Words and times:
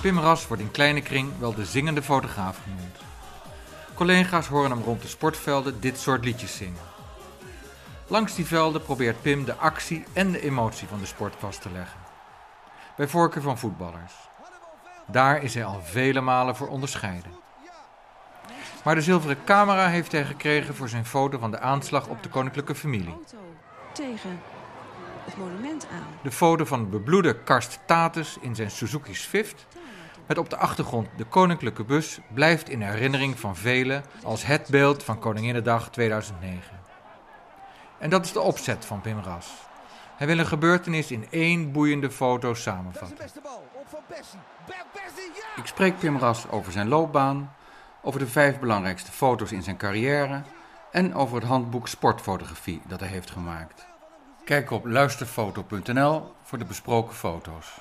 Pim 0.00 0.18
Ras 0.18 0.46
wordt 0.46 0.62
in 0.62 0.70
kleine 0.70 1.00
kring 1.00 1.38
wel 1.38 1.54
de 1.54 1.64
zingende 1.64 2.02
fotograaf 2.02 2.58
genoemd. 2.62 2.96
Collega's 3.94 4.46
horen 4.46 4.70
hem 4.70 4.82
rond 4.82 5.02
de 5.02 5.08
sportvelden 5.08 5.80
dit 5.80 5.98
soort 5.98 6.24
liedjes 6.24 6.56
zingen. 6.56 6.82
Langs 8.06 8.34
die 8.34 8.46
velden 8.46 8.82
probeert 8.82 9.22
Pim 9.22 9.44
de 9.44 9.54
actie 9.54 10.04
en 10.12 10.32
de 10.32 10.40
emotie 10.40 10.88
van 10.88 10.98
de 10.98 11.06
sport 11.06 11.34
vast 11.38 11.62
te 11.62 11.70
leggen. 11.70 12.00
Bij 12.96 13.08
voorkeur 13.08 13.42
van 13.42 13.58
voetballers. 13.58 14.12
Daar 15.06 15.42
is 15.42 15.54
hij 15.54 15.64
al 15.64 15.80
vele 15.82 16.20
malen 16.20 16.56
voor 16.56 16.68
onderscheiden. 16.68 17.32
Maar 18.84 18.94
de 18.94 19.02
zilveren 19.02 19.44
camera 19.44 19.88
heeft 19.88 20.12
hij 20.12 20.24
gekregen 20.24 20.74
voor 20.74 20.88
zijn 20.88 21.06
foto 21.06 21.38
van 21.38 21.50
de 21.50 21.60
aanslag 21.60 22.06
op 22.06 22.22
de 22.22 22.28
koninklijke 22.28 22.74
familie. 22.74 23.18
Tegen 23.92 24.40
het 25.24 25.36
monument 25.36 25.86
aan. 25.92 26.06
De 26.22 26.32
foto 26.32 26.64
van 26.64 26.80
de 26.80 26.86
bebloede 26.86 27.34
Karst 27.42 27.78
Tatus 27.86 28.36
in 28.40 28.54
zijn 28.54 28.70
Suzuki 28.70 29.14
Swift 29.14 29.66
met 30.30 30.38
op 30.38 30.50
de 30.50 30.56
achtergrond 30.56 31.08
de 31.16 31.24
koninklijke 31.24 31.84
bus 31.84 32.18
blijft 32.34 32.68
in 32.68 32.82
herinnering 32.82 33.38
van 33.38 33.56
velen 33.56 34.04
als 34.22 34.46
het 34.46 34.68
beeld 34.70 35.02
van 35.02 35.18
Koninginnedag 35.18 35.90
2009. 35.90 36.62
En 37.98 38.10
dat 38.10 38.24
is 38.24 38.32
de 38.32 38.40
opzet 38.40 38.84
van 38.84 39.00
Pim 39.00 39.18
Ras. 39.18 39.52
Hij 40.16 40.26
wil 40.26 40.38
een 40.38 40.46
gebeurtenis 40.46 41.10
in 41.10 41.26
één 41.30 41.72
boeiende 41.72 42.10
foto 42.10 42.54
samenvatten. 42.54 43.26
Ik 45.56 45.66
spreek 45.66 45.98
Pim 45.98 46.18
Ras 46.18 46.48
over 46.50 46.72
zijn 46.72 46.88
loopbaan, 46.88 47.54
over 48.02 48.20
de 48.20 48.26
vijf 48.26 48.58
belangrijkste 48.58 49.12
foto's 49.12 49.52
in 49.52 49.62
zijn 49.62 49.76
carrière 49.76 50.42
en 50.90 51.14
over 51.14 51.36
het 51.36 51.44
handboek 51.44 51.88
sportfotografie 51.88 52.82
dat 52.86 53.00
hij 53.00 53.08
heeft 53.08 53.30
gemaakt. 53.30 53.86
Kijk 54.44 54.70
op 54.70 54.86
luisterfoto.nl 54.86 56.32
voor 56.42 56.58
de 56.58 56.64
besproken 56.64 57.14
foto's. 57.14 57.80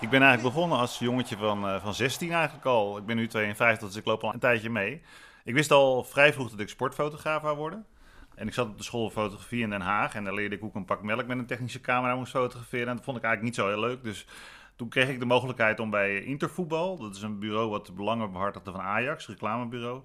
Ik 0.00 0.10
ben 0.10 0.22
eigenlijk 0.22 0.54
begonnen 0.54 0.78
als 0.78 0.98
jongetje 0.98 1.36
van, 1.36 1.64
uh, 1.64 1.82
van 1.82 1.94
16 1.94 2.32
eigenlijk 2.32 2.66
al. 2.66 2.98
Ik 2.98 3.06
ben 3.06 3.16
nu 3.16 3.26
52, 3.26 3.88
dus 3.88 3.96
ik 3.96 4.04
loop 4.04 4.24
al 4.24 4.32
een 4.32 4.38
tijdje 4.38 4.70
mee. 4.70 5.02
Ik 5.44 5.54
wist 5.54 5.70
al 5.70 6.04
vrij 6.04 6.32
vroeg 6.32 6.50
dat 6.50 6.60
ik 6.60 6.68
sportfotograaf 6.68 7.42
zou 7.42 7.56
worden. 7.56 7.86
En 8.34 8.46
ik 8.46 8.54
zat 8.54 8.68
op 8.68 8.78
de 8.78 8.84
school 8.84 9.10
fotografie 9.10 9.62
in 9.62 9.70
Den 9.70 9.80
Haag. 9.80 10.14
En 10.14 10.24
daar 10.24 10.34
leerde 10.34 10.54
ik 10.54 10.60
hoe 10.60 10.70
ik 10.70 10.74
een 10.74 10.84
pak 10.84 11.02
melk 11.02 11.26
met 11.26 11.38
een 11.38 11.46
technische 11.46 11.80
camera 11.80 12.14
moest 12.14 12.30
fotograferen. 12.30 12.88
En 12.88 12.96
dat 12.96 13.04
vond 13.04 13.16
ik 13.16 13.22
eigenlijk 13.22 13.56
niet 13.56 13.66
zo 13.66 13.72
heel 13.72 13.88
leuk. 13.88 14.04
Dus 14.04 14.26
toen 14.76 14.88
kreeg 14.88 15.08
ik 15.08 15.18
de 15.18 15.26
mogelijkheid 15.26 15.80
om 15.80 15.90
bij 15.90 16.22
Intervoetbal, 16.22 16.96
dat 16.96 17.16
is 17.16 17.22
een 17.22 17.38
bureau 17.38 17.70
wat 17.70 17.86
de 17.86 17.92
belangen 17.92 18.32
behartigde 18.32 18.70
van 18.70 18.80
Ajax, 18.80 19.26
reclamebureau, 19.26 20.02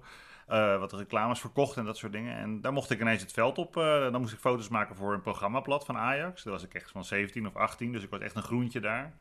uh, 0.48 0.78
wat 0.78 0.92
reclames 0.92 1.40
verkocht 1.40 1.76
en 1.76 1.84
dat 1.84 1.96
soort 1.96 2.12
dingen. 2.12 2.36
En 2.36 2.60
daar 2.60 2.72
mocht 2.72 2.90
ik 2.90 3.00
ineens 3.00 3.22
het 3.22 3.32
veld 3.32 3.58
op. 3.58 3.76
Uh, 3.76 4.00
dan 4.12 4.20
moest 4.20 4.32
ik 4.32 4.38
foto's 4.38 4.68
maken 4.68 4.96
voor 4.96 5.12
een 5.12 5.22
programmablad 5.22 5.84
van 5.84 5.96
Ajax. 5.96 6.42
Dat 6.42 6.52
was 6.52 6.62
ik 6.62 6.74
echt 6.74 6.90
van 6.90 7.04
17 7.04 7.46
of 7.46 7.56
18, 7.56 7.92
dus 7.92 8.02
ik 8.02 8.10
was 8.10 8.20
echt 8.20 8.36
een 8.36 8.42
groentje 8.42 8.80
daar. 8.80 9.12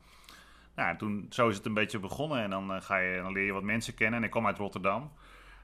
Nou, 0.76 0.98
toen, 0.98 1.26
zo 1.30 1.50
is 1.50 1.56
het 1.56 1.66
een 1.66 1.74
beetje 1.74 2.00
begonnen. 2.00 2.42
En 2.42 2.50
dan, 2.50 2.76
uh, 2.76 2.82
ga 2.82 2.98
je, 2.98 3.32
leer 3.32 3.46
je 3.46 3.54
wat 3.54 3.64
mensen 3.64 3.94
kennen. 3.94 4.20
En 4.20 4.26
ik 4.26 4.32
kwam 4.32 4.48
uit 4.48 4.58
Rotterdam. 4.58 5.12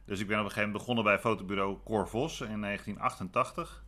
Dus 0.06 0.20
ik 0.20 0.28
ben 0.28 0.38
op 0.38 0.44
een 0.44 0.52
gegeven 0.52 0.70
moment 0.70 0.86
begonnen 0.86 1.04
bij 1.04 1.20
fotobureau 1.20 1.78
Cor 1.84 2.08
Vos 2.08 2.42
in 2.42 2.62
1988. 2.62 3.84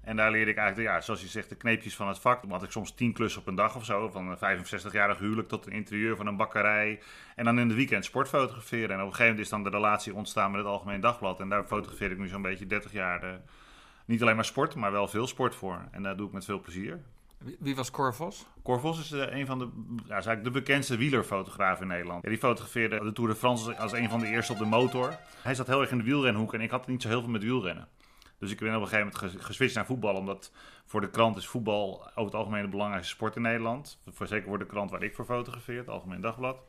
En 0.00 0.16
daar 0.16 0.30
leerde 0.30 0.50
ik 0.50 0.56
eigenlijk, 0.56 0.88
ja, 0.88 1.00
zoals 1.00 1.20
je 1.20 1.26
zegt, 1.26 1.48
de 1.48 1.56
kneepjes 1.56 1.96
van 1.96 2.08
het 2.08 2.18
vak. 2.18 2.42
Dan 2.42 2.50
had 2.50 2.62
ik 2.62 2.70
soms 2.70 2.94
tien 2.94 3.12
klussen 3.12 3.40
op 3.40 3.46
een 3.46 3.54
dag 3.54 3.76
of 3.76 3.84
zo. 3.84 4.08
Van 4.08 4.28
een 4.28 4.36
65-jarig 4.36 5.18
huwelijk 5.18 5.48
tot 5.48 5.66
een 5.66 5.72
interieur 5.72 6.16
van 6.16 6.26
een 6.26 6.36
bakkerij. 6.36 7.00
En 7.36 7.44
dan 7.44 7.58
in 7.58 7.66
het 7.66 7.76
weekend 7.76 8.04
sport 8.04 8.28
fotograferen. 8.28 8.90
En 8.90 9.00
op 9.00 9.00
een 9.00 9.14
gegeven 9.14 9.24
moment 9.24 9.44
is 9.44 9.48
dan 9.48 9.62
de 9.62 9.70
relatie 9.70 10.14
ontstaan 10.14 10.50
met 10.50 10.60
het 10.60 10.68
Algemeen 10.68 11.00
Dagblad. 11.00 11.40
En 11.40 11.48
daar 11.48 11.64
fotografeer 11.64 12.10
ik 12.10 12.18
nu 12.18 12.28
zo'n 12.28 12.42
beetje 12.42 12.66
30 12.66 12.92
jaar. 12.92 13.20
De, 13.20 13.38
niet 14.04 14.22
alleen 14.22 14.34
maar 14.34 14.44
sport, 14.44 14.74
maar 14.74 14.92
wel 14.92 15.08
veel 15.08 15.26
sport 15.26 15.54
voor. 15.54 15.88
En 15.90 16.02
dat 16.02 16.18
doe 16.18 16.26
ik 16.26 16.32
met 16.32 16.44
veel 16.44 16.60
plezier. 16.60 17.00
Wie 17.58 17.76
was 17.76 17.90
Cor 17.90 18.14
Vos? 18.14 18.46
Cor 18.62 18.80
Vos 18.80 18.98
is 18.98 19.12
uh, 19.12 19.36
een 19.38 19.46
van 19.46 19.58
de, 19.58 19.68
ja, 20.08 20.16
is 20.16 20.42
de 20.42 20.50
bekendste 20.50 20.96
wielerfotograaf 20.96 21.80
in 21.80 21.86
Nederland. 21.86 22.24
Die 22.24 22.38
fotografeerde 22.38 23.00
de 23.04 23.12
Tour 23.12 23.30
de 23.30 23.36
France 23.36 23.76
als 23.76 23.92
een 23.92 24.08
van 24.08 24.20
de 24.20 24.26
eerste 24.26 24.52
op 24.52 24.58
de 24.58 24.64
motor. 24.64 25.18
Hij 25.42 25.54
zat 25.54 25.66
heel 25.66 25.80
erg 25.80 25.90
in 25.90 25.98
de 25.98 26.04
wielrenhoek 26.04 26.54
en 26.54 26.60
ik 26.60 26.70
had 26.70 26.86
niet 26.86 27.02
zo 27.02 27.08
heel 27.08 27.20
veel 27.20 27.30
met 27.30 27.42
wielrennen. 27.42 27.88
Dus 28.38 28.50
ik 28.50 28.58
ben 28.58 28.74
op 28.76 28.82
een 28.82 28.88
gegeven 28.88 29.12
moment 29.22 29.44
geswitcht 29.44 29.74
naar 29.74 29.86
voetbal. 29.86 30.14
Omdat 30.14 30.52
voor 30.86 31.00
de 31.00 31.10
krant 31.10 31.36
is 31.36 31.46
voetbal 31.46 32.10
over 32.10 32.24
het 32.24 32.34
algemeen 32.34 32.62
de 32.62 32.68
belangrijkste 32.68 33.14
sport 33.14 33.36
in 33.36 33.42
Nederland. 33.42 34.00
Voor, 34.08 34.26
zeker 34.26 34.48
voor 34.48 34.58
de 34.58 34.66
krant 34.66 34.90
waar 34.90 35.02
ik 35.02 35.14
voor 35.14 35.24
fotografeer, 35.24 35.78
het 35.78 35.88
Algemeen 35.88 36.20
Dagblad. 36.20 36.64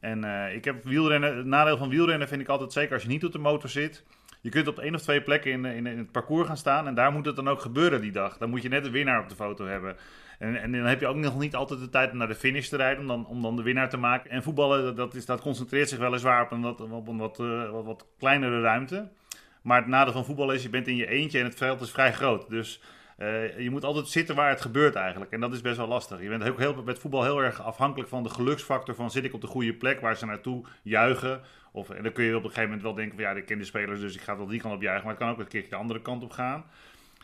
En 0.00 0.24
uh, 0.24 0.54
ik 0.54 0.64
heb 0.64 0.84
wielrennen, 0.84 1.36
het 1.36 1.46
nadeel 1.46 1.76
van 1.76 1.88
wielrennen 1.88 2.28
vind 2.28 2.40
ik 2.40 2.48
altijd 2.48 2.72
zeker 2.72 2.92
als 2.92 3.02
je 3.02 3.08
niet 3.08 3.24
op 3.24 3.32
de 3.32 3.38
motor 3.38 3.70
zit. 3.70 4.04
Je 4.44 4.50
kunt 4.50 4.68
op 4.68 4.78
één 4.78 4.94
of 4.94 5.02
twee 5.02 5.22
plekken 5.22 5.50
in, 5.50 5.64
in, 5.64 5.86
in, 5.86 5.98
het 5.98 6.12
parcours 6.12 6.46
gaan 6.46 6.56
staan 6.56 6.86
en 6.86 6.94
daar 6.94 7.12
moet 7.12 7.26
het 7.26 7.36
dan 7.36 7.48
ook 7.48 7.60
gebeuren 7.60 8.00
die 8.00 8.12
dag. 8.12 8.38
Dan 8.38 8.50
moet 8.50 8.62
je 8.62 8.68
net 8.68 8.84
de 8.84 8.90
winnaar 8.90 9.22
op 9.22 9.28
de 9.28 9.34
foto 9.34 9.66
hebben. 9.66 9.96
En, 10.38 10.56
en 10.56 10.72
dan 10.72 10.84
heb 10.84 11.00
je 11.00 11.06
ook 11.06 11.16
nog 11.16 11.38
niet 11.38 11.54
altijd 11.54 11.80
de 11.80 11.90
tijd 11.90 12.10
om 12.10 12.16
naar 12.16 12.28
de 12.28 12.34
finish 12.34 12.68
te 12.68 12.76
rijden, 12.76 13.00
om 13.00 13.06
dan, 13.06 13.26
om 13.26 13.42
dan 13.42 13.56
de 13.56 13.62
winnaar 13.62 13.88
te 13.88 13.96
maken. 13.96 14.30
En 14.30 14.42
voetballen, 14.42 14.96
dat, 14.96 15.14
is, 15.14 15.26
dat 15.26 15.40
concentreert 15.40 15.88
zich 15.88 15.98
weliswaar 15.98 16.42
op 16.42 16.50
een 16.50 16.60
wat, 16.60 16.80
op 16.80 17.08
een 17.08 17.18
wat, 17.18 17.38
uh, 17.38 17.70
wat, 17.70 17.84
wat 17.84 18.06
kleinere 18.18 18.60
ruimte. 18.60 19.08
Maar 19.62 19.78
het 19.78 19.86
nadeel 19.86 20.12
van 20.12 20.24
voetbal 20.24 20.52
is, 20.52 20.62
je 20.62 20.68
bent 20.68 20.88
in 20.88 20.96
je 20.96 21.08
eentje 21.08 21.38
en 21.38 21.44
het 21.44 21.54
veld 21.54 21.80
is 21.80 21.90
vrij 21.90 22.12
groot. 22.12 22.48
Dus 22.48 22.80
uh, 23.18 23.58
je 23.58 23.70
moet 23.70 23.84
altijd 23.84 24.08
zitten 24.08 24.34
waar 24.34 24.50
het 24.50 24.60
gebeurt 24.60 24.94
eigenlijk. 24.94 25.30
En 25.30 25.40
dat 25.40 25.52
is 25.52 25.60
best 25.60 25.76
wel 25.76 25.88
lastig. 25.88 26.22
Je 26.22 26.28
bent 26.28 26.48
ook 26.48 26.58
heel, 26.58 26.82
met 26.82 26.98
voetbal 26.98 27.22
heel 27.22 27.42
erg 27.42 27.62
afhankelijk 27.62 28.08
van 28.08 28.22
de 28.22 28.28
geluksfactor 28.28 28.94
van 28.94 29.10
zit 29.10 29.24
ik 29.24 29.34
op 29.34 29.40
de 29.40 29.46
goede 29.46 29.74
plek 29.74 30.00
waar 30.00 30.16
ze 30.16 30.26
naartoe 30.26 30.64
juichen. 30.82 31.40
Of, 31.74 31.90
en 31.90 32.02
dan 32.02 32.12
kun 32.12 32.24
je 32.24 32.36
op 32.36 32.42
een 32.42 32.48
gegeven 32.48 32.64
moment 32.64 32.82
wel 32.82 32.94
denken 32.94 33.14
van 33.14 33.24
ja, 33.24 33.30
ik 33.30 33.46
ken 33.46 33.58
de 33.58 33.64
spelers, 33.64 34.00
dus 34.00 34.14
ik 34.14 34.20
ga 34.20 34.36
wel 34.36 34.46
die 34.46 34.60
kant 34.60 34.74
op 34.74 34.82
juichen. 34.82 35.04
Maar 35.04 35.14
het 35.14 35.22
kan 35.22 35.32
ook 35.32 35.38
een 35.38 35.48
keertje 35.48 35.70
de 35.70 35.76
andere 35.76 36.02
kant 36.02 36.22
op 36.22 36.30
gaan. 36.30 36.64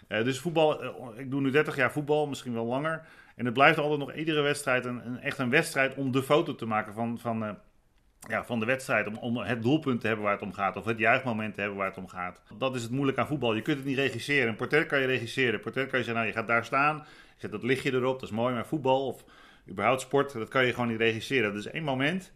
Uh, 0.09 0.25
dus 0.25 0.39
voetbal, 0.39 0.85
uh, 0.85 0.91
ik 1.17 1.31
doe 1.31 1.41
nu 1.41 1.51
30 1.51 1.77
jaar 1.77 1.93
voetbal, 1.93 2.27
misschien 2.27 2.53
wel 2.53 2.65
langer. 2.65 3.03
En 3.37 3.45
het 3.45 3.55
blijft 3.55 3.79
altijd 3.79 3.99
nog 3.99 4.15
iedere 4.15 4.41
wedstrijd 4.41 4.85
een, 4.85 5.07
een 5.07 5.19
echt 5.19 5.39
een 5.39 5.51
wedstrijd 5.51 5.95
om 5.95 6.13
de 6.13 6.23
foto 6.23 6.55
te 6.55 6.67
maken 6.67 6.93
van... 6.95 7.19
van 7.19 7.59
ja, 8.29 8.45
van 8.45 8.61
de 8.61 8.67
wedstrijd. 8.67 9.07
Om, 9.07 9.17
om 9.17 9.37
het 9.37 9.63
doelpunt 9.63 10.01
te 10.01 10.07
hebben 10.07 10.25
waar 10.25 10.35
het 10.35 10.43
om 10.43 10.53
gaat. 10.53 10.77
Of 10.77 10.85
het 10.85 10.99
juichmoment 10.99 11.55
te 11.55 11.61
hebben 11.61 11.79
waar 11.79 11.89
het 11.89 11.97
om 11.97 12.09
gaat. 12.09 12.43
Dat 12.59 12.75
is 12.75 12.83
het 12.83 12.91
moeilijk 12.91 13.19
aan 13.19 13.27
voetbal. 13.27 13.55
Je 13.55 13.63
kunt 13.63 13.77
het 13.77 13.87
niet 13.87 13.97
regisseren. 13.97 14.49
Een 14.49 14.57
portret 14.57 14.87
kan 14.87 15.01
je 15.01 15.07
regisseren. 15.07 15.55
Een 15.55 15.61
portret 15.61 15.89
kan 15.89 15.99
je 15.99 16.05
zeggen, 16.05 16.23
nou 16.23 16.35
je 16.35 16.39
gaat 16.39 16.49
daar 16.49 16.65
staan. 16.65 16.97
Je 16.97 17.35
zet 17.37 17.51
dat 17.51 17.63
lichtje 17.63 17.93
erop. 17.93 18.21
Dat 18.21 18.29
is 18.29 18.35
mooi. 18.35 18.55
Maar 18.55 18.67
voetbal 18.67 19.07
of 19.07 19.25
überhaupt 19.69 20.01
sport, 20.01 20.33
dat 20.33 20.49
kan 20.49 20.67
je 20.67 20.73
gewoon 20.73 20.89
niet 20.89 20.99
regisseren. 20.99 21.55
Dat 21.55 21.65
is 21.65 21.71
één 21.71 21.85
moment. 21.85 22.33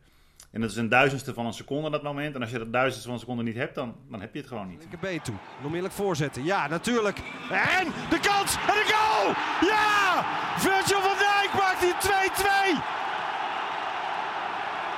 En 0.55 0.61
dat 0.61 0.71
is 0.71 0.77
een 0.77 0.89
duizendste 0.89 1.35
van 1.35 1.47
een 1.47 1.53
seconde 1.53 1.91
dat 1.91 2.03
moment. 2.03 2.35
En 2.35 2.41
als 2.41 2.51
je 2.51 2.59
dat 2.59 2.73
duizendste 2.73 3.05
van 3.05 3.13
een 3.13 3.21
seconde 3.21 3.43
niet 3.43 3.55
hebt, 3.55 3.75
dan, 3.75 3.97
dan 4.11 4.21
heb 4.21 4.33
je 4.33 4.39
het 4.39 4.49
gewoon 4.49 4.69
niet. 4.69 4.87
B 5.01 5.25
toe. 5.25 5.35
Onmiddellijk 5.59 5.95
voorzetten. 5.95 6.45
Ja, 6.45 6.69
natuurlijk. 6.69 7.19
En 7.51 7.87
de 8.11 8.21
kans. 8.21 8.55
En 8.55 8.75
de 8.81 8.87
goal. 8.95 9.35
Ja! 9.71 10.25
Virgil 10.59 11.01
van 11.01 11.17
Dijk 11.19 11.51
maakt 11.61 11.81
die 11.81 11.95
2-2. 12.11 12.79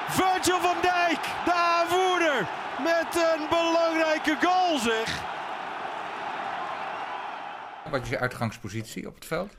Virgil 0.08 0.60
van 0.60 0.76
Dijk, 0.82 1.22
de 1.44 1.52
aanvoerder, 1.52 2.48
met 2.82 3.10
een 3.14 3.48
belangrijke 3.48 4.36
goal 4.46 4.78
zeg. 4.78 5.22
Wat 7.90 8.02
is 8.02 8.08
je 8.08 8.18
uitgangspositie 8.18 9.06
op 9.06 9.14
het 9.14 9.24
veld? 9.26 9.56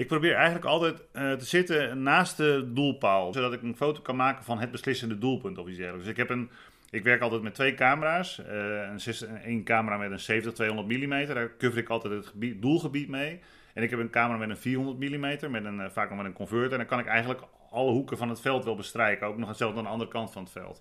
Ik 0.00 0.06
probeer 0.06 0.34
eigenlijk 0.34 0.64
altijd 0.64 1.02
uh, 1.12 1.32
te 1.32 1.44
zitten 1.44 2.02
naast 2.02 2.36
de 2.36 2.70
doelpaal, 2.72 3.32
zodat 3.32 3.52
ik 3.52 3.62
een 3.62 3.76
foto 3.76 4.00
kan 4.00 4.16
maken 4.16 4.44
van 4.44 4.58
het 4.58 4.70
beslissende 4.70 5.18
doelpunt 5.18 5.58
of 5.58 5.66
iets 5.68 5.76
dergelijks. 5.76 6.04
Dus 6.04 6.12
ik 6.12 6.28
heb 6.28 6.30
een, 6.30 6.50
ik 6.90 7.04
werk 7.04 7.20
altijd 7.20 7.42
met 7.42 7.54
twee 7.54 7.74
camera's. 7.74 8.38
Uh, 8.38 8.46
een, 8.80 9.00
een 9.44 9.64
camera 9.64 9.96
met 9.96 10.28
een 10.28 10.42
70-200 10.42 10.52
mm, 10.86 11.26
daar 11.26 11.56
cover 11.56 11.78
ik 11.78 11.88
altijd 11.88 12.14
het 12.14 12.26
gebied, 12.26 12.62
doelgebied 12.62 13.08
mee. 13.08 13.40
En 13.74 13.82
ik 13.82 13.90
heb 13.90 13.98
een 13.98 14.10
camera 14.10 14.38
met 14.38 14.50
een 14.50 14.56
400 14.56 14.98
mm, 14.98 15.50
met 15.50 15.64
een, 15.64 15.80
uh, 15.80 15.86
vaak 15.90 16.08
nog 16.08 16.18
met 16.18 16.26
een 16.26 16.32
converter. 16.32 16.72
En 16.72 16.78
dan 16.78 16.86
kan 16.86 16.98
ik 16.98 17.06
eigenlijk 17.06 17.40
alle 17.70 17.90
hoeken 17.90 18.16
van 18.16 18.28
het 18.28 18.40
veld 18.40 18.64
wil 18.64 18.76
bestrijken. 18.76 19.26
Ook 19.26 19.36
nog 19.36 19.48
hetzelfde 19.48 19.78
aan 19.78 19.84
de 19.84 19.90
andere 19.90 20.10
kant 20.10 20.32
van 20.32 20.42
het 20.42 20.52
veld. 20.52 20.80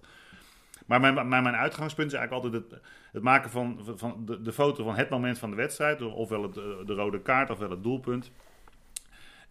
Maar 0.85 0.99
mijn, 0.99 1.13
mijn, 1.13 1.43
mijn 1.43 1.55
uitgangspunt 1.55 2.11
is 2.11 2.17
eigenlijk 2.17 2.45
altijd 2.45 2.63
het, 2.63 2.81
het 3.11 3.23
maken 3.23 3.49
van, 3.49 3.79
van 3.95 4.25
de, 4.25 4.41
de, 4.41 4.53
foto 4.53 4.83
van 4.83 4.95
het 4.95 5.09
moment 5.09 5.39
van 5.39 5.49
de 5.49 5.55
wedstrijd. 5.55 6.01
Ofwel 6.01 6.43
het, 6.43 6.53
de 6.87 6.93
rode 6.93 7.21
kaart, 7.21 7.49
ofwel 7.49 7.69
het 7.69 7.83
doelpunt. 7.83 8.31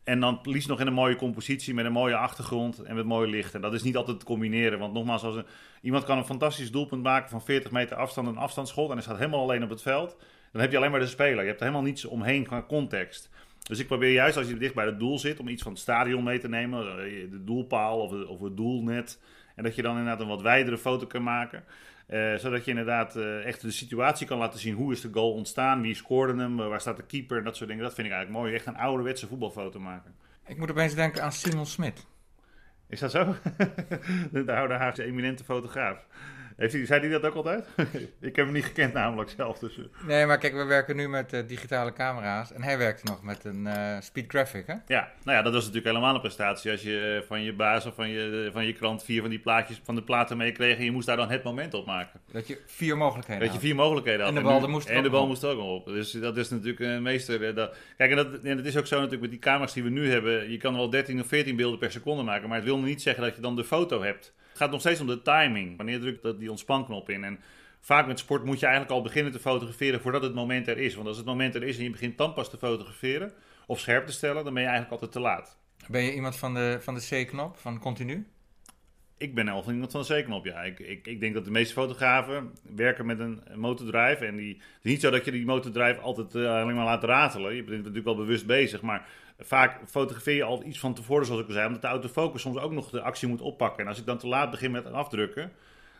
En 0.08 0.20
dan 0.20 0.38
liefst 0.42 0.68
nog 0.68 0.80
in 0.80 0.86
een 0.86 0.92
mooie 0.92 1.16
compositie 1.16 1.74
met 1.74 1.84
een 1.84 1.92
mooie 1.92 2.16
achtergrond 2.16 2.82
en 2.82 2.94
met 2.94 3.04
mooi 3.04 3.30
licht. 3.30 3.54
En 3.54 3.60
dat 3.60 3.74
is 3.74 3.82
niet 3.82 3.96
altijd 3.96 4.18
te 4.18 4.24
combineren. 4.24 4.78
Want 4.78 4.92
nogmaals, 4.92 5.22
als 5.22 5.42
iemand 5.82 6.04
kan 6.04 6.18
een 6.18 6.24
fantastisch 6.24 6.70
doelpunt 6.70 7.02
maken 7.02 7.30
van 7.30 7.42
40 7.42 7.70
meter 7.70 7.96
afstand, 7.96 8.28
een 8.28 8.36
afstandsschot. 8.36 8.88
En 8.88 8.92
hij 8.92 9.02
staat 9.02 9.16
helemaal 9.16 9.40
alleen 9.40 9.62
op 9.62 9.70
het 9.70 9.82
veld. 9.82 10.16
Dan 10.52 10.60
heb 10.60 10.70
je 10.70 10.76
alleen 10.76 10.90
maar 10.90 11.00
de 11.00 11.06
speler. 11.06 11.40
Je 11.40 11.48
hebt 11.48 11.60
helemaal 11.60 11.82
niets 11.82 12.04
omheen 12.04 12.44
qua 12.44 12.62
context. 12.62 13.30
Dus 13.62 13.78
ik 13.78 13.86
probeer 13.86 14.12
juist 14.12 14.36
als 14.36 14.48
je 14.48 14.56
dicht 14.56 14.74
bij 14.74 14.86
het 14.86 14.98
doel 14.98 15.18
zit 15.18 15.40
om 15.40 15.48
iets 15.48 15.62
van 15.62 15.72
het 15.72 15.80
stadion 15.80 16.24
mee 16.24 16.38
te 16.38 16.48
nemen, 16.48 16.80
eh, 16.80 17.30
de 17.30 17.44
doelpaal 17.44 18.00
of 18.00 18.10
het, 18.10 18.26
of 18.26 18.40
het 18.40 18.56
doelnet. 18.56 19.20
En 19.54 19.64
dat 19.64 19.74
je 19.74 19.82
dan 19.82 19.96
inderdaad 19.96 20.20
een 20.20 20.28
wat 20.28 20.42
wijdere 20.42 20.78
foto 20.78 21.06
kan 21.06 21.22
maken. 21.22 21.64
Uh, 22.08 22.34
zodat 22.34 22.64
je 22.64 22.70
inderdaad 22.70 23.16
uh, 23.16 23.44
echt 23.44 23.60
de 23.60 23.70
situatie 23.70 24.26
kan 24.26 24.38
laten 24.38 24.60
zien. 24.60 24.74
Hoe 24.74 24.92
is 24.92 25.00
de 25.00 25.08
goal 25.12 25.32
ontstaan? 25.32 25.80
Wie 25.82 25.94
scoorde 25.94 26.42
hem? 26.42 26.56
waar 26.56 26.80
staat 26.80 26.96
de 26.96 27.06
keeper? 27.06 27.44
Dat 27.44 27.56
soort 27.56 27.68
dingen. 27.68 27.84
Dat 27.84 27.94
vind 27.94 28.06
ik 28.06 28.12
eigenlijk 28.12 28.42
mooi. 28.42 28.54
Echt 28.54 28.66
een 28.66 28.76
ouderwetse 28.76 29.26
voetbalfoto 29.26 29.80
maken. 29.80 30.14
Ik 30.46 30.58
moet 30.58 30.70
opeens 30.70 30.94
denken 30.94 31.22
aan 31.22 31.32
Simon 31.32 31.66
Smit. 31.66 32.06
Is 32.88 33.00
dat 33.00 33.10
zo? 33.10 33.34
de 34.32 34.52
oude 34.54 34.74
Haagse 34.74 35.04
eminente 35.04 35.44
fotograaf. 35.44 36.06
Heeft 36.58 36.72
hij, 36.72 36.86
zei 36.86 37.00
hij 37.00 37.08
dat 37.08 37.24
ook 37.24 37.34
altijd? 37.34 37.66
ik 38.20 38.36
heb 38.36 38.44
hem 38.44 38.52
niet 38.52 38.64
gekend 38.64 38.92
namelijk 38.92 39.30
zelf. 39.36 39.58
Dus. 39.58 39.80
Nee, 40.06 40.26
maar 40.26 40.38
kijk, 40.38 40.54
we 40.54 40.64
werken 40.64 40.96
nu 40.96 41.08
met 41.08 41.32
uh, 41.32 41.40
digitale 41.46 41.92
camera's. 41.92 42.52
En 42.52 42.62
hij 42.62 42.78
werkte 42.78 43.04
nog 43.04 43.22
met 43.22 43.44
een 43.44 43.66
uh, 43.66 43.96
speed 44.00 44.24
graphic, 44.28 44.66
hè? 44.66 44.74
Ja, 44.86 45.12
nou 45.24 45.36
ja, 45.36 45.42
dat 45.42 45.52
was 45.52 45.60
natuurlijk 45.60 45.86
helemaal 45.86 46.14
een 46.14 46.20
prestatie. 46.20 46.70
Als 46.70 46.82
je 46.82 47.24
van 47.26 47.42
je 47.42 47.52
baas 47.52 47.86
of 47.86 47.94
van 47.94 48.08
je, 48.08 48.50
van 48.52 48.66
je 48.66 48.72
krant 48.72 49.04
vier 49.04 49.20
van 49.20 49.30
die 49.30 49.38
plaatjes 49.38 49.80
van 49.84 49.94
de 49.94 50.02
platen 50.02 50.36
meekreeg... 50.36 50.78
en 50.78 50.84
je 50.84 50.90
moest 50.90 51.06
daar 51.06 51.16
dan 51.16 51.30
het 51.30 51.42
moment 51.42 51.74
op 51.74 51.86
maken. 51.86 52.20
Dat 52.32 52.48
je 52.48 52.60
vier 52.66 52.96
mogelijkheden 52.96 53.44
Dat 53.44 53.54
je 53.54 53.60
vier 53.60 53.74
mogelijkheden 53.74 54.20
had. 54.20 54.28
En 54.28 54.34
de 54.34 54.42
bal, 54.42 54.62
en, 54.62 54.70
moest, 54.70 54.88
en 54.88 55.02
de 55.02 55.10
bal 55.10 55.26
moest 55.26 55.42
er 55.42 55.50
ook 55.50 55.58
nog 55.58 55.70
op. 55.70 55.86
Dus 55.86 56.10
dat 56.10 56.36
is 56.36 56.48
natuurlijk 56.48 56.80
een 56.80 57.02
meester... 57.02 57.54
Dat, 57.54 57.76
kijk, 57.96 58.10
en 58.10 58.16
dat, 58.16 58.38
en 58.42 58.56
dat 58.56 58.66
is 58.66 58.76
ook 58.76 58.86
zo 58.86 58.94
natuurlijk 58.96 59.22
met 59.22 59.30
die 59.30 59.40
camera's 59.40 59.72
die 59.72 59.82
we 59.82 59.90
nu 59.90 60.10
hebben. 60.10 60.50
Je 60.50 60.58
kan 60.58 60.76
wel 60.76 60.90
13 60.90 61.20
of 61.20 61.26
14 61.26 61.56
beelden 61.56 61.78
per 61.78 61.92
seconde 61.92 62.22
maken... 62.22 62.48
maar 62.48 62.58
het 62.58 62.66
wil 62.66 62.78
niet 62.78 63.02
zeggen 63.02 63.22
dat 63.22 63.34
je 63.34 63.40
dan 63.40 63.56
de 63.56 63.64
foto 63.64 64.02
hebt. 64.02 64.36
Gaat 64.58 64.70
nog 64.70 64.80
steeds 64.80 65.00
om 65.00 65.06
de 65.06 65.22
timing. 65.22 65.76
Wanneer 65.76 66.00
drukt 66.00 66.22
dat 66.22 66.38
die 66.38 66.50
ontspanknop 66.50 67.10
in? 67.10 67.24
En 67.24 67.38
vaak 67.80 68.06
met 68.06 68.18
sport 68.18 68.44
moet 68.44 68.60
je 68.60 68.66
eigenlijk 68.66 68.94
al 68.94 69.02
beginnen 69.02 69.32
te 69.32 69.38
fotograferen 69.38 70.00
voordat 70.00 70.22
het 70.22 70.34
moment 70.34 70.68
er 70.68 70.78
is. 70.78 70.94
Want 70.94 71.08
als 71.08 71.16
het 71.16 71.26
moment 71.26 71.54
er 71.54 71.62
is 71.62 71.76
en 71.76 71.84
je 71.84 71.90
begint 71.90 72.18
dan 72.18 72.34
pas 72.34 72.50
te 72.50 72.58
fotograferen 72.58 73.32
of 73.66 73.80
scherp 73.80 74.06
te 74.06 74.12
stellen, 74.12 74.44
dan 74.44 74.54
ben 74.54 74.62
je 74.62 74.68
eigenlijk 74.68 74.92
altijd 74.92 75.12
te 75.12 75.20
laat. 75.20 75.58
Ben 75.88 76.02
je 76.02 76.14
iemand 76.14 76.36
van 76.36 76.54
de, 76.54 76.78
van 76.80 76.94
de 76.94 77.24
C-knop, 77.24 77.56
van 77.56 77.78
continu? 77.78 78.26
Ik 79.18 79.34
ben 79.34 79.44
wel 79.44 79.64
iemand 79.66 79.92
van 79.92 80.02
de 80.02 80.22
C-knop, 80.22 80.44
ja. 80.44 80.62
Ik, 80.62 80.78
ik, 80.78 81.06
ik 81.06 81.20
denk 81.20 81.34
dat 81.34 81.44
de 81.44 81.50
meeste 81.50 81.72
fotografen 81.72 82.52
werken 82.76 83.06
met 83.06 83.18
een 83.18 83.42
motordrive. 83.54 84.26
En 84.26 84.36
die, 84.36 84.54
het 84.54 84.84
is 84.84 84.90
niet 84.90 85.00
zo 85.00 85.10
dat 85.10 85.24
je 85.24 85.30
die 85.30 85.44
motordrive 85.44 86.00
altijd 86.00 86.34
uh, 86.34 86.50
alleen 86.50 86.74
maar 86.74 86.84
laat 86.84 87.04
ratelen. 87.04 87.54
Je 87.54 87.62
bent 87.62 87.76
natuurlijk 87.76 88.04
wel 88.04 88.16
bewust 88.16 88.46
bezig, 88.46 88.80
maar 88.80 89.08
vaak 89.38 89.88
fotografeer 89.88 90.34
je 90.34 90.42
al 90.42 90.64
iets 90.64 90.78
van 90.78 90.94
tevoren, 90.94 91.26
zoals 91.26 91.40
ik 91.40 91.46
al 91.46 91.52
zei, 91.52 91.66
omdat 91.66 91.82
de 91.82 91.88
autofocus 91.88 92.40
soms 92.40 92.58
ook 92.58 92.72
nog 92.72 92.90
de 92.90 93.02
actie 93.02 93.28
moet 93.28 93.40
oppakken. 93.40 93.82
En 93.82 93.88
als 93.88 93.98
ik 93.98 94.06
dan 94.06 94.18
te 94.18 94.26
laat 94.26 94.50
begin 94.50 94.70
met 94.70 94.86
afdrukken, 94.92 95.52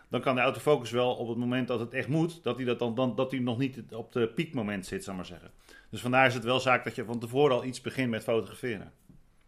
dan 0.08 0.20
kan 0.20 0.34
de 0.34 0.40
autofocus 0.40 0.90
wel 0.90 1.14
op 1.14 1.28
het 1.28 1.38
moment 1.38 1.68
dat 1.68 1.80
het 1.80 1.94
echt 1.94 2.08
moet, 2.08 2.42
dat 2.42 2.56
hij, 2.56 2.64
dat 2.64 2.78
dan, 2.78 2.94
dan, 2.94 3.14
dat 3.14 3.30
hij 3.30 3.40
nog 3.40 3.58
niet 3.58 3.82
op 3.90 4.12
de 4.12 4.28
piekmoment 4.28 4.86
zit, 4.86 5.04
zal 5.04 5.14
maar 5.14 5.26
zeggen. 5.26 5.50
Dus 5.90 6.00
vandaar 6.00 6.26
is 6.26 6.34
het 6.34 6.44
wel 6.44 6.60
zaak 6.60 6.84
dat 6.84 6.94
je 6.94 7.04
van 7.04 7.18
tevoren 7.18 7.56
al 7.56 7.64
iets 7.64 7.80
begint 7.80 8.10
met 8.10 8.22
fotograferen. 8.22 8.92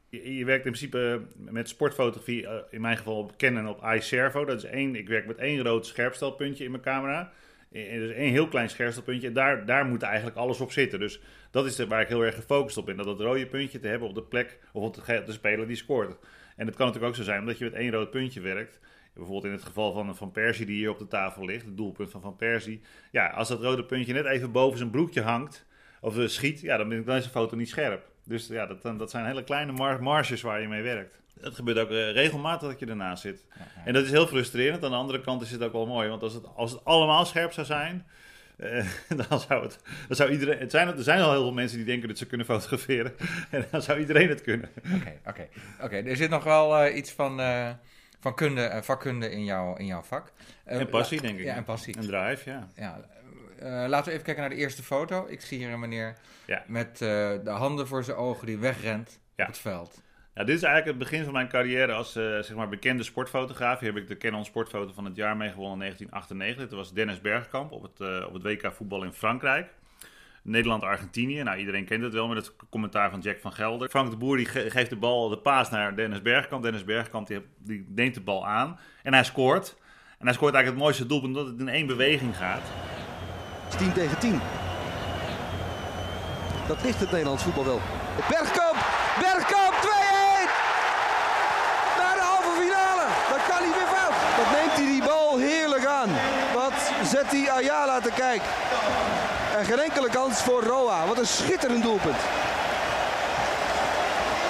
Je, 0.08 0.44
werkt 0.44 0.66
in 0.66 0.72
principe 0.72 1.22
met 1.36 1.68
sportfotografie, 1.68 2.42
uh, 2.42 2.54
in 2.70 2.80
mijn 2.80 2.96
geval 2.96 3.18
op 3.18 3.34
op 3.66 3.84
iServo. 3.94 4.44
Dat 4.44 4.56
is 4.56 4.70
één, 4.70 4.94
ik 4.94 5.08
werk 5.08 5.26
met 5.26 5.38
één 5.38 5.62
rood 5.62 5.86
scherpstelpuntje 5.86 6.64
in 6.64 6.70
mijn 6.70 6.82
camera. 6.82 7.32
Dus 7.70 8.10
één 8.10 8.30
heel 8.30 8.48
klein 8.48 8.70
scherpstelpuntje. 8.70 9.26
En 9.26 9.32
daar, 9.32 9.66
daar 9.66 9.86
moet 9.86 10.02
eigenlijk 10.02 10.36
alles 10.36 10.60
op 10.60 10.72
zitten. 10.72 10.98
Dus 10.98 11.20
dat 11.50 11.66
is 11.66 11.78
waar 11.78 12.00
ik 12.00 12.08
heel 12.08 12.24
erg 12.24 12.34
gefocust 12.34 12.76
op 12.76 12.86
ben. 12.86 12.96
Dat 12.96 13.06
het 13.06 13.20
rode 13.20 13.46
puntje 13.46 13.78
te 13.78 13.88
hebben 13.88 14.08
op 14.08 14.14
de 14.14 14.22
plek 14.22 14.58
of 14.72 14.82
op 14.82 14.94
de, 14.94 15.22
de 15.26 15.32
speler 15.32 15.66
die 15.66 15.76
scoort. 15.76 16.16
En 16.56 16.66
het 16.66 16.76
kan 16.76 16.86
natuurlijk 16.86 17.12
ook 17.12 17.18
zo 17.18 17.24
zijn 17.24 17.40
omdat 17.40 17.58
je 17.58 17.64
met 17.64 17.74
één 17.74 17.90
rood 17.90 18.10
puntje 18.10 18.40
werkt. 18.40 18.80
Bijvoorbeeld 19.14 19.44
in 19.44 19.52
het 19.52 19.64
geval 19.64 19.92
van 19.92 20.16
Van 20.16 20.30
Persie 20.30 20.66
die 20.66 20.76
hier 20.76 20.90
op 20.90 20.98
de 20.98 21.06
tafel 21.06 21.44
ligt. 21.44 21.64
Het 21.64 21.76
doelpunt 21.76 22.10
van 22.10 22.20
Van 22.20 22.36
Persie. 22.36 22.80
Ja, 23.10 23.26
als 23.28 23.48
dat 23.48 23.62
rode 23.62 23.84
puntje 23.84 24.12
net 24.12 24.26
even 24.26 24.52
boven 24.52 24.78
zijn 24.78 24.90
broekje 24.90 25.22
hangt. 25.22 25.66
Of 26.00 26.16
schiet. 26.26 26.60
Ja, 26.60 26.76
dan 26.76 26.92
is 26.92 27.04
deze 27.04 27.28
foto 27.28 27.56
niet 27.56 27.68
scherp. 27.68 28.09
Dus 28.30 28.46
ja, 28.46 28.66
dat, 28.66 28.98
dat 28.98 29.10
zijn 29.10 29.26
hele 29.26 29.44
kleine 29.44 29.72
mar 29.72 30.02
marges 30.02 30.42
waar 30.42 30.60
je 30.60 30.68
mee 30.68 30.82
werkt. 30.82 31.18
Het 31.40 31.54
gebeurt 31.54 31.78
ook 31.78 31.90
uh, 31.90 32.12
regelmatig 32.12 32.68
dat 32.68 32.78
je 32.78 32.86
ernaast 32.86 33.22
zit. 33.22 33.44
En 33.84 33.92
dat 33.92 34.04
is 34.04 34.10
heel 34.10 34.26
frustrerend. 34.26 34.84
Aan 34.84 34.90
de 34.90 34.96
andere 34.96 35.20
kant 35.20 35.42
is 35.42 35.50
het 35.50 35.62
ook 35.62 35.72
wel 35.72 35.86
mooi. 35.86 36.08
Want 36.08 36.22
als 36.22 36.34
het, 36.34 36.44
als 36.56 36.70
het 36.70 36.84
allemaal 36.84 37.24
scherp 37.24 37.52
zou 37.52 37.66
zijn... 37.66 38.06
Uh, 38.56 38.86
dan 39.28 39.40
zou 39.40 39.62
het, 39.62 39.78
dan 40.08 40.16
zou 40.16 40.30
iedereen, 40.30 40.58
het 40.58 40.70
zijn, 40.70 40.88
er 40.88 41.02
zijn 41.02 41.20
al 41.20 41.30
heel 41.30 41.40
veel 41.40 41.52
mensen 41.52 41.76
die 41.76 41.86
denken 41.86 42.08
dat 42.08 42.18
ze 42.18 42.26
kunnen 42.26 42.46
fotograferen. 42.46 43.12
En 43.50 43.66
dan 43.70 43.82
zou 43.82 43.98
iedereen 43.98 44.28
het 44.28 44.42
kunnen. 44.42 44.68
Oké, 44.94 45.12
oké. 45.26 45.48
oké. 45.80 45.96
Er 45.96 46.16
zit 46.16 46.30
nog 46.30 46.44
wel 46.44 46.86
uh, 46.86 46.96
iets 46.96 47.12
van, 47.12 47.40
uh, 47.40 47.70
van 48.20 48.34
kunde, 48.34 48.80
vakkunde 48.82 49.30
in, 49.30 49.44
jou, 49.44 49.78
in 49.78 49.86
jouw 49.86 50.02
vak. 50.02 50.32
en 50.64 50.88
passie, 50.88 51.20
denk 51.20 51.38
ik. 51.38 51.44
Ja, 51.44 51.54
en 51.54 51.64
passie. 51.64 51.96
En 51.96 52.06
drive, 52.06 52.50
ja. 52.50 52.68
ja 52.76 53.00
laten 53.60 54.04
we 54.04 54.10
even 54.10 54.24
kijken 54.24 54.40
naar 54.40 54.50
de 54.50 54.56
eerste 54.56 54.82
foto. 54.82 55.26
Ik 55.28 55.40
zie 55.40 55.58
hier 55.58 55.72
een 55.72 55.80
meneer 55.80 56.16
ja. 56.46 56.64
met 56.66 56.98
de 56.98 57.40
handen 57.44 57.86
voor 57.86 58.04
zijn 58.04 58.16
ogen 58.16 58.46
die 58.46 58.58
wegrent 58.58 59.20
ja. 59.36 59.42
op 59.42 59.50
het 59.50 59.58
veld. 59.58 60.02
Ja, 60.34 60.44
dit 60.44 60.56
is 60.56 60.62
eigenlijk 60.62 60.98
het 60.98 61.08
begin 61.08 61.24
van 61.24 61.32
mijn 61.32 61.48
carrière 61.48 61.92
als 61.92 62.16
uh, 62.16 62.22
zeg 62.22 62.54
maar 62.54 62.68
bekende 62.68 63.02
sportfotograaf. 63.02 63.80
Hier 63.80 63.92
heb 63.92 64.02
ik 64.02 64.08
de 64.08 64.16
Canon 64.16 64.44
Sportfoto 64.44 64.92
van 64.92 65.04
het 65.04 65.16
jaar 65.16 65.36
mee 65.36 65.48
gewonnen 65.48 65.72
in 65.72 65.78
1998. 65.78 66.68
Dat 66.68 66.78
was 66.78 66.92
Dennis 66.92 67.20
Bergkamp 67.20 67.72
op 67.72 67.82
het, 67.82 68.00
uh, 68.00 68.26
op 68.26 68.32
het 68.32 68.42
WK 68.42 68.72
voetbal 68.72 69.02
in 69.02 69.12
Frankrijk. 69.12 69.68
Nederland-Argentinië. 70.42 71.42
Nou, 71.42 71.58
iedereen 71.58 71.84
kent 71.84 72.02
het 72.02 72.12
wel 72.12 72.28
met 72.28 72.36
het 72.36 72.56
commentaar 72.70 73.10
van 73.10 73.20
Jack 73.20 73.40
van 73.40 73.52
Gelder. 73.52 73.88
Frank 73.88 74.10
de 74.10 74.16
Boer 74.16 74.36
die 74.36 74.46
ge 74.46 74.70
geeft 74.70 74.90
de 74.90 74.96
bal, 74.96 75.28
de 75.28 75.38
paas 75.38 75.70
naar 75.70 75.96
Dennis 75.96 76.22
Bergkamp. 76.22 76.62
Dennis 76.62 76.84
Bergkamp 76.84 77.26
die, 77.26 77.40
die 77.58 77.86
neemt 77.88 78.14
de 78.14 78.20
bal 78.20 78.46
aan 78.46 78.78
en 79.02 79.12
hij 79.12 79.24
scoort. 79.24 79.76
En 80.18 80.26
hij 80.26 80.34
scoort 80.34 80.54
eigenlijk 80.54 80.66
het 80.66 80.84
mooiste 80.84 81.06
doelpunt 81.06 81.36
omdat 81.36 81.52
het 81.52 81.60
in 81.60 81.74
één 81.74 81.86
beweging 81.86 82.36
gaat. 82.36 82.62
10 83.76 83.92
tegen 83.92 84.18
10. 84.18 84.40
Dat 86.66 86.82
ligt 86.82 87.00
het 87.00 87.10
Nederlands 87.10 87.42
voetbal 87.42 87.64
wel. 87.64 87.80
Bergkamp! 88.28 88.76
Bergkamp! 89.18 89.74
2-1! 89.74 89.86
Naar 91.98 92.14
de 92.14 92.26
halve 92.32 92.52
finale! 92.60 93.06
Dat 93.30 93.42
kan 93.48 93.66
niet 93.66 93.76
meer 93.76 93.90
fout! 93.96 94.16
Wat 94.36 94.50
neemt 94.58 94.72
hij 94.72 94.84
die 94.84 95.02
bal 95.04 95.38
heerlijk 95.38 95.86
aan? 95.86 96.10
Wat 96.54 97.08
zet 97.08 97.30
hij 97.30 97.50
Ayala 97.50 98.00
te 98.00 98.10
kijken? 98.14 98.48
En 99.58 99.64
geen 99.64 99.78
enkele 99.78 100.08
kans 100.08 100.40
voor 100.40 100.62
Roa. 100.62 101.06
Wat 101.06 101.18
een 101.18 101.26
schitterend 101.26 101.82
doelpunt. 101.82 102.16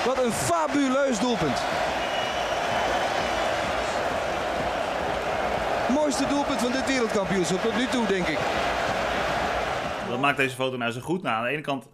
Wat 0.05 0.25
een 0.25 0.33
fabuleus 0.33 1.19
doelpunt. 1.19 1.59
Mooiste 5.89 6.27
doelpunt 6.27 6.61
van 6.61 6.73
dit 6.73 6.87
wereldkampioenschap 6.87 7.63
tot 7.63 7.77
nu 7.77 7.87
toe, 7.87 8.07
denk 8.07 8.27
ik. 8.27 8.39
Wat 10.11 10.21
maakt 10.21 10.37
deze 10.37 10.55
foto 10.55 10.77
nou 10.77 10.93
zo 10.93 11.01
goed? 11.01 11.23
Nou, 11.23 11.37
aan 11.37 11.45
de 11.45 11.51
ene 11.51 11.61
kant, 11.61 11.89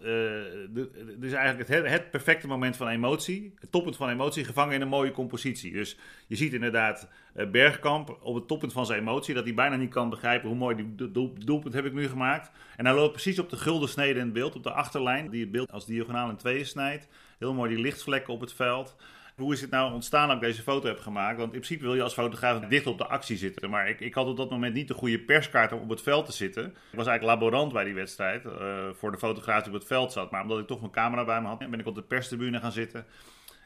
dit 0.69 1.23
is 1.23 1.33
eigenlijk 1.33 1.69
het, 1.69 1.89
het, 1.89 2.11
perfecte 2.11 2.47
moment 2.47 2.77
van 2.77 2.87
emotie. 2.87 3.53
Het 3.59 3.71
toppunt 3.71 3.95
van 3.95 4.09
emotie, 4.09 4.43
gevangen 4.43 4.73
in 4.73 4.81
een 4.81 4.87
mooie 4.87 5.11
compositie. 5.11 5.71
Dus 5.71 5.97
je 6.27 6.35
ziet 6.35 6.53
inderdaad 6.53 7.09
uh, 7.35 7.49
Bergkamp 7.49 8.17
op 8.21 8.35
het 8.35 8.47
toppunt 8.47 8.73
van 8.73 8.85
zijn 8.85 8.99
emotie. 8.99 9.33
Dat 9.33 9.43
hij 9.43 9.53
bijna 9.53 9.75
niet 9.75 9.89
kan 9.89 10.09
begrijpen 10.09 10.49
hoe 10.49 10.57
mooi 10.57 10.75
die 10.75 11.11
doel, 11.11 11.33
doelpunt 11.45 11.73
heb 11.73 11.85
ik 11.85 11.93
nu 11.93 12.07
gemaakt. 12.07 12.51
En 12.75 12.85
hij 12.85 12.95
loopt 12.95 13.11
precies 13.11 13.39
op 13.39 13.49
de 13.49 13.57
gulden 13.57 13.89
snede 13.89 14.19
in 14.19 14.25
het 14.25 14.33
beeld, 14.33 14.55
op 14.55 14.63
de 14.63 14.71
achterlijn. 14.71 15.29
Die 15.29 15.41
het 15.41 15.51
beeld 15.51 15.71
als 15.71 15.85
diagonaal 15.85 16.29
in 16.29 16.37
tweeën 16.37 16.65
snijdt. 16.65 17.07
Heel 17.39 17.53
mooi 17.53 17.75
die 17.75 17.83
lichtvlekken 17.83 18.33
op 18.33 18.41
het 18.41 18.53
veld. 18.53 18.95
Hoe 19.37 19.53
is 19.53 19.61
het 19.61 19.69
nou 19.69 19.93
ontstaan 19.93 20.27
dat 20.27 20.35
ik 20.35 20.41
deze 20.41 20.61
foto 20.61 20.87
heb 20.87 20.99
gemaakt? 20.99 21.37
Want 21.37 21.53
in 21.53 21.59
principe 21.59 21.83
wil 21.83 21.95
je 21.95 22.01
als 22.01 22.13
fotograaf 22.13 22.59
dicht 22.59 22.87
op 22.87 22.97
de 22.97 23.07
actie 23.07 23.37
zitten. 23.37 23.69
Maar 23.69 23.89
ik, 23.89 23.99
ik 23.99 24.13
had 24.13 24.27
op 24.27 24.37
dat 24.37 24.49
moment 24.49 24.73
niet 24.73 24.87
de 24.87 24.93
goede 24.93 25.19
perskaart 25.19 25.71
om 25.71 25.81
op 25.81 25.89
het 25.89 26.01
veld 26.01 26.25
te 26.25 26.31
zitten. 26.31 26.65
Ik 26.65 26.97
was 26.97 27.07
eigenlijk 27.07 27.39
laborant 27.39 27.73
bij 27.73 27.83
die 27.83 27.93
wedstrijd. 27.93 28.45
Uh, 28.45 28.51
voor 28.93 29.11
de 29.11 29.17
fotograaf 29.17 29.63
die 29.63 29.73
op 29.73 29.79
het 29.79 29.87
veld 29.87 30.11
zat. 30.11 30.31
Maar 30.31 30.41
omdat 30.41 30.59
ik 30.59 30.67
toch 30.67 30.79
mijn 30.79 30.91
camera 30.91 31.25
bij 31.25 31.41
me 31.41 31.47
had, 31.47 31.59
ben 31.59 31.79
ik 31.79 31.85
op 31.85 31.95
de 31.95 32.01
perstribune 32.01 32.59
gaan 32.59 32.71
zitten. 32.71 33.05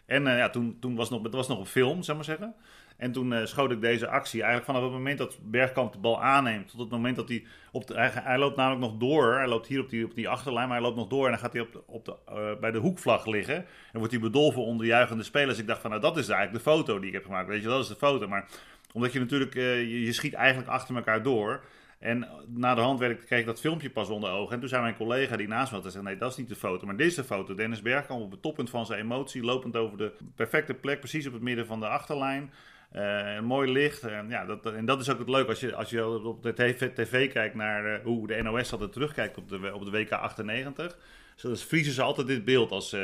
En 0.06 0.25
uh, 0.25 0.38
ja, 0.38 0.50
toen, 0.50 0.78
toen 0.80 0.96
was 0.96 1.10
nog, 1.10 1.24
het 1.24 1.34
was 1.34 1.48
nog 1.48 1.60
een 1.60 1.66
film, 1.66 2.04
zeg 2.04 2.16
maar 2.16 2.25
zeggen. 2.25 2.56
En 3.01 3.12
toen 3.12 3.31
uh, 3.31 3.46
schoot 3.46 3.72
ik 3.72 3.81
deze 3.81 4.08
actie. 4.08 4.41
Eigenlijk 4.41 4.65
vanaf 4.65 4.84
het 4.84 4.91
moment 4.91 5.17
dat 5.17 5.38
Bergkamp 5.41 5.93
de 5.93 6.00
bal 6.00 6.24
aanneemt. 6.24 6.70
Tot 6.70 6.79
het 6.79 6.89
moment 6.89 7.15
dat 7.15 7.29
hij. 7.29 7.43
Op 7.72 7.88
hij, 7.93 8.38
loopt 8.38 8.55
namelijk 8.55 8.81
nog 8.81 8.98
door. 8.98 9.36
Hij 9.36 9.48
loopt 9.48 9.67
hier 9.67 9.79
op 9.79 9.89
die, 9.89 10.05
op 10.05 10.15
die 10.15 10.29
achterlijn. 10.29 10.67
Maar 10.67 10.77
hij 10.77 10.86
loopt 10.86 10.98
nog 10.98 11.08
door. 11.08 11.25
En 11.25 11.31
dan 11.31 11.39
gaat 11.39 11.53
hij 11.53 11.62
op 11.62 11.72
de, 11.72 11.81
op 11.86 12.05
de, 12.05 12.15
uh, 12.29 12.60
bij 12.60 12.72
de 12.72 12.77
hoekvlag 12.77 13.25
liggen. 13.25 13.55
En 13.55 13.98
wordt 14.00 14.12
hij 14.12 14.22
bedolven 14.22 14.62
onder 14.62 14.86
juichende 14.86 15.24
spelers. 15.24 15.60
Ik 15.60 15.67
dacht 15.67 15.81
van 15.81 15.89
nou 15.89 16.01
dat 16.01 16.17
is 16.17 16.29
eigenlijk 16.29 16.63
de 16.63 16.72
foto 16.72 17.00
die 17.00 17.08
ik 17.08 17.13
heb 17.13 17.25
gemaakt. 17.25 17.48
Weet 17.48 17.62
je, 17.62 17.67
dat 17.67 17.81
is 17.81 17.88
de 17.88 17.96
foto. 17.96 18.27
Maar 18.27 18.48
omdat 18.93 19.13
je 19.13 19.20
natuurlijk. 19.20 19.55
Uh, 19.55 20.05
je, 20.05 20.13
schiet 20.13 20.34
eigenlijk 20.34 20.70
achter 20.70 20.96
elkaar 20.96 21.24
door. 21.24 21.63
En 22.00 22.27
na 22.48 22.75
de 22.75 22.81
hand 22.81 23.00
werd 23.00 23.12
ik, 23.12 23.25
kreeg 23.25 23.39
ik 23.39 23.46
dat 23.46 23.60
filmpje 23.60 23.89
pas 23.89 24.10
onder 24.10 24.31
ogen. 24.31 24.53
En 24.53 24.60
toen 24.60 24.70
zei 24.70 24.81
mijn 24.81 24.96
collega 24.96 25.38
die 25.38 25.48
naast 25.48 25.70
me 25.70 25.75
had 25.75 25.86
gezegd: 25.86 26.03
Nee, 26.03 26.17
dat 26.17 26.31
is 26.31 26.38
niet 26.38 26.50
de 26.50 26.55
foto. 26.55 26.86
Maar 26.86 26.98
dit 26.98 27.08
is 27.08 27.15
de 27.15 27.24
foto. 27.24 27.55
Dennis 27.55 27.81
Bergkamp 27.81 28.22
op 28.22 28.31
het 28.31 28.41
toppunt 28.41 28.70
van 28.70 28.86
zijn 28.86 29.00
emotie. 29.00 29.43
Lopend 29.43 29.75
over 29.75 29.98
de 29.98 30.12
perfecte 30.36 30.74
plek. 30.74 31.00
Precies 31.00 31.27
op 31.27 31.34
het 31.34 31.41
midden 31.41 31.65
van 31.65 31.79
de 31.79 31.88
achterlijn. 31.88 32.51
Uh, 32.96 33.40
mooi 33.40 33.72
licht. 33.72 34.02
Ja, 34.28 34.46
dat, 34.46 34.66
en 34.66 34.86
dat 34.86 35.02
is 35.02 35.10
ook 35.10 35.20
het 35.20 35.30
leuke 35.30 35.50
als 35.50 35.60
je, 35.60 35.76
als 35.76 35.90
je 35.90 36.24
op 36.24 36.44
de 36.44 36.54
tv, 36.94 37.32
kijkt 37.32 37.56
naar 37.56 37.86
uh, 37.86 38.04
hoe 38.04 38.28
de 38.28 38.42
NOS 38.42 38.72
altijd 38.72 38.92
terugkijkt 38.92 39.38
op 39.38 39.50
de, 39.50 39.74
op 39.74 39.86
de 39.86 39.92
WK 39.92 40.12
98. 40.12 40.98
Dus 41.42 41.64
vriezen 41.64 41.94
ze 41.94 42.02
altijd 42.02 42.28
dit 42.28 42.46
beeld 42.46 42.72
als, 42.72 42.96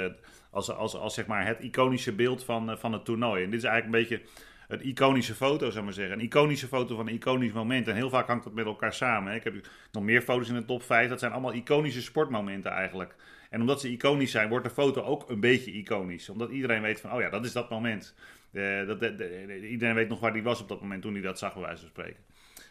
als, 0.52 0.72
als, 0.72 0.96
als, 0.96 1.14
zeg 1.14 1.26
maar 1.26 1.46
het 1.46 1.60
iconische 1.60 2.14
beeld 2.14 2.44
van, 2.44 2.78
van 2.80 2.94
het 2.94 3.06
toernooi. 3.06 3.44
En 3.44 3.50
dit 3.50 3.60
is 3.60 3.66
eigenlijk 3.66 3.96
een 3.96 4.08
beetje 4.08 4.30
een 4.68 4.88
iconische 4.88 5.34
foto, 5.34 5.70
zou 5.70 5.84
maar 5.84 5.94
zeggen. 5.94 6.20
Een 6.20 6.26
iconische 6.26 6.68
foto 6.68 6.96
van 6.96 7.08
een 7.08 7.14
iconisch 7.14 7.52
moment. 7.52 7.88
En 7.88 7.96
heel 7.96 8.10
vaak 8.10 8.28
hangt 8.28 8.44
dat 8.44 8.54
met 8.54 8.66
elkaar 8.66 8.94
samen. 8.94 9.34
Ik 9.34 9.44
heb 9.44 9.56
nog 9.92 10.04
meer 10.04 10.22
foto's 10.22 10.50
in 10.50 10.56
de 10.56 10.66
top 10.66 10.84
5. 10.84 11.10
Dat 11.10 11.20
zijn 11.20 11.32
allemaal 11.32 11.54
iconische 11.54 12.02
sportmomenten 12.02 12.72
eigenlijk. 12.72 13.16
En 13.50 13.62
omdat 13.62 13.82
ze 13.82 13.92
iconisch 13.92 14.32
zijn, 14.32 14.50
wordt 14.50 14.66
de 14.66 14.72
foto 14.72 15.02
ook 15.02 15.30
een 15.30 15.40
beetje 15.40 15.72
iconisch. 15.72 16.30
Omdat 16.30 16.50
iedereen 16.50 16.82
weet 16.82 17.00
van, 17.00 17.12
oh 17.12 17.22
ja, 17.22 17.30
dat 17.30 17.46
is 17.46 17.52
dat 17.52 17.70
moment. 17.70 18.16
De, 18.52 18.84
dat, 18.88 19.00
de, 19.00 19.16
de, 19.16 19.68
iedereen 19.68 19.96
weet 19.96 20.10
nog 20.10 20.20
waar 20.20 20.32
hij 20.32 20.44
was 20.44 20.62
op 20.62 20.68
dat 20.68 20.82
moment 20.82 21.02
toen 21.02 21.14
hij 21.14 21.22
dat 21.22 21.40
zag, 21.40 21.54
bij 21.54 21.62
wijze 21.62 21.82
van 21.82 21.90
spreken. 21.90 22.24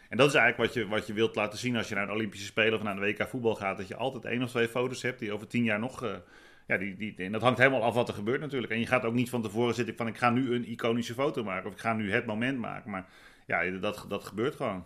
En 0.09 0.17
dat 0.17 0.27
is 0.27 0.35
eigenlijk 0.35 0.73
wat 0.73 0.83
je, 0.83 0.89
wat 0.89 1.07
je 1.07 1.13
wilt 1.13 1.35
laten 1.35 1.59
zien 1.59 1.75
als 1.75 1.89
je 1.89 1.95
naar 1.95 2.05
de 2.05 2.13
Olympische 2.13 2.45
Spelen 2.45 2.73
of 2.73 2.83
naar 2.83 2.95
de 2.95 3.01
WK 3.01 3.27
voetbal 3.27 3.55
gaat. 3.55 3.77
Dat 3.77 3.87
je 3.87 3.95
altijd 3.95 4.25
één 4.25 4.43
of 4.43 4.49
twee 4.49 4.67
foto's 4.67 5.01
hebt 5.01 5.19
die 5.19 5.31
over 5.31 5.47
tien 5.47 5.63
jaar 5.63 5.79
nog... 5.79 6.03
Uh, 6.03 6.15
ja, 6.67 6.77
die, 6.77 6.95
die, 6.97 7.15
en 7.17 7.31
dat 7.31 7.41
hangt 7.41 7.57
helemaal 7.57 7.83
af 7.83 7.93
wat 7.93 8.07
er 8.07 8.13
gebeurt 8.13 8.41
natuurlijk. 8.41 8.71
En 8.71 8.79
je 8.79 8.85
gaat 8.85 9.03
ook 9.03 9.13
niet 9.13 9.29
van 9.29 9.41
tevoren 9.41 9.75
zitten 9.75 9.95
van 9.95 10.07
ik 10.07 10.17
ga 10.17 10.29
nu 10.29 10.53
een 10.53 10.69
iconische 10.69 11.13
foto 11.13 11.43
maken. 11.43 11.67
Of 11.67 11.73
ik 11.73 11.79
ga 11.79 11.93
nu 11.93 12.11
het 12.11 12.25
moment 12.25 12.59
maken. 12.59 12.91
Maar 12.91 13.05
ja, 13.45 13.69
dat, 13.69 14.05
dat 14.09 14.23
gebeurt 14.23 14.55
gewoon. 14.55 14.85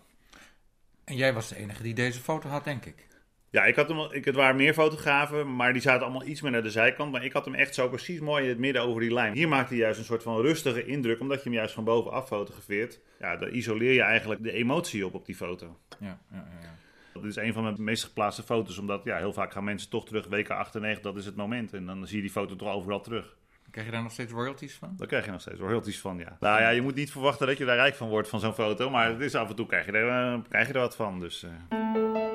En 1.03 1.15
jij 1.15 1.33
was 1.33 1.50
de 1.50 1.55
enige 1.55 1.83
die 1.83 1.93
deze 1.93 2.19
foto 2.19 2.50
had, 2.50 2.63
denk 2.63 2.86
ik. 2.86 3.07
Ja, 3.51 3.65
ik 3.65 3.75
had 3.75 3.88
hem, 3.88 4.00
ik, 4.12 4.25
het 4.25 4.36
waren 4.36 4.55
meer 4.55 4.74
fotografen, 4.74 5.55
maar 5.55 5.74
die 5.74 5.81
zaten 5.81 6.01
allemaal 6.01 6.27
iets 6.27 6.41
meer 6.41 6.51
naar 6.51 6.63
de 6.63 6.70
zijkant. 6.70 7.12
Maar 7.12 7.25
ik 7.25 7.34
had 7.34 7.46
hem 7.46 7.53
echt 7.53 7.75
zo 7.75 7.88
precies 7.88 8.20
mooi 8.20 8.43
in 8.43 8.50
het 8.50 8.58
midden 8.58 8.81
over 8.81 9.01
die 9.01 9.13
lijn. 9.13 9.34
Hier 9.34 9.48
maakt 9.48 9.70
hij 9.70 9.77
juist 9.77 10.00
een 10.00 10.05
soort 10.05 10.24
van 10.24 10.41
rustige 10.41 10.86
indruk, 10.86 11.20
omdat 11.20 11.38
je 11.38 11.43
hem 11.43 11.53
juist 11.53 11.74
van 11.74 11.84
bovenaf 11.84 12.27
fotografeert. 12.27 13.00
Ja, 13.20 13.38
dan 13.38 13.53
isoleer 13.53 13.93
je 13.93 14.01
eigenlijk 14.01 14.43
de 14.43 14.51
emotie 14.51 15.05
op 15.05 15.13
op 15.13 15.25
die 15.25 15.36
foto. 15.36 15.77
Ja, 16.00 16.20
ja, 16.31 16.48
ja. 16.62 16.75
Dat 17.13 17.24
is 17.24 17.36
een 17.36 17.53
van 17.53 17.63
mijn 17.63 17.84
meest 17.84 18.03
geplaatste 18.03 18.43
foto's, 18.43 18.77
omdat 18.77 19.03
ja, 19.03 19.17
heel 19.17 19.34
vaak 19.34 19.51
gaan 19.51 19.63
mensen 19.63 19.89
toch 19.89 20.05
terug, 20.05 20.27
weken 20.27 20.55
98, 20.55 21.03
dat 21.03 21.17
is 21.17 21.25
het 21.25 21.36
moment. 21.36 21.74
En 21.74 21.86
dan 21.86 22.08
zie 22.08 22.15
je 22.15 22.22
die 22.22 22.31
foto 22.31 22.55
toch 22.55 22.74
overal 22.74 23.01
terug. 23.01 23.36
Krijg 23.72 23.86
je 23.86 23.93
daar 23.93 24.03
nog 24.03 24.12
steeds 24.12 24.31
royalties 24.31 24.75
van? 24.75 24.93
Daar 24.98 25.08
krijg 25.08 25.25
je 25.25 25.31
nog 25.31 25.41
steeds 25.41 25.60
royalties 25.60 26.00
van, 26.00 26.17
ja. 26.17 26.38
Nou 26.39 26.62
ja, 26.62 26.70
je 26.70 26.81
moet 26.81 26.96
niet 26.96 27.12
verwachten 27.12 27.48
dat 27.48 27.58
je 27.58 27.65
daar 27.65 27.75
rijk 27.75 27.96
van 27.96 28.10
wordt 28.10 28.29
van 28.29 28.39
zo'n 28.39 28.53
foto, 28.53 28.89
maar 28.89 29.10
het 29.10 29.20
is 29.20 29.36
af 29.36 29.50
en 29.50 29.55
toe 29.55 29.65
krijg 29.65 29.86
je 29.86 29.91
er, 29.91 30.34
eh, 30.34 30.39
krijg 30.50 30.67
je 30.67 30.74
er 30.74 30.79
wat 30.79 30.96
van. 30.96 31.20
Dus, 31.20 31.43
eh. 31.43 32.31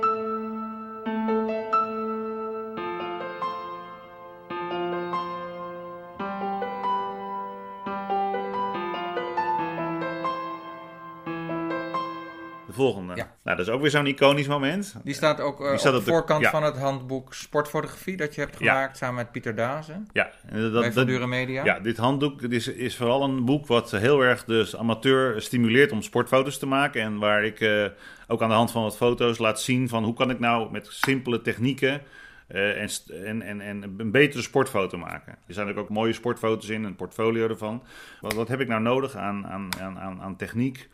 Volgende. 12.77 13.17
Ja. 13.17 13.31
Nou, 13.45 13.57
dat 13.57 13.67
is 13.67 13.73
ook 13.73 13.81
weer 13.81 13.91
zo'n 13.91 14.07
iconisch 14.07 14.47
moment. 14.47 14.95
Die 15.05 15.15
staat 15.15 15.41
ook 15.41 15.61
eh, 15.61 15.69
Die 15.71 15.79
staat 15.79 15.93
op 15.93 15.99
de 15.99 16.05
de- 16.05 16.11
voorkant 16.11 16.43
ja. 16.43 16.51
van 16.51 16.63
het 16.63 16.77
handboek 16.79 17.35
Sportfotografie 17.35 18.17
dat 18.17 18.35
je 18.35 18.41
hebt 18.41 18.59
Ja. 18.59 18.73
gemaakt 18.73 18.97
samen 18.97 19.15
met 19.15 19.33
Pieter 19.33 19.55
Dazen 19.55 20.09
Ja, 20.13 20.31
en 20.47 20.73
dat, 20.73 20.81
bij 20.81 20.91
dat, 20.93 21.07
Dure 21.07 21.27
Media. 21.27 21.65
Ja, 21.65 21.81
dit 21.81 21.97
handboek 21.97 22.41
dit 22.41 22.53
is, 22.53 22.69
is 22.69 22.97
vooral 22.97 23.23
een 23.23 23.45
boek 23.45 23.67
wat 23.67 23.91
heel 23.91 24.21
erg 24.21 24.45
dus 24.45 24.77
amateur 24.77 25.43
stimuleert 25.43 25.93
om 25.93 26.03
sportfoto's 26.03 26.59
te 26.59 26.67
maken. 26.67 27.03
En 27.03 27.19
waar 27.19 27.45
ik 27.45 27.61
eh, 27.61 27.85
ook 28.27 28.43
aan 28.43 28.49
de 28.49 28.55
hand 28.55 28.71
van 28.71 28.83
wat 28.83 28.97
foto's 28.97 29.39
laat 29.39 29.61
zien 29.61 29.89
van 29.89 30.05
hoe 30.05 30.15
kan 30.15 30.31
ik 30.31 30.39
nou 30.39 30.71
met 30.71 30.87
simpele 30.91 31.43
technieken 31.43 32.03
eh, 32.47 32.83
en, 32.83 32.89
en, 33.25 33.43
en, 33.43 33.61
en 33.61 33.95
een 33.97 34.11
betere 34.11 34.43
sportfoto 34.43 34.99
maken. 34.99 35.33
Er 35.33 35.55
zijn 35.55 35.67
natuurlijk 35.67 35.91
ook 35.91 35.97
mooie 35.97 36.13
sportfoto's 36.13 36.69
in, 36.69 36.85
een 36.85 36.97
portfolio 36.97 37.49
ervan. 37.49 37.83
Wat, 38.21 38.33
wat 38.35 38.49
heb 38.49 38.61
ik 38.61 38.69
nou 38.69 38.83
nodig 38.83 39.15
aan, 39.17 39.47
aan, 39.47 39.69
aan, 39.81 40.21
aan 40.21 40.37
techniek? 40.37 40.89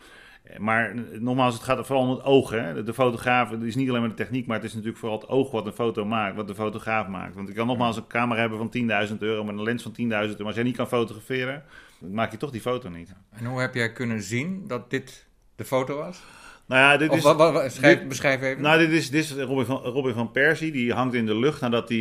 Maar 0.58 0.94
nogmaals, 1.20 1.54
het 1.54 1.62
gaat 1.62 1.86
vooral 1.86 2.04
om 2.04 2.10
het 2.10 2.24
oog. 2.24 2.50
Hè? 2.50 2.84
De- 2.84 2.94
fotograaf, 2.94 3.50
het 3.50 3.62
is 3.62 3.74
niet 3.74 3.88
alleen 3.88 4.00
maar 4.00 4.08
de 4.10 4.14
techniek, 4.16 4.46
maar 4.46 4.56
het 4.56 4.66
is 4.66 4.72
natuurlijk 4.72 4.98
vooral 4.98 5.18
het 5.20 5.28
oog 5.28 5.50
wat 5.50 5.66
een 5.66 5.72
foto 5.72 6.04
maakt, 6.04 6.36
wat 6.36 6.46
de 6.46 6.54
fotograaf 6.54 7.06
maakt. 7.06 7.34
Want 7.34 7.48
ik 7.48 7.54
kan 7.54 7.66
nogmaals 7.66 7.96
een 7.96 8.06
camera 8.06 8.40
hebben 8.40 8.58
van 8.58 8.70
10.000 9.08 9.18
euro 9.18 9.44
met 9.44 9.54
een 9.54 9.62
lens 9.62 9.82
van 9.82 9.92
10.000 9.92 9.98
euro. 10.08 10.34
Maar 10.38 10.46
als 10.46 10.54
jij 10.54 10.64
niet 10.64 10.76
kan 10.76 10.88
fotograferen, 10.88 11.62
dan 12.00 12.14
maak 12.14 12.30
je 12.30 12.36
toch 12.36 12.50
die 12.50 12.60
foto 12.60 12.88
niet. 12.88 13.12
En 13.30 13.44
hoe 13.44 13.60
heb 13.60 13.74
jij 13.74 13.92
kunnen 13.92 14.22
zien 14.22 14.64
dat 14.66 14.90
dit 14.90 15.26
de 15.56 15.64
foto 15.64 15.96
was? 15.96 16.22
Nou 16.66 16.80
ja, 16.80 16.96
dit 16.96 17.10
Of 17.10 17.16
is... 17.16 17.22
wat, 17.22 17.36
wat- 17.36 17.52
wat- 17.52 17.72
schrijf, 17.72 17.98
dit- 17.98 18.08
beschrijf 18.08 18.42
even. 18.42 18.62
Nou, 18.62 18.78
dit 18.78 18.90
is, 18.90 19.10
dit 19.10 19.24
is 19.24 19.32
Robin, 19.32 19.64
van, 19.64 19.76
Robin 19.76 20.14
van 20.14 20.30
Persie. 20.30 20.72
Die 20.72 20.92
hangt 20.92 21.14
in 21.14 21.26
de 21.26 21.36
lucht 21.36 21.60
nadat 21.60 21.88
hij 21.88 21.98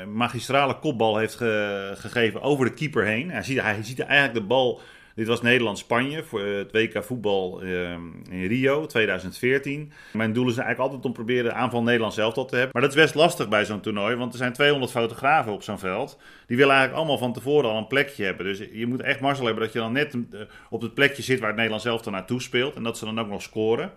eh 0.00 0.06
magistrale 0.06 0.78
kopbal 0.78 1.16
heeft 1.18 1.34
ge- 1.34 1.92
gegeven 1.96 2.42
over 2.42 2.64
de 2.64 2.72
keeper 2.74 3.04
heen. 3.04 3.30
Hij 3.30 3.42
ziet, 3.42 3.60
hij 3.60 3.82
ziet 3.82 4.00
eigenlijk 4.00 4.34
de 4.40 4.46
bal. 4.46 4.80
Dit 5.18 5.26
was 5.26 5.42
Nederland-Spanje 5.42 6.22
voor 6.22 6.40
eh, 6.40 6.56
het 6.56 6.72
WK 6.72 7.04
voetbal 7.04 7.62
eh, 7.62 7.90
in 8.30 8.46
Rio 8.46 8.86
2014. 8.86 9.92
Mijn 10.12 10.32
doel 10.32 10.48
is 10.48 10.56
eigenlijk 10.56 10.78
altijd 10.78 11.04
om 11.04 11.12
proberen 11.12 11.44
de 11.44 11.52
aanval 11.52 11.82
Nederland 11.82 12.14
zelf 12.14 12.34
te 12.34 12.40
hebben. 12.40 12.70
Maar 12.72 12.82
dat 12.82 12.90
is 12.90 13.02
best 13.02 13.14
lastig 13.14 13.48
bij 13.48 13.64
zo'n 13.64 13.80
toernooi, 13.80 14.16
want 14.16 14.32
er 14.32 14.38
zijn 14.38 14.52
200 14.52 14.92
fotografen 14.92 15.52
op 15.52 15.62
zo'n 15.62 15.78
veld. 15.78 16.18
Die 16.46 16.56
willen 16.56 16.72
eigenlijk 16.72 16.98
allemaal 16.98 17.18
van 17.18 17.32
tevoren 17.32 17.70
al 17.70 17.76
een 17.76 17.86
plekje 17.86 18.24
hebben. 18.24 18.46
Dus 18.46 18.62
je 18.72 18.86
moet 18.86 19.02
echt 19.02 19.20
mazzel 19.20 19.46
hebben 19.46 19.64
dat 19.64 19.72
je 19.72 19.78
dan 19.78 19.92
net 19.92 20.14
eh, 20.14 20.40
op 20.70 20.80
het 20.80 20.94
plekje 20.94 21.22
zit 21.22 21.38
waar 21.38 21.48
het 21.48 21.56
Nederland 21.56 21.82
zelf 21.82 22.02
dan 22.02 22.12
naartoe 22.12 22.42
speelt. 22.42 22.74
En 22.74 22.82
dat 22.82 22.98
ze 22.98 23.04
dan 23.04 23.20
ook 23.20 23.28
nog 23.28 23.42
scoren. 23.42 23.92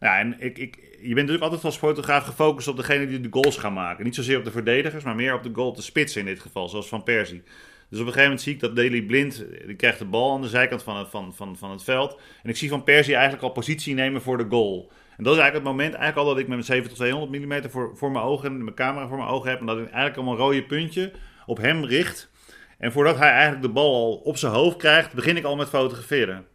Ja, 0.00 0.18
en 0.18 0.36
ik, 0.38 0.58
ik, 0.58 0.76
je 0.90 1.14
bent 1.14 1.14
natuurlijk 1.14 1.42
altijd 1.42 1.64
als 1.64 1.76
fotograaf 1.76 2.24
gefocust 2.24 2.68
op 2.68 2.76
degene 2.76 3.06
die 3.06 3.20
de 3.20 3.28
goals 3.30 3.56
gaan 3.56 3.72
maken. 3.72 4.04
Niet 4.04 4.14
zozeer 4.14 4.38
op 4.38 4.44
de 4.44 4.50
verdedigers, 4.50 5.04
maar 5.04 5.14
meer 5.14 5.34
op 5.34 5.42
de 5.42 5.50
goal, 5.52 5.72
de 5.72 5.82
spits 5.82 6.16
in 6.16 6.24
dit 6.24 6.40
geval, 6.40 6.68
zoals 6.68 6.88
Van 6.88 7.02
Persie. 7.02 7.42
Dus 7.90 8.00
op 8.00 8.06
een 8.06 8.12
gegeven 8.12 8.22
moment 8.22 8.40
zie 8.40 8.54
ik 8.54 8.60
dat 8.60 8.76
Daley 8.76 9.02
Blind, 9.02 9.44
die 9.66 9.76
krijgt 9.76 9.98
de 9.98 10.04
bal 10.04 10.34
aan 10.34 10.42
de 10.42 10.48
zijkant 10.48 10.82
van 10.82 10.96
het, 10.96 11.08
van, 11.08 11.34
van, 11.34 11.56
van 11.56 11.70
het 11.70 11.82
veld. 11.82 12.20
En 12.42 12.50
ik 12.50 12.56
zie 12.56 12.68
Van 12.68 12.84
Persie 12.84 13.14
eigenlijk 13.14 13.44
al 13.44 13.50
positie 13.50 13.94
nemen 13.94 14.22
voor 14.22 14.38
de 14.38 14.46
goal. 14.48 14.90
En 15.16 15.24
dat 15.24 15.34
is 15.34 15.40
eigenlijk 15.40 15.54
het 15.54 15.76
moment 15.76 15.94
eigenlijk 15.94 16.16
al 16.16 16.34
dat 16.34 16.38
ik 16.38 16.48
met 16.48 16.68
mijn 16.68 17.28
70-200 17.28 17.30
mm 17.30 17.70
voor, 17.70 17.96
voor 17.96 18.10
mijn 18.10 18.24
ogen 18.24 18.50
en 18.50 18.64
mijn 18.64 18.76
camera 18.76 19.08
voor 19.08 19.16
mijn 19.16 19.30
ogen 19.30 19.50
heb. 19.50 19.60
En 19.60 19.66
dat 19.66 19.78
ik 19.78 19.84
eigenlijk 19.84 20.16
al 20.16 20.32
een 20.32 20.38
rode 20.38 20.64
puntje 20.64 21.12
op 21.46 21.56
hem 21.56 21.84
richt. 21.84 22.30
En 22.78 22.92
voordat 22.92 23.18
hij 23.18 23.30
eigenlijk 23.30 23.62
de 23.62 23.68
bal 23.68 23.94
al 23.94 24.14
op 24.14 24.36
zijn 24.36 24.52
hoofd 24.52 24.76
krijgt, 24.76 25.12
begin 25.12 25.36
ik 25.36 25.44
al 25.44 25.56
met 25.56 25.68
fotograferen. 25.68 26.46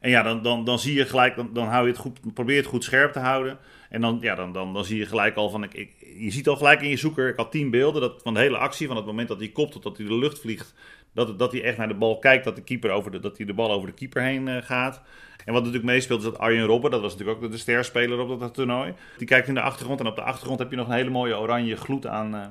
En 0.00 0.10
ja, 0.10 0.22
dan, 0.22 0.42
dan, 0.42 0.64
dan 0.64 0.78
zie 0.78 0.94
je 0.94 1.06
gelijk, 1.06 1.36
dan, 1.36 1.52
dan 1.52 1.68
hou 1.68 1.84
je 1.84 1.90
het 1.90 2.00
goed, 2.00 2.34
probeer 2.34 2.54
je 2.54 2.60
het 2.60 2.70
goed 2.70 2.84
scherp 2.84 3.12
te 3.12 3.18
houden. 3.18 3.58
En 3.90 4.00
dan, 4.00 4.18
ja, 4.20 4.34
dan, 4.34 4.52
dan, 4.52 4.74
dan 4.74 4.84
zie 4.84 4.98
je 4.98 5.06
gelijk 5.06 5.36
al 5.36 5.50
van, 5.50 5.64
ik, 5.64 5.94
je 6.16 6.30
ziet 6.30 6.48
al 6.48 6.56
gelijk 6.56 6.80
in 6.80 6.88
je 6.88 6.96
zoeker, 6.96 7.28
ik 7.28 7.36
had 7.36 7.50
tien 7.50 7.70
beelden 7.70 8.00
dat, 8.00 8.22
van 8.22 8.34
de 8.34 8.40
hele 8.40 8.56
actie, 8.56 8.86
van 8.86 8.96
het 8.96 9.06
moment 9.06 9.28
dat 9.28 9.38
hij 9.38 9.48
kopt 9.48 9.72
tot 9.72 9.82
dat 9.82 9.96
hij 9.96 10.06
de 10.06 10.14
lucht 10.14 10.40
vliegt, 10.40 10.74
dat, 11.14 11.38
dat 11.38 11.52
hij 11.52 11.62
echt 11.62 11.76
naar 11.76 11.88
de 11.88 11.94
bal 11.94 12.18
kijkt, 12.18 12.44
dat 12.44 12.56
de, 12.56 12.62
keeper 12.62 12.90
over 12.90 13.10
de, 13.10 13.20
dat 13.20 13.36
hij 13.36 13.46
de 13.46 13.54
bal 13.54 13.72
over 13.72 13.88
de 13.88 13.94
keeper 13.94 14.22
heen 14.22 14.48
eh, 14.48 14.62
gaat. 14.62 15.02
En 15.44 15.52
wat 15.52 15.62
natuurlijk 15.62 15.92
meespeelt 15.92 16.18
is 16.18 16.24
dat 16.24 16.38
Arjen 16.38 16.66
Robben, 16.66 16.90
dat 16.90 17.00
was 17.00 17.12
natuurlijk 17.12 17.42
ook 17.42 17.50
de, 17.50 17.58
sterspeler 17.58 18.18
op 18.18 18.28
dat, 18.28 18.40
dat 18.40 18.54
toernooi, 18.54 18.94
die 19.18 19.26
kijkt 19.26 19.48
in 19.48 19.54
de 19.54 19.60
achtergrond 19.60 20.00
en 20.00 20.06
op 20.06 20.16
de 20.16 20.22
achtergrond 20.22 20.58
heb 20.58 20.70
je 20.70 20.76
nog 20.76 20.88
een 20.88 20.94
hele 20.94 21.10
mooie 21.10 21.38
oranje 21.38 21.76
gloed 21.76 22.06
aan, 22.06 22.34
eh, 22.34 22.46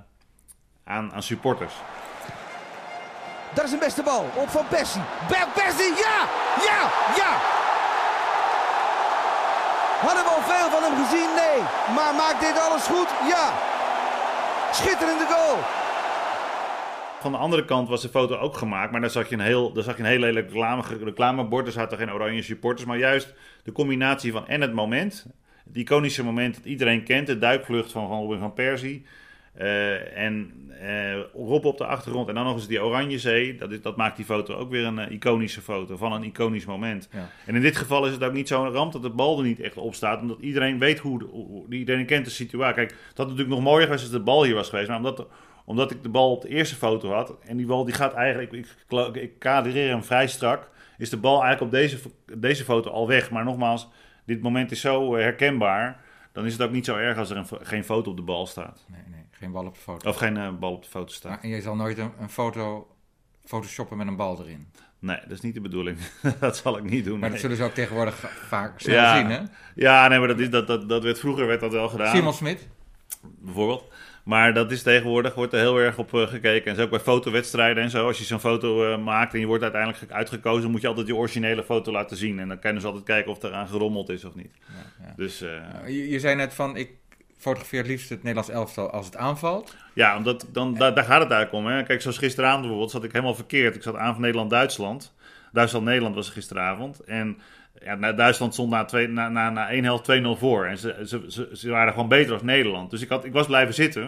aan, 0.83 1.13
aan 1.13 1.23
supporters. 1.23 1.73
Daar 3.53 3.65
is 3.65 3.71
een 3.71 3.79
beste 3.79 4.03
bal 4.03 4.23
op 4.23 4.49
Van. 4.49 4.49
Van 4.49 4.65
Persie, 5.53 5.93
ja! 5.95 6.27
Ja! 6.65 6.91
Ja! 7.15 7.58
Hadden 10.05 10.23
we 10.23 10.29
al 10.29 10.41
veel 10.41 10.69
van 10.69 10.83
hem 10.83 11.05
gezien? 11.05 11.29
Nee. 11.35 11.59
Maar 11.95 12.13
maakt 12.15 12.41
dit 12.41 12.59
alles 12.59 12.85
goed? 12.93 13.09
Ja! 13.33 13.45
Schitterende 14.71 15.25
goal! 15.25 15.57
Van 17.19 17.31
de 17.31 17.37
andere 17.37 17.65
kant 17.65 17.89
was 17.89 18.01
de 18.01 18.09
foto 18.09 18.35
ook 18.37 18.57
gemaakt, 18.57 18.91
maar 18.91 19.01
daar 19.01 19.09
zag 19.09 19.29
je 19.29 19.35
een 19.35 19.41
heel, 19.41 19.73
daar 19.73 19.83
zag 19.83 19.97
je 19.97 20.03
een 20.03 20.09
heel 20.09 20.19
lelijk 20.19 20.47
reclame, 20.47 20.83
reclamebord. 21.03 21.65
Er 21.65 21.71
zaten 21.71 21.97
geen 21.97 22.13
oranje 22.13 22.41
supporters, 22.41 22.87
maar 22.87 22.97
juist 22.97 23.33
de 23.63 23.71
combinatie 23.71 24.31
van 24.31 24.47
en 24.47 24.61
het 24.61 24.73
moment, 24.73 25.25
het 25.65 25.77
iconische 25.77 26.23
moment 26.23 26.55
dat 26.55 26.65
iedereen 26.65 27.03
kent, 27.03 27.27
de 27.27 27.37
duikvlucht 27.37 27.91
van, 27.91 28.07
van 28.07 28.19
Robin 28.19 28.39
van 28.39 28.53
Persie. 28.53 29.05
Eh, 29.53 30.17
en 30.17 30.51
eh, 30.79 31.19
Rob 31.33 31.65
op 31.65 31.77
de 31.77 31.85
achtergrond 31.85 32.27
en 32.27 32.35
dan 32.35 32.43
nog 32.43 32.55
eens 32.55 32.67
die 32.67 32.83
oranje 32.83 33.19
zee. 33.19 33.55
Dat, 33.55 33.71
is, 33.71 33.81
dat 33.81 33.97
maakt 33.97 34.15
die 34.15 34.25
foto 34.25 34.55
ook 34.55 34.69
weer 34.69 34.85
een 34.85 34.99
eh, 34.99 35.11
iconische 35.11 35.61
foto 35.61 35.97
van 35.97 36.11
een 36.11 36.23
iconisch 36.23 36.65
moment. 36.65 37.09
Ja. 37.11 37.29
En 37.45 37.55
in 37.55 37.61
dit 37.61 37.77
geval 37.77 38.05
is 38.05 38.11
het 38.11 38.23
ook 38.23 38.33
niet 38.33 38.47
zo'n 38.47 38.71
ramp 38.71 38.91
dat 38.91 39.01
de 39.01 39.09
bal 39.09 39.37
er 39.37 39.45
niet 39.45 39.59
echt 39.59 39.77
op 39.77 39.95
staat. 39.95 40.21
Omdat 40.21 40.39
iedereen 40.39 40.79
weet 40.79 40.99
hoe, 40.99 41.23
hoe 41.23 41.65
iedereen 41.69 42.05
kent 42.05 42.25
de 42.25 42.31
situatie. 42.31 42.75
Kijk, 42.75 42.89
het 42.89 43.17
had 43.17 43.27
natuurlijk 43.27 43.55
nog 43.55 43.63
mooier 43.63 43.83
geweest 43.83 44.03
als 44.03 44.11
de 44.11 44.19
bal 44.19 44.43
hier 44.43 44.55
was 44.55 44.69
geweest. 44.69 44.87
Maar 44.87 44.97
omdat, 44.97 45.27
omdat 45.65 45.91
ik 45.91 46.03
de 46.03 46.09
bal 46.09 46.31
op 46.31 46.41
de 46.41 46.49
eerste 46.49 46.75
foto 46.75 47.11
had. 47.11 47.35
En 47.45 47.57
die 47.57 47.65
bal 47.65 47.85
die 47.85 47.93
gaat 47.93 48.13
eigenlijk, 48.13 48.51
ik, 48.51 48.67
ik, 48.89 49.15
ik 49.15 49.39
kadreer 49.39 49.89
hem 49.89 50.03
vrij 50.03 50.27
strak. 50.27 50.69
Is 50.97 51.09
de 51.09 51.17
bal 51.17 51.43
eigenlijk 51.43 51.61
op 51.61 51.79
deze, 51.79 51.97
deze 52.37 52.63
foto 52.63 52.89
al 52.89 53.07
weg. 53.07 53.31
Maar 53.31 53.43
nogmaals, 53.43 53.87
dit 54.25 54.41
moment 54.41 54.71
is 54.71 54.81
zo 54.81 55.15
herkenbaar. 55.15 56.01
Dan 56.31 56.45
is 56.45 56.53
het 56.53 56.61
ook 56.61 56.71
niet 56.71 56.85
zo 56.85 56.95
erg 56.95 57.17
als 57.17 57.29
er 57.29 57.37
een, 57.37 57.47
geen 57.61 57.83
foto 57.83 58.09
op 58.09 58.17
de 58.17 58.23
bal 58.23 58.45
staat. 58.45 58.85
Nee, 58.87 59.01
nee, 59.11 59.18
geen 59.39 59.51
bal 59.51 59.65
op 59.65 59.73
de 59.73 59.79
foto. 59.79 60.09
Of 60.09 60.15
geen 60.15 60.37
eh, 60.37 60.49
bal 60.59 60.71
op 60.73 60.83
de 60.83 60.89
foto 60.89 61.13
staat. 61.13 61.31
Maar, 61.31 61.41
en 61.41 61.49
je 61.49 61.61
zal 61.61 61.75
nooit 61.75 61.97
een, 61.97 62.11
een 62.19 62.29
foto 62.29 62.87
photoshoppen 63.45 63.97
met 63.97 64.07
een 64.07 64.15
bal 64.15 64.41
erin. 64.41 64.67
Nee, 64.99 65.19
dat 65.21 65.31
is 65.31 65.41
niet 65.41 65.53
de 65.53 65.61
bedoeling. 65.61 65.97
dat 66.39 66.57
zal 66.57 66.77
ik 66.77 66.83
niet 66.83 67.05
doen. 67.05 67.11
Maar 67.19 67.21
nee. 67.21 67.31
dat 67.31 67.39
zullen 67.39 67.57
ze 67.57 67.63
ook 67.63 67.73
tegenwoordig 67.73 68.15
vaak 68.47 68.79
snel 68.79 68.95
Ja. 68.95 69.17
zien, 69.17 69.29
hè? 69.29 69.39
Ja, 69.75 70.07
nee, 70.07 70.19
maar 70.19 70.27
dat, 70.27 70.39
is, 70.39 70.49
dat, 70.49 70.67
dat, 70.67 70.89
dat 70.89 71.03
werd, 71.03 71.19
vroeger 71.19 71.47
werd 71.47 71.59
dat 71.59 71.71
wel 71.71 71.89
gedaan. 71.89 72.15
Simon 72.15 72.33
Smit. 72.33 72.67
bijvoorbeeld. 73.21 73.83
Maar 74.23 74.53
dat 74.53 74.71
is 74.71 74.83
tegenwoordig, 74.83 75.35
wordt 75.35 75.53
er 75.53 75.59
heel 75.59 75.77
erg 75.77 75.97
op 75.97 76.13
eh, 76.13 76.27
gekeken. 76.27 76.69
En 76.71 76.75
zo 76.75 76.81
ook 76.83 76.89
bij 76.89 76.99
fotowedstrijden 76.99 77.83
en 77.83 77.89
zo. 77.89 78.07
Als 78.07 78.17
je 78.17 78.23
zo'n 78.23 78.39
foto 78.39 78.91
eh, 78.91 79.03
maakt 79.03 79.33
en 79.33 79.39
je 79.39 79.45
wordt 79.45 79.63
uiteindelijk 79.63 80.11
uitgekozen, 80.11 80.71
moet 80.71 80.81
je 80.81 80.87
altijd 80.87 81.07
je 81.07 81.15
originele 81.15 81.63
foto 81.63 81.91
laten 81.91 82.17
zien. 82.17 82.39
En 82.39 82.47
dan 82.47 82.59
kunnen 82.59 82.81
ze 82.81 82.87
altijd 82.87 83.05
kijken 83.05 83.31
of 83.31 83.41
er 83.43 83.53
aan 83.53 83.67
gerommeld 83.67 84.09
is 84.09 84.25
of 84.25 84.35
niet. 84.35 84.51
Ja, 84.67 85.05
ja. 85.05 85.13
Dus 85.15 85.41
eh, 85.41 85.49
Je, 85.85 86.09
je 86.09 86.19
zei 86.19 86.35
net 86.35 86.53
van, 86.53 86.75
ik 86.75 86.89
fotografeer 87.39 87.79
het 87.79 87.87
liefst 87.87 88.09
het 88.09 88.23
Nederlands 88.23 88.49
elftal 88.49 88.89
als 88.91 89.05
het 89.05 89.15
aanvalt. 89.15 89.75
ja, 89.93 90.17
omdat, 90.17 90.45
dan, 90.51 90.73
daar, 90.73 90.95
daar 90.95 91.03
gaat 91.03 91.21
het 91.21 91.31
eigenlijk 91.31 91.65
om. 91.65 91.71
Hè. 91.71 91.83
Kijk, 91.83 92.01
zoals 92.01 92.17
gisteravond 92.17 92.59
bijvoorbeeld 92.59 92.91
zat 92.91 93.03
ik 93.03 93.11
helemaal 93.11 93.35
verkeerd. 93.35 93.75
Ik 93.75 93.83
zat 93.83 93.95
aan 93.95 94.13
van 94.13 94.21
Nederland-Duitsland. 94.21 95.13
Duitsland-Nederland 95.51 96.15
was 96.15 96.27
er 96.27 96.33
gisteravond. 96.33 96.99
En 96.99 97.37
ja, 97.83 98.11
Duitsland 98.13 98.53
stond 98.53 98.69
na, 98.69 98.85
twee, 98.85 99.07
na, 99.07 99.29
na, 99.29 99.49
na 99.49 99.69
één 99.69 99.83
helft 99.83 100.11
2-0 100.11 100.39
voor. 100.39 100.65
En 100.65 100.77
ze, 100.77 101.01
ze, 101.05 101.25
ze, 101.27 101.49
ze 101.53 101.69
waren 101.69 101.93
gewoon 101.93 102.07
beter 102.07 102.33
als 102.33 102.41
Nederland. 102.41 102.91
Dus 102.91 103.01
ik, 103.01 103.09
had, 103.09 103.25
ik 103.25 103.33
was 103.33 103.45
blijven 103.45 103.73
zitten. 103.73 104.03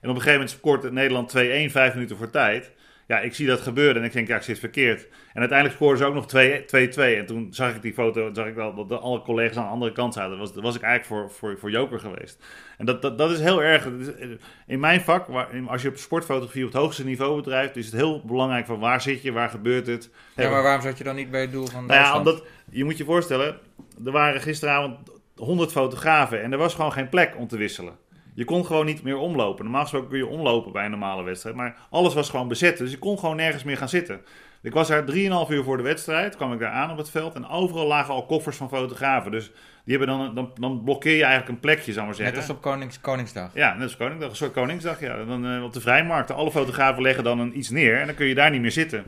En 0.00 0.08
op 0.08 0.16
een 0.16 0.22
gegeven 0.22 0.32
moment 0.32 0.50
scoort 0.50 0.92
Nederland 0.92 1.36
2-1, 1.36 1.38
vijf 1.70 1.94
minuten 1.94 2.16
voor 2.16 2.30
tijd. 2.30 2.72
Ja, 3.06 3.20
ik 3.20 3.34
zie 3.34 3.46
dat 3.46 3.60
gebeuren 3.60 3.96
en 3.96 4.04
ik 4.04 4.12
denk, 4.12 4.28
ja, 4.28 4.36
ik 4.36 4.42
zit 4.42 4.58
verkeerd. 4.58 5.08
En 5.32 5.40
uiteindelijk 5.40 5.78
scoorden 5.78 5.98
ze 5.98 6.04
ook 6.04 6.14
nog 6.14 6.26
2 6.26 6.62
2-2. 6.62 7.18
En 7.18 7.26
toen 7.26 7.48
zag 7.50 7.74
ik 7.74 7.82
die 7.82 7.92
foto, 7.92 8.30
zag 8.32 8.46
ik 8.46 8.54
wel 8.54 8.74
dat 8.74 8.88
de, 8.88 8.98
alle 8.98 9.22
collega's 9.22 9.56
aan 9.56 9.64
de 9.64 9.70
andere 9.70 9.92
kant 9.92 10.14
zaten. 10.14 10.38
Was, 10.38 10.54
was 10.54 10.76
ik 10.76 10.82
eigenlijk 10.82 11.28
voor, 11.28 11.36
voor, 11.38 11.58
voor 11.58 11.70
joker 11.70 12.00
geweest. 12.00 12.44
En 12.78 12.86
dat, 12.86 13.02
dat, 13.02 13.18
dat 13.18 13.30
is 13.30 13.40
heel 13.40 13.62
erg. 13.62 13.84
dat 13.84 14.14
eh, 14.14 14.28
In 14.66 14.80
mijn 14.80 15.00
vak, 15.00 15.26
waar, 15.26 15.48
als 15.66 15.82
je 15.82 15.88
op 15.88 15.96
sportfotografie 15.96 16.64
op 16.64 16.72
het 16.72 16.80
hoogste 16.80 17.04
niveau 17.04 17.36
bedrijft, 17.36 17.76
is 17.76 17.86
het 17.86 17.94
heel 17.94 18.22
belangrijk 18.24 18.66
van 18.66 18.78
waar 18.78 19.00
zit 19.00 19.22
je, 19.22 19.32
waar 19.32 19.50
gebeurt 19.50 19.86
het. 19.86 20.10
Ja, 20.36 20.50
maar 20.50 20.62
waarom 20.62 20.82
zat 20.82 20.98
je 20.98 21.04
dan 21.04 21.16
niet 21.16 21.30
bij 21.30 21.40
het 21.40 21.52
doel 21.52 21.66
van 21.66 21.86
Nou 21.86 22.00
ja, 22.00 22.18
omdat 22.18 22.44
je 22.70 22.84
moet 22.84 22.96
je 22.96 23.04
voorstellen, 23.04 23.58
er 24.04 24.12
waren 24.12 24.40
gisteravond 24.40 24.98
100 25.36 25.72
fotografen 25.72 26.42
en 26.42 26.52
er 26.52 26.58
was 26.58 26.74
gewoon 26.74 26.92
geen 26.92 27.08
plek 27.08 27.36
om 27.36 27.48
te 27.48 27.56
wisselen. 27.56 27.96
Je 28.36 28.44
kon 28.44 28.66
gewoon 28.66 28.86
niet 28.86 29.02
meer 29.02 29.16
omlopen. 29.16 29.64
Normaal 29.64 29.82
gesproken 29.82 30.08
kun 30.08 30.18
je 30.18 30.26
omlopen 30.26 30.72
bij 30.72 30.84
een 30.84 30.90
normale 30.90 31.22
wedstrijd. 31.22 31.56
Maar 31.56 31.76
alles 31.90 32.14
was 32.14 32.30
gewoon 32.30 32.48
bezet. 32.48 32.78
Dus 32.78 32.90
je 32.90 32.98
kon 32.98 33.18
gewoon 33.18 33.36
nergens 33.36 33.64
meer 33.64 33.76
gaan 33.76 33.88
zitten. 33.88 34.20
Ik 34.62 34.72
was 34.72 34.88
daar 34.88 35.04
3,5 35.04 35.06
uur 35.50 35.64
voor 35.64 35.76
de 35.76 35.82
wedstrijd. 35.82 36.36
kwam 36.36 36.52
ik 36.52 36.58
daar 36.58 36.70
aan 36.70 36.90
op 36.90 36.96
het 36.96 37.10
veld. 37.10 37.34
En 37.34 37.48
overal 37.48 37.86
lagen 37.86 38.14
al 38.14 38.26
koffers 38.26 38.56
van 38.56 38.68
fotografen. 38.68 39.30
Dus 39.30 39.50
die 39.84 39.96
hebben 39.96 40.18
dan, 40.18 40.34
dan, 40.34 40.50
dan 40.54 40.82
blokkeer 40.84 41.16
je 41.16 41.22
eigenlijk 41.22 41.52
een 41.52 41.60
plekje, 41.60 41.92
zou 41.92 42.06
maar 42.06 42.14
zeggen. 42.14 42.34
Net 42.34 42.48
als 42.48 42.56
op 42.56 42.62
Konings, 42.62 43.00
Koningsdag. 43.00 43.50
Ja, 43.54 43.74
net 43.74 43.82
als 43.82 43.96
Koningsdag. 43.96 44.30
Een 44.30 44.36
soort 44.36 44.52
Koningsdag. 44.52 45.00
Ja. 45.00 45.24
Dan, 45.24 45.46
uh, 45.46 45.64
op 45.64 45.72
de 45.72 45.80
vrijmarkt. 45.80 46.30
Alle 46.30 46.50
fotografen 46.50 47.02
leggen 47.02 47.24
dan 47.24 47.38
een, 47.38 47.58
iets 47.58 47.70
neer. 47.70 48.00
En 48.00 48.06
dan 48.06 48.14
kun 48.14 48.26
je 48.26 48.34
daar 48.34 48.50
niet 48.50 48.60
meer 48.60 48.72
zitten. 48.72 49.04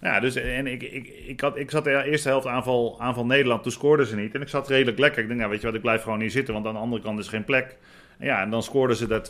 Ja, 0.00 0.20
dus 0.20 0.34
en 0.34 0.66
ik, 0.66 0.82
ik, 0.82 1.08
ik, 1.26 1.40
had, 1.40 1.56
ik 1.56 1.70
zat 1.70 1.84
de 1.84 2.04
eerste 2.04 2.28
helft 2.28 2.46
aanval, 2.46 2.96
aanval 3.00 3.26
Nederland. 3.26 3.62
Toen 3.62 3.72
scoorden 3.72 4.06
ze 4.06 4.16
niet. 4.16 4.34
En 4.34 4.40
ik 4.40 4.48
zat 4.48 4.68
redelijk 4.68 4.98
lekker. 4.98 5.22
Ik 5.22 5.26
denk, 5.26 5.38
nou, 5.38 5.50
weet 5.50 5.60
je 5.60 5.66
wat, 5.66 5.76
ik 5.76 5.82
blijf 5.82 6.02
gewoon 6.02 6.20
hier 6.20 6.30
zitten. 6.30 6.54
Want 6.54 6.66
aan 6.66 6.74
de 6.74 6.78
andere 6.78 7.02
kant 7.02 7.18
is 7.18 7.28
geen 7.28 7.44
plek. 7.44 7.76
Ja, 8.22 8.42
en 8.42 8.50
dan 8.50 8.62
scoorden 8.62 8.96
ze 8.96 9.06
daar 9.06 9.22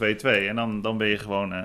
2-2. 0.45 0.49
En 0.49 0.57
dan, 0.57 0.83
dan 0.83 0.99
ben 0.99 1.09
je 1.09 1.19
gewoon... 1.19 1.53
Uh, 1.53 1.63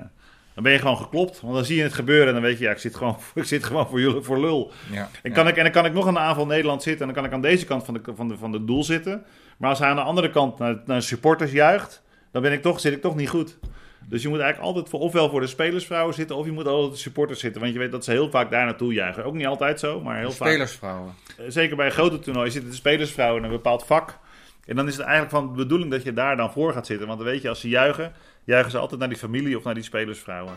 dan 0.54 0.66
ben 0.66 0.76
je 0.76 0.82
gewoon 0.82 0.96
geklopt. 0.96 1.40
Want 1.40 1.54
dan 1.54 1.64
zie 1.64 1.76
je 1.76 1.82
het 1.82 1.92
gebeuren 1.92 2.26
en 2.26 2.32
dan 2.32 2.42
weet 2.42 2.58
je, 2.58 2.64
ja, 2.64 2.70
ik 2.70 2.78
zit 2.78 2.96
gewoon, 2.96 3.16
ik 3.34 3.44
zit 3.44 3.64
gewoon 3.64 3.88
voor 3.88 4.00
jullie 4.00 4.22
voor 4.22 4.40
lul. 4.40 4.72
Ja, 4.90 5.08
en, 5.22 5.32
kan 5.32 5.48
ik, 5.48 5.56
en 5.56 5.62
dan 5.62 5.72
kan 5.72 5.84
ik 5.84 5.92
nog 5.92 6.06
aan 6.06 6.14
de 6.14 6.20
aanval 6.20 6.46
Nederland 6.46 6.82
zitten 6.82 7.00
en 7.00 7.14
dan 7.14 7.22
kan 7.22 7.30
ik 7.30 7.36
aan 7.36 7.50
deze 7.50 7.66
kant 7.66 7.84
van 7.84 7.94
de, 7.94 8.00
van 8.14 8.28
de, 8.28 8.36
van 8.36 8.52
de 8.52 8.64
doel 8.64 8.84
zitten. 8.84 9.24
Maar 9.56 9.70
als 9.70 9.78
hij 9.78 9.88
aan 9.88 9.96
de 9.96 10.02
andere 10.02 10.30
kant 10.30 10.58
naar, 10.58 10.80
naar 10.84 11.02
supporters 11.02 11.52
juicht, 11.52 12.02
dan 12.30 12.42
ben 12.42 12.52
ik 12.52 12.62
toch, 12.62 12.80
zit 12.80 12.92
ik 12.92 13.00
toch 13.00 13.16
niet 13.16 13.28
goed. 13.28 13.58
Dus 14.08 14.22
je 14.22 14.28
moet 14.28 14.38
eigenlijk 14.38 14.68
altijd 14.68 14.88
voor, 14.88 15.00
ofwel 15.00 15.30
voor 15.30 15.40
de 15.40 15.46
spelersvrouwen 15.46 16.14
zitten, 16.14 16.36
of 16.36 16.46
je 16.46 16.52
moet 16.52 16.66
altijd 16.66 16.92
de 16.92 16.98
supporters 16.98 17.40
zitten. 17.40 17.60
Want 17.60 17.72
je 17.72 17.78
weet 17.78 17.92
dat 17.92 18.04
ze 18.04 18.10
heel 18.10 18.30
vaak 18.30 18.50
daar 18.50 18.64
naartoe 18.64 18.92
juichen. 18.92 19.24
Ook 19.24 19.34
niet 19.34 19.46
altijd 19.46 19.80
zo, 19.80 20.00
maar 20.00 20.18
heel 20.18 20.32
vaak. 20.32 20.48
Spelersvrouwen. 20.48 21.14
Zeker 21.48 21.76
bij 21.76 21.86
een 21.86 21.92
grote 21.92 22.18
toernooi 22.18 22.50
zitten 22.50 22.70
de 22.70 22.76
spelersvrouwen 22.76 23.38
in 23.38 23.44
een 23.44 23.54
bepaald 23.54 23.84
vak. 23.84 24.18
En 24.68 24.76
dan 24.76 24.86
is 24.86 24.96
het 24.96 25.06
eigenlijk 25.06 25.34
van 25.34 25.46
de 25.46 25.62
bedoeling 25.62 25.90
dat 25.90 26.02
je 26.02 26.12
daar 26.12 26.36
dan 26.36 26.52
voor 26.52 26.72
gaat 26.72 26.86
zitten. 26.86 27.06
Want 27.06 27.18
dan 27.18 27.28
weet 27.28 27.42
je, 27.42 27.48
als 27.48 27.60
ze 27.60 27.68
juichen, 27.68 28.12
juichen 28.44 28.70
ze 28.70 28.78
altijd 28.78 29.00
naar 29.00 29.08
die 29.08 29.18
familie 29.18 29.56
of 29.56 29.64
naar 29.64 29.74
die 29.74 29.82
spelersvrouwen. 29.82 30.54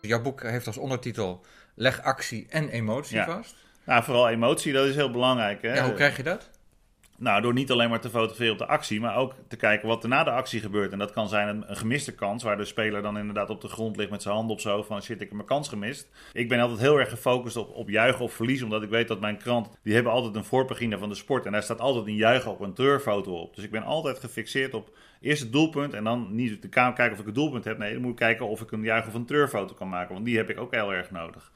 Jouw 0.00 0.22
boek 0.22 0.42
heeft 0.42 0.66
als 0.66 0.78
ondertitel 0.78 1.44
Leg 1.74 2.02
actie 2.02 2.46
en 2.48 2.68
emotie 2.68 3.22
vast. 3.22 3.56
Nou, 3.84 4.04
vooral 4.04 4.28
emotie, 4.28 4.72
dat 4.72 4.86
is 4.86 4.94
heel 4.94 5.10
belangrijk. 5.10 5.62
Hè? 5.62 5.74
Ja, 5.74 5.84
hoe 5.84 5.94
krijg 5.94 6.16
je 6.16 6.22
dat? 6.22 6.50
Nou, 7.18 7.42
door 7.42 7.52
niet 7.52 7.70
alleen 7.70 7.90
maar 7.90 8.00
te 8.00 8.10
fotograferen 8.10 8.52
op 8.52 8.58
de 8.58 8.66
actie, 8.66 9.00
maar 9.00 9.16
ook 9.16 9.34
te 9.48 9.56
kijken 9.56 9.88
wat 9.88 10.02
er 10.02 10.08
na 10.08 10.24
de 10.24 10.30
actie 10.30 10.60
gebeurt. 10.60 10.92
En 10.92 10.98
dat 10.98 11.10
kan 11.10 11.28
zijn 11.28 11.48
een, 11.48 11.64
een, 11.66 11.76
gemiste 11.76 12.14
kans, 12.14 12.42
waar 12.42 12.56
de 12.56 12.64
speler 12.64 13.02
dan 13.02 13.18
inderdaad 13.18 13.50
op 13.50 13.60
de 13.60 13.68
grond 13.68 13.96
ligt 13.96 14.10
met 14.10 14.22
zijn 14.22 14.34
handen 14.34 14.52
op 14.52 14.60
zo 14.60 14.82
van 14.82 15.02
shit, 15.02 15.20
ik 15.20 15.20
heb 15.20 15.32
mijn 15.32 15.46
kans 15.46 15.68
gemist. 15.68 16.08
Ik 16.32 16.48
ben 16.48 16.60
altijd 16.60 16.80
heel 16.80 16.98
erg 16.98 17.08
gefocust 17.08 17.56
op, 17.56 17.74
op 17.74 17.88
juichen 17.88 18.24
of 18.24 18.32
verliezen, 18.32 18.66
omdat 18.66 18.82
ik 18.82 18.88
weet 18.88 19.08
dat 19.08 19.20
mijn 19.20 19.36
krant, 19.36 19.70
die 19.82 19.94
hebben 19.94 20.12
altijd 20.12 20.34
een 20.34 20.44
voorpagina 20.44 20.98
van 20.98 21.08
de 21.08 21.14
sport. 21.14 21.46
En 21.46 21.52
daar 21.52 21.62
staat 21.62 21.80
altijd 21.80 22.06
een 22.06 22.16
juichen 22.16 22.50
op 22.50 22.60
een 22.60 22.74
treurfoto 22.74 23.40
op. 23.40 23.54
Dus 23.54 23.64
ik 23.64 23.70
ben 23.70 23.82
altijd 23.82 24.18
gefixeerd 24.18 24.74
op 24.74 24.90
eerst 25.20 25.42
het 25.42 25.52
doelpunt 25.52 25.94
en 25.94 26.04
dan 26.04 26.34
niet 26.34 26.62
de 26.62 26.68
kamer 26.68 26.94
kijken 26.94 27.14
of 27.14 27.20
ik 27.20 27.26
het 27.26 27.34
doelpunt 27.34 27.64
heb. 27.64 27.78
Nee, 27.78 27.92
dan 27.92 28.02
moet 28.02 28.10
ik 28.10 28.16
kijken 28.16 28.46
of 28.46 28.60
ik 28.60 28.72
een 28.72 28.82
juich 28.82 29.06
of 29.06 29.14
een 29.14 29.26
treurfoto 29.26 29.74
kan 29.74 29.88
maken, 29.88 30.14
want 30.14 30.26
die 30.26 30.36
heb 30.36 30.50
ik 30.50 30.60
ook 30.60 30.74
heel 30.74 30.92
erg 30.92 31.10
nodig. 31.10 31.52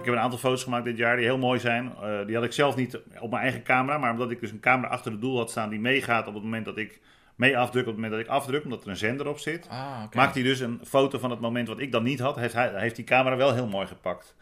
Ik 0.00 0.06
heb 0.06 0.14
een 0.14 0.20
aantal 0.20 0.38
foto's 0.38 0.62
gemaakt 0.62 0.84
dit 0.84 0.96
jaar 0.96 1.16
die 1.16 1.24
heel 1.24 1.38
mooi 1.38 1.60
zijn. 1.60 1.92
Uh, 2.02 2.26
die 2.26 2.34
had 2.34 2.44
ik 2.44 2.52
zelf 2.52 2.76
niet 2.76 3.00
op 3.18 3.30
mijn 3.30 3.42
eigen 3.42 3.62
camera, 3.62 3.98
maar 3.98 4.12
omdat 4.12 4.30
ik 4.30 4.40
dus 4.40 4.50
een 4.50 4.60
camera 4.60 4.88
achter 4.88 5.12
het 5.12 5.20
doel 5.20 5.36
had 5.36 5.50
staan 5.50 5.68
die 5.68 5.80
meegaat 5.80 6.26
op 6.26 6.34
het 6.34 6.42
moment 6.42 6.64
dat 6.64 6.76
ik 6.76 7.00
mee 7.34 7.58
afdruk, 7.58 7.82
op 7.82 7.86
het 7.86 7.94
moment 7.94 8.12
dat 8.12 8.20
ik 8.20 8.28
afdruk, 8.28 8.64
omdat 8.64 8.82
er 8.82 8.88
een 8.88 8.96
zender 8.96 9.28
op 9.28 9.38
zit. 9.38 9.68
Ah, 9.68 10.02
Maakt 10.14 10.34
hij 10.34 10.42
dus 10.42 10.60
een 10.60 10.80
foto 10.84 11.18
van 11.18 11.30
het 11.30 11.40
moment 11.40 11.68
wat 11.68 11.80
ik 11.80 11.92
dan 11.92 12.02
niet 12.02 12.20
had, 12.20 12.36
heeft, 12.36 12.54
hij, 12.54 12.70
heeft 12.74 12.96
die 12.96 13.04
camera 13.04 13.36
wel 13.36 13.54
heel 13.54 13.66
mooi 13.66 13.86
gepakt. 13.86 14.34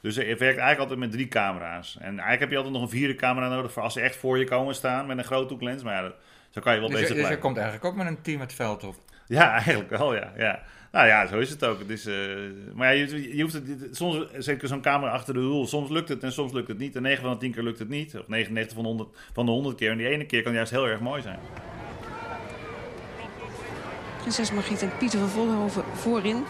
Dus 0.00 0.16
het 0.16 0.26
werkt 0.26 0.42
eigenlijk 0.42 0.78
altijd 0.78 0.98
met 0.98 1.10
drie 1.10 1.28
camera's. 1.28 1.96
En 2.00 2.08
eigenlijk 2.08 2.40
heb 2.40 2.50
je 2.50 2.56
altijd 2.56 2.74
nog 2.74 2.82
een 2.82 2.88
vierde 2.88 3.14
camera 3.14 3.48
nodig 3.48 3.72
voor 3.72 3.82
als 3.82 3.92
ze 3.92 4.00
echt 4.00 4.16
voor 4.16 4.38
je 4.38 4.44
komen 4.44 4.74
staan 4.74 5.06
met 5.06 5.18
een 5.18 5.24
groothoeklens. 5.24 5.82
Maar 5.82 6.02
ja, 6.02 6.12
zo 6.50 6.60
kan 6.60 6.74
je 6.74 6.80
wel 6.80 6.88
dus, 6.88 7.00
bezig 7.00 7.14
dus 7.14 7.16
blijven. 7.16 7.22
Dus 7.22 7.30
je 7.30 7.38
komt 7.38 7.56
eigenlijk 7.56 7.84
ook 7.84 7.96
met 7.96 8.06
een 8.06 8.22
team 8.22 8.40
het 8.40 8.52
veld 8.52 8.84
op? 8.84 8.96
Ja, 9.28 9.52
eigenlijk 9.62 9.90
wel, 9.90 10.14
ja. 10.14 10.32
ja. 10.36 10.62
Nou 10.92 11.06
ja, 11.06 11.26
zo 11.26 11.38
is 11.38 11.50
het 11.50 11.64
ook. 11.64 11.78
Het 11.78 11.90
is, 11.90 12.06
uh, 12.06 12.14
maar 12.74 12.94
ja, 12.94 13.06
je, 13.06 13.36
je 13.36 13.42
hoeft 13.42 13.54
het, 13.54 13.88
soms, 13.96 14.26
zeker 14.38 14.68
zo'n 14.68 14.80
camera 14.80 15.12
achter 15.12 15.34
de 15.34 15.40
doel, 15.40 15.66
soms 15.66 15.90
lukt 15.90 16.08
het 16.08 16.22
en 16.22 16.32
soms 16.32 16.52
lukt 16.52 16.68
het 16.68 16.78
niet. 16.78 16.96
En 16.96 17.02
9 17.02 17.22
van 17.22 17.32
de 17.32 17.38
10 17.38 17.52
keer 17.52 17.62
lukt 17.62 17.78
het 17.78 17.88
niet. 17.88 18.18
Of 18.18 18.28
99 18.28 18.74
van 18.74 18.82
de 18.82 18.88
100, 18.88 19.08
van 19.32 19.46
de 19.46 19.52
100 19.52 19.76
keer. 19.76 19.90
En 19.90 19.98
die 19.98 20.08
ene 20.08 20.26
keer 20.26 20.42
kan 20.42 20.52
juist 20.52 20.70
heel 20.70 20.86
erg 20.86 21.00
mooi 21.00 21.22
zijn. 21.22 21.38
Prinses 24.20 24.52
Margriet 24.52 24.82
en 24.82 24.90
Pieter 24.98 25.18
van 25.18 25.28
Vollenhoven 25.28 25.84
voorin. 25.92 26.44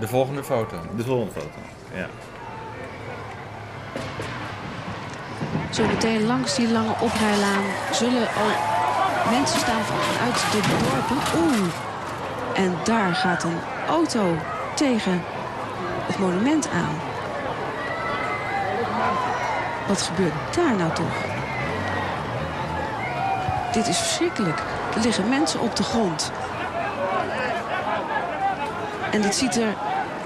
De 0.00 0.08
volgende 0.08 0.44
foto. 0.44 0.80
De 0.96 1.02
volgende 1.02 1.32
foto, 1.32 1.58
ja. 1.94 2.08
Zo 5.72 5.86
meteen 5.86 6.26
langs 6.26 6.56
die 6.56 6.68
lange 6.68 6.94
oprijlaan 7.00 7.64
zullen 7.92 8.28
al 8.28 8.71
mensen 9.30 9.60
staan 9.60 9.82
vanuit 9.82 10.34
de 10.52 10.60
dorpen. 10.60 11.40
Oeh, 11.40 11.72
en 12.54 12.76
daar 12.84 13.14
gaat 13.14 13.42
een 13.44 13.58
auto 13.88 14.36
tegen 14.74 15.22
het 16.06 16.18
monument 16.18 16.68
aan. 16.70 16.94
Wat 19.88 20.02
gebeurt 20.02 20.54
daar 20.54 20.74
nou 20.76 20.92
toch? 20.92 21.30
Dit 23.72 23.88
is 23.88 23.98
verschrikkelijk. 23.98 24.62
Er 24.94 25.00
liggen 25.00 25.28
mensen 25.28 25.60
op 25.60 25.76
de 25.76 25.82
grond. 25.82 26.32
En 29.10 29.22
dit 29.22 29.34
ziet 29.34 29.56
er 29.56 29.74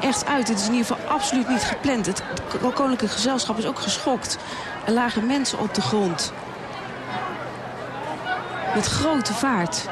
echt 0.00 0.26
uit. 0.26 0.46
Dit 0.46 0.58
is 0.58 0.66
in 0.66 0.72
ieder 0.74 0.86
geval 0.86 1.12
absoluut 1.12 1.48
niet 1.48 1.62
gepland. 1.62 2.06
Het 2.06 2.22
koninklijke 2.60 3.08
gezelschap 3.08 3.58
is 3.58 3.66
ook 3.66 3.78
geschokt. 3.78 4.38
Er 4.84 4.92
lagen 4.92 5.26
mensen 5.26 5.58
op 5.58 5.74
de 5.74 5.80
grond. 5.80 6.32
Met 8.76 8.86
grote 8.86 9.34
vaart. 9.34 9.88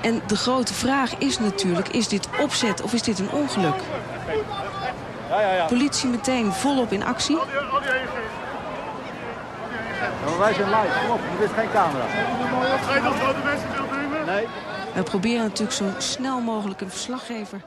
En 0.00 0.22
de 0.26 0.36
grote 0.36 0.74
vraag 0.74 1.18
is 1.18 1.38
natuurlijk, 1.38 1.88
is 1.88 2.08
dit 2.08 2.28
opzet 2.40 2.82
of 2.82 2.92
is 2.92 3.02
dit 3.02 3.18
een 3.18 3.30
ongeluk? 3.30 3.74
Ja, 5.28 5.40
ja, 5.40 5.52
ja. 5.52 5.64
Politie 5.66 6.08
meteen 6.08 6.52
volop 6.52 6.92
in 6.92 7.04
actie. 7.04 7.38
wij 10.38 10.54
zijn 10.54 10.68
live, 10.68 10.98
kom 11.00 11.10
op, 11.10 11.20
dit 11.38 11.50
is 11.50 11.56
geen 11.56 11.70
camera. 11.72 12.04
Ga 12.86 12.94
je 12.94 13.00
nog 13.00 13.16
grote 13.16 13.38
mensen 13.44 13.68
nemen? 13.90 14.26
Nee. 14.26 14.46
We 14.94 15.02
proberen 15.02 15.42
natuurlijk 15.42 15.76
zo 15.76 15.84
snel 15.98 16.40
mogelijk 16.40 16.80
een 16.80 16.90
verslaggever 16.90 17.60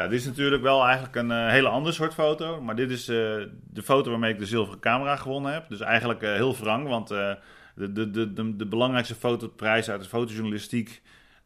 ja, 0.00 0.08
dit 0.08 0.20
is 0.20 0.26
natuurlijk 0.26 0.62
wel 0.62 0.84
eigenlijk 0.84 1.16
een 1.16 1.30
uh, 1.30 1.48
hele 1.48 1.68
ander 1.68 1.92
soort 1.92 2.14
foto. 2.14 2.60
Maar 2.60 2.76
dit 2.76 2.90
is 2.90 3.08
uh, 3.08 3.16
de 3.70 3.82
foto 3.82 4.10
waarmee 4.10 4.32
ik 4.32 4.38
de 4.38 4.46
zilveren 4.46 4.80
camera 4.80 5.16
gewonnen 5.16 5.52
heb. 5.52 5.68
Dus 5.68 5.80
eigenlijk 5.80 6.22
uh, 6.22 6.32
heel 6.32 6.56
wrang, 6.56 6.88
want 6.88 7.08
de, 7.08 7.38
de, 7.74 8.10
de, 8.10 8.32
de, 8.32 8.56
de 8.56 8.66
belangrijkste 8.66 9.14
fotoprijs 9.14 9.90
uit 9.90 10.02
de 10.02 10.08
fotojournalistiek 10.08 11.02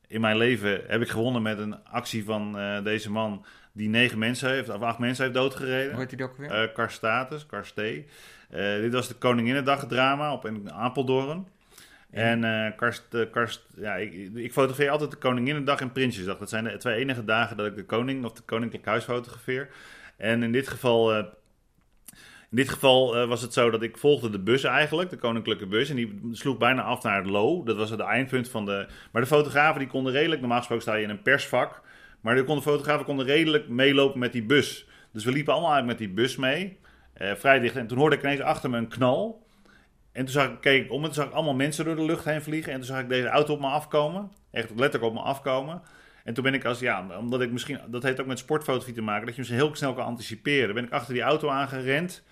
in 0.06 0.20
mijn 0.20 0.36
leven 0.36 0.80
heb 0.86 1.00
ik 1.00 1.08
gewonnen 1.08 1.42
met 1.42 1.58
een 1.58 1.84
actie 1.84 2.24
van 2.24 2.58
deze 2.84 3.10
man 3.10 3.44
die 3.72 3.88
negen 3.88 4.18
mensen 4.18 4.50
heeft, 4.50 4.68
of 4.68 4.82
acht 4.82 4.98
mensen 4.98 5.24
heeft 5.24 5.36
doodgereden. 5.36 5.90
Hoe 5.90 6.00
heet 6.00 6.18
hij 6.18 6.26
ook 6.26 6.36
weer? 6.36 6.70
Karstatus, 6.72 7.46
Karstee. 7.46 8.06
dit 8.80 8.92
was 8.92 9.08
de 9.08 9.14
Koninginnedag 9.14 9.86
drama 9.86 10.32
op 10.32 10.46
in 10.46 10.72
Apeldoorn. 10.72 11.46
En 12.14 12.44
uh, 12.44 12.76
Karst, 12.76 13.04
uh, 13.10 13.30
Karst, 13.30 13.66
ja, 13.76 13.94
ik, 13.94 14.12
ik, 14.34 14.52
fotografeer 14.52 14.90
altijd 14.90 15.10
de 15.10 15.16
Koninginnedag 15.16 15.80
en 15.80 15.92
Prinsjesdag. 15.92 16.38
Dat 16.38 16.48
zijn 16.48 16.64
de 16.64 16.76
twee 16.76 16.96
enige 16.96 17.24
dagen 17.24 17.56
dat 17.56 17.66
ik 17.66 17.76
de 17.76 17.84
koning 17.84 18.24
of 18.24 18.32
de 18.32 18.42
koninklijk 18.42 18.84
huis 18.84 19.04
fotografeer. 19.04 19.68
En 20.16 20.42
in 20.42 20.52
dit 20.52 20.68
geval, 20.68 21.16
uh, 21.16 21.24
in 22.50 22.56
dit 22.56 22.68
geval 22.68 23.26
was 23.26 23.42
het 23.42 23.52
zo 23.52 23.70
dat 23.70 23.82
ik 23.82 23.98
volgde 23.98 24.30
de 24.30 24.38
bus 24.38 24.64
eigenlijk, 24.64 25.10
de 25.10 25.16
koninklijke 25.16 25.66
bus. 25.66 25.90
En 25.90 25.96
die 25.96 26.20
sloeg 26.32 26.58
bijna 26.58 26.82
af 26.82 27.02
naar 27.02 27.16
het 27.16 27.30
Lo. 27.30 27.62
Dat 27.62 27.76
was 27.76 27.90
het 27.90 28.00
eindpunt 28.00 28.48
van 28.48 28.64
de... 28.64 28.86
Maar 29.12 29.22
de 29.22 29.28
fotografen 29.28 29.78
die 29.78 29.88
konden 29.88 30.12
redelijk, 30.12 30.40
normaal 30.40 30.58
gesproken 30.58 30.84
sta 30.84 30.94
je 30.94 31.02
in 31.02 31.10
een 31.10 31.22
persvak. 31.22 31.82
Maar 32.20 32.34
de 32.34 32.60
fotografen 32.62 33.04
konden 33.04 33.26
redelijk 33.26 33.68
meelopen 33.68 34.18
met 34.18 34.32
die 34.32 34.44
bus. 34.44 34.88
Dus 35.12 35.24
we 35.24 35.32
liepen 35.32 35.52
allemaal 35.52 35.72
eigenlijk 35.72 36.00
met 36.00 36.08
die 36.08 36.16
bus 36.16 36.36
mee. 36.36 36.78
vrij 37.14 37.58
dicht. 37.58 37.76
En 37.76 37.86
toen 37.86 37.98
hoorde 37.98 38.16
ik 38.16 38.22
ineens 38.22 38.40
achter 38.40 38.70
me 38.70 38.76
een 38.76 38.88
knal. 38.88 39.43
En 40.14 40.24
toen 40.24 40.32
zag 40.32 40.48
ik, 40.48 40.60
keek 40.60 40.84
ik 40.84 40.90
om 40.90 40.98
en 40.98 41.04
toen 41.04 41.14
zag 41.14 41.26
ik 41.26 41.32
allemaal 41.32 41.54
mensen 41.54 41.84
door 41.84 41.96
de 41.96 42.04
lucht 42.04 42.24
heen 42.24 42.42
vliegen. 42.42 42.72
En 42.72 42.78
toen 42.78 42.86
zag 42.86 43.00
ik 43.00 43.08
deze 43.08 43.28
auto 43.28 43.54
op 43.54 43.60
me 43.60 43.66
afkomen. 43.66 44.30
Echt 44.50 44.70
letterlijk 44.70 45.04
op 45.04 45.12
me 45.12 45.20
afkomen. 45.20 45.82
En 46.24 46.34
toen 46.34 46.44
ben 46.44 46.54
ik 46.54 46.64
als, 46.64 46.78
ja, 46.78 47.18
omdat 47.18 47.40
ik 47.40 47.50
misschien, 47.50 47.80
dat 47.86 48.02
heeft 48.02 48.20
ook 48.20 48.26
met 48.26 48.38
sportfotografie 48.38 48.94
te 48.94 49.02
maken, 49.02 49.26
dat 49.26 49.34
je 49.34 49.40
misschien 49.40 49.60
heel 49.60 49.74
snel 49.74 49.94
kan 49.94 50.04
anticiperen. 50.04 50.74
Ben 50.74 50.84
ik 50.84 50.92
achter 50.92 51.14
die 51.14 51.22
auto 51.22 51.48
aangerend. 51.48 52.24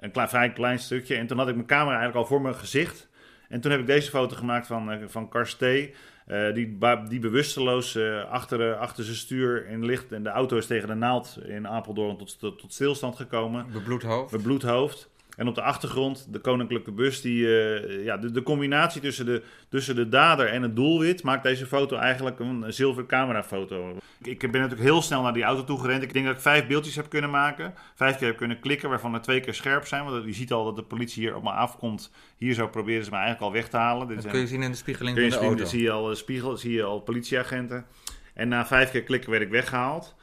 Een 0.00 0.10
klein, 0.10 0.28
vrij 0.28 0.52
klein 0.52 0.78
stukje. 0.78 1.16
En 1.16 1.26
toen 1.26 1.38
had 1.38 1.48
ik 1.48 1.54
mijn 1.54 1.66
camera 1.66 1.98
eigenlijk 1.98 2.18
al 2.18 2.26
voor 2.26 2.40
mijn 2.40 2.54
gezicht. 2.54 3.08
En 3.48 3.60
toen 3.60 3.70
heb 3.70 3.80
ik 3.80 3.86
deze 3.86 4.10
foto 4.10 4.36
gemaakt 4.36 4.66
van, 4.66 4.92
uh, 4.92 4.98
van 5.06 5.28
Karstee. 5.28 5.94
Eh, 6.30 6.54
die, 6.54 6.78
die 7.08 7.18
bewusteloos 7.18 7.94
eh, 7.94 8.30
achter, 8.30 8.70
eh, 8.70 8.78
achter 8.78 9.04
zijn 9.04 9.16
stuur 9.16 9.66
in 9.66 9.84
ligt. 9.84 10.12
En 10.12 10.22
de 10.22 10.28
auto 10.28 10.56
is 10.56 10.66
tegen 10.66 10.88
de 10.88 10.94
naald 10.94 11.38
in 11.44 11.68
Apeldoorn 11.68 12.16
tot, 12.16 12.38
tot, 12.38 12.58
tot 12.58 12.72
stilstand 12.72 13.16
gekomen. 13.16 13.66
Bebloed 13.72 14.02
hoofd. 14.02 14.30
Bebloed 14.32 14.62
hoofd. 14.62 15.10
En 15.40 15.48
op 15.48 15.54
de 15.54 15.62
achtergrond 15.62 16.26
de 16.32 16.38
koninklijke 16.38 16.92
bus. 16.92 17.20
Die, 17.20 17.46
eh, 17.46 18.04
ja, 18.04 18.16
de, 18.16 18.30
de 18.30 18.42
combinatie 18.42 19.00
tussen 19.00 19.26
de, 19.26 19.42
tussen 19.68 19.94
de 19.94 20.08
dader 20.08 20.46
en 20.46 20.62
het 20.62 20.76
doelwit 20.76 21.22
maakt 21.22 21.42
deze 21.42 21.66
foto 21.66 21.96
eigenlijk 21.96 22.38
een 22.38 22.72
zilveren 22.72 23.08
camerafoto. 23.08 23.96
Ik, 24.22 24.42
ik 24.42 24.52
ben 24.52 24.60
natuurlijk 24.60 24.88
heel 24.88 25.02
snel 25.02 25.22
naar 25.22 25.32
die 25.32 25.42
auto 25.42 25.64
toe 25.64 25.80
gerend. 25.80 26.02
Ik 26.02 26.12
denk 26.12 26.26
dat 26.26 26.34
ik 26.34 26.40
vijf 26.40 26.66
beeldjes 26.66 26.96
heb 26.96 27.08
kunnen 27.08 27.30
maken. 27.30 27.74
Vijf 27.94 28.16
keer 28.16 28.26
heb 28.26 28.36
kunnen 28.36 28.60
klikken, 28.60 28.88
waarvan 28.88 29.14
er 29.14 29.20
twee 29.20 29.40
keer 29.40 29.54
scherp 29.54 29.86
zijn. 29.86 30.04
Want 30.04 30.24
je 30.24 30.32
ziet 30.32 30.52
al 30.52 30.64
dat 30.64 30.76
de 30.76 30.82
politie 30.82 31.22
hier 31.22 31.36
op 31.36 31.42
me 31.42 31.50
afkomt. 31.50 32.12
Hier 32.36 32.54
zo 32.54 32.68
proberen 32.68 33.04
ze 33.04 33.10
me 33.10 33.16
eigenlijk 33.16 33.46
al 33.46 33.52
weg 33.52 33.68
te 33.68 33.76
halen. 33.76 34.08
Dat 34.08 34.26
kun 34.26 34.40
je 34.40 34.46
zien 34.46 34.62
in 34.62 34.70
de 34.70 34.76
spiegeling 34.76 35.18
van 35.18 35.28
de 35.28 35.36
auto. 35.46 35.64
zie 35.64 35.82
je 35.82 35.90
al 35.90 36.10
eh, 36.10 36.16
spiegel, 36.16 36.56
zie 36.56 36.72
je 36.72 36.82
al 36.82 37.00
politieagenten. 37.00 37.86
En 38.34 38.48
na 38.48 38.66
vijf 38.66 38.90
keer 38.90 39.02
klikken 39.02 39.30
werd 39.30 39.42
ik 39.42 39.50
weggehaald. 39.50 40.14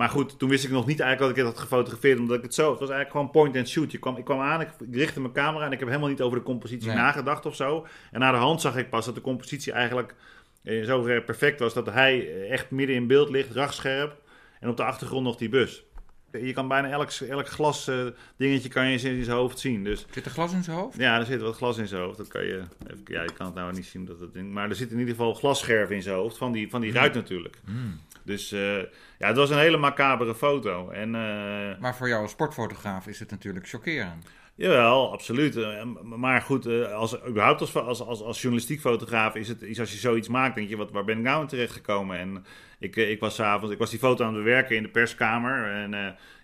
Maar 0.00 0.08
goed, 0.08 0.38
toen 0.38 0.48
wist 0.48 0.64
ik 0.64 0.70
nog 0.70 0.86
niet 0.86 1.00
eigenlijk 1.00 1.20
dat 1.20 1.44
ik 1.44 1.48
het 1.48 1.54
had 1.54 1.68
gefotografeerd, 1.68 2.18
omdat 2.18 2.36
ik 2.36 2.42
het 2.42 2.54
zo... 2.54 2.70
Het 2.70 2.80
was 2.80 2.88
eigenlijk 2.88 3.10
gewoon 3.10 3.30
point 3.30 3.56
and 3.56 3.68
shoot. 3.68 3.92
Je 3.92 3.98
kwam, 3.98 4.16
ik 4.16 4.24
kwam 4.24 4.40
aan, 4.40 4.60
ik 4.60 4.68
richtte 4.90 5.20
mijn 5.20 5.32
camera 5.32 5.64
en 5.66 5.72
ik 5.72 5.78
heb 5.78 5.88
helemaal 5.88 6.08
niet 6.08 6.20
over 6.20 6.38
de 6.38 6.44
compositie 6.44 6.86
Nee. 6.88 6.96
nagedacht 6.96 7.46
of 7.46 7.54
zo. 7.56 7.86
En 8.10 8.20
na 8.20 8.30
de 8.30 8.36
hand 8.36 8.60
zag 8.60 8.76
ik 8.76 8.90
pas 8.90 9.04
dat 9.04 9.14
de 9.14 9.20
compositie 9.20 9.72
eigenlijk 9.72 10.14
in 10.62 10.84
zoverre 10.84 11.22
perfect 11.22 11.60
was, 11.60 11.74
dat 11.74 11.86
hij 11.86 12.46
echt 12.48 12.70
midden 12.70 12.96
in 12.96 13.06
beeld 13.06 13.30
ligt, 13.30 13.54
rachtscherp. 13.54 14.16
En 14.60 14.68
op 14.68 14.76
de 14.76 14.84
achtergrond 14.84 15.24
nog 15.24 15.36
die 15.36 15.48
bus. 15.48 15.84
Je 16.32 16.52
kan 16.52 16.68
bijna 16.68 16.88
elk, 16.88 17.10
elk 17.10 17.48
glas 17.48 17.88
eh, 17.88 18.06
dingetje 18.36 18.68
kan 18.68 18.90
je 18.90 18.92
in 19.00 19.24
zijn 19.24 19.36
hoofd 19.36 19.58
zien. 19.58 19.84
Dus 19.84 20.06
Zit 20.10 20.24
er 20.24 20.30
glas 20.30 20.52
in 20.52 20.64
zijn 20.64 20.76
hoofd? 20.76 20.96
ja, 20.98 21.18
er 21.18 21.26
zit 21.26 21.40
wat 21.40 21.56
glas 21.56 21.78
in 21.78 21.88
zijn 21.88 22.02
hoofd. 22.02 22.16
Dat 22.16 22.28
kan 22.28 22.44
je, 22.44 22.62
even, 22.86 23.02
ja, 23.04 23.22
je 23.22 23.32
kan 23.32 23.46
het 23.46 23.54
nou 23.54 23.72
niet 23.72 23.86
zien. 23.86 24.04
Dat 24.04 24.20
het 24.20 24.34
maar 24.50 24.68
er 24.68 24.76
zit 24.76 24.90
in 24.90 24.98
ieder 24.98 25.14
geval 25.14 25.34
glasscherven 25.34 25.94
in 25.94 26.02
zijn 26.02 26.16
hoofd. 26.16 26.36
Van 26.36 26.52
die, 26.52 26.70
van 26.70 26.80
die 26.80 26.92
ruit 26.92 27.14
natuurlijk. 27.14 27.56
Hmm. 27.64 28.00
Dus 28.30 28.52
eh, 28.52 28.76
ja, 29.18 29.26
het 29.26 29.36
was 29.36 29.50
een 29.50 29.58
hele 29.58 29.76
macabere 29.76 30.34
foto. 30.34 30.90
En 30.90 31.14
eh, 31.14 31.80
Maar 31.80 31.96
voor 31.96 32.08
jou 32.08 32.22
als 32.22 32.30
sportfotograaf 32.30 33.06
is 33.06 33.18
het 33.18 33.30
natuurlijk 33.30 33.68
chockerend. 33.68 34.26
jawel, 34.54 35.12
absoluut. 35.12 35.56
Eh, 35.56 35.82
maar 36.02 36.42
goed, 36.42 36.66
als, 36.92 37.24
überhaupt 37.26 37.60
als, 37.60 37.74
als, 37.74 38.00
als, 38.00 38.22
als 38.22 38.40
journalistiek 38.40 38.80
fotograaf 38.80 39.34
is 39.34 39.48
het 39.48 39.62
is 39.62 39.80
als 39.80 39.92
je 39.92 39.98
zoiets 39.98 40.28
maakt, 40.28 40.54
denk 40.54 40.68
je, 40.68 40.76
wat, 40.76 40.90
waar 40.90 41.04
ben 41.04 41.18
ik 41.18 41.24
nou 41.24 41.40
in 41.40 41.46
terechtgekomen? 41.46 42.18
En 42.18 42.44
ik, 42.78 42.96
ik 42.96 43.20
was 43.20 43.34
's 43.34 43.40
avonds, 43.40 43.72
ik 43.72 43.78
was 43.78 43.90
die 43.90 43.98
foto 43.98 44.24
aan 44.24 44.34
het 44.34 44.44
bewerken 44.44 44.76
in 44.76 44.82
de 44.82 44.88
perskamer. 44.88 45.72
En 45.72 45.90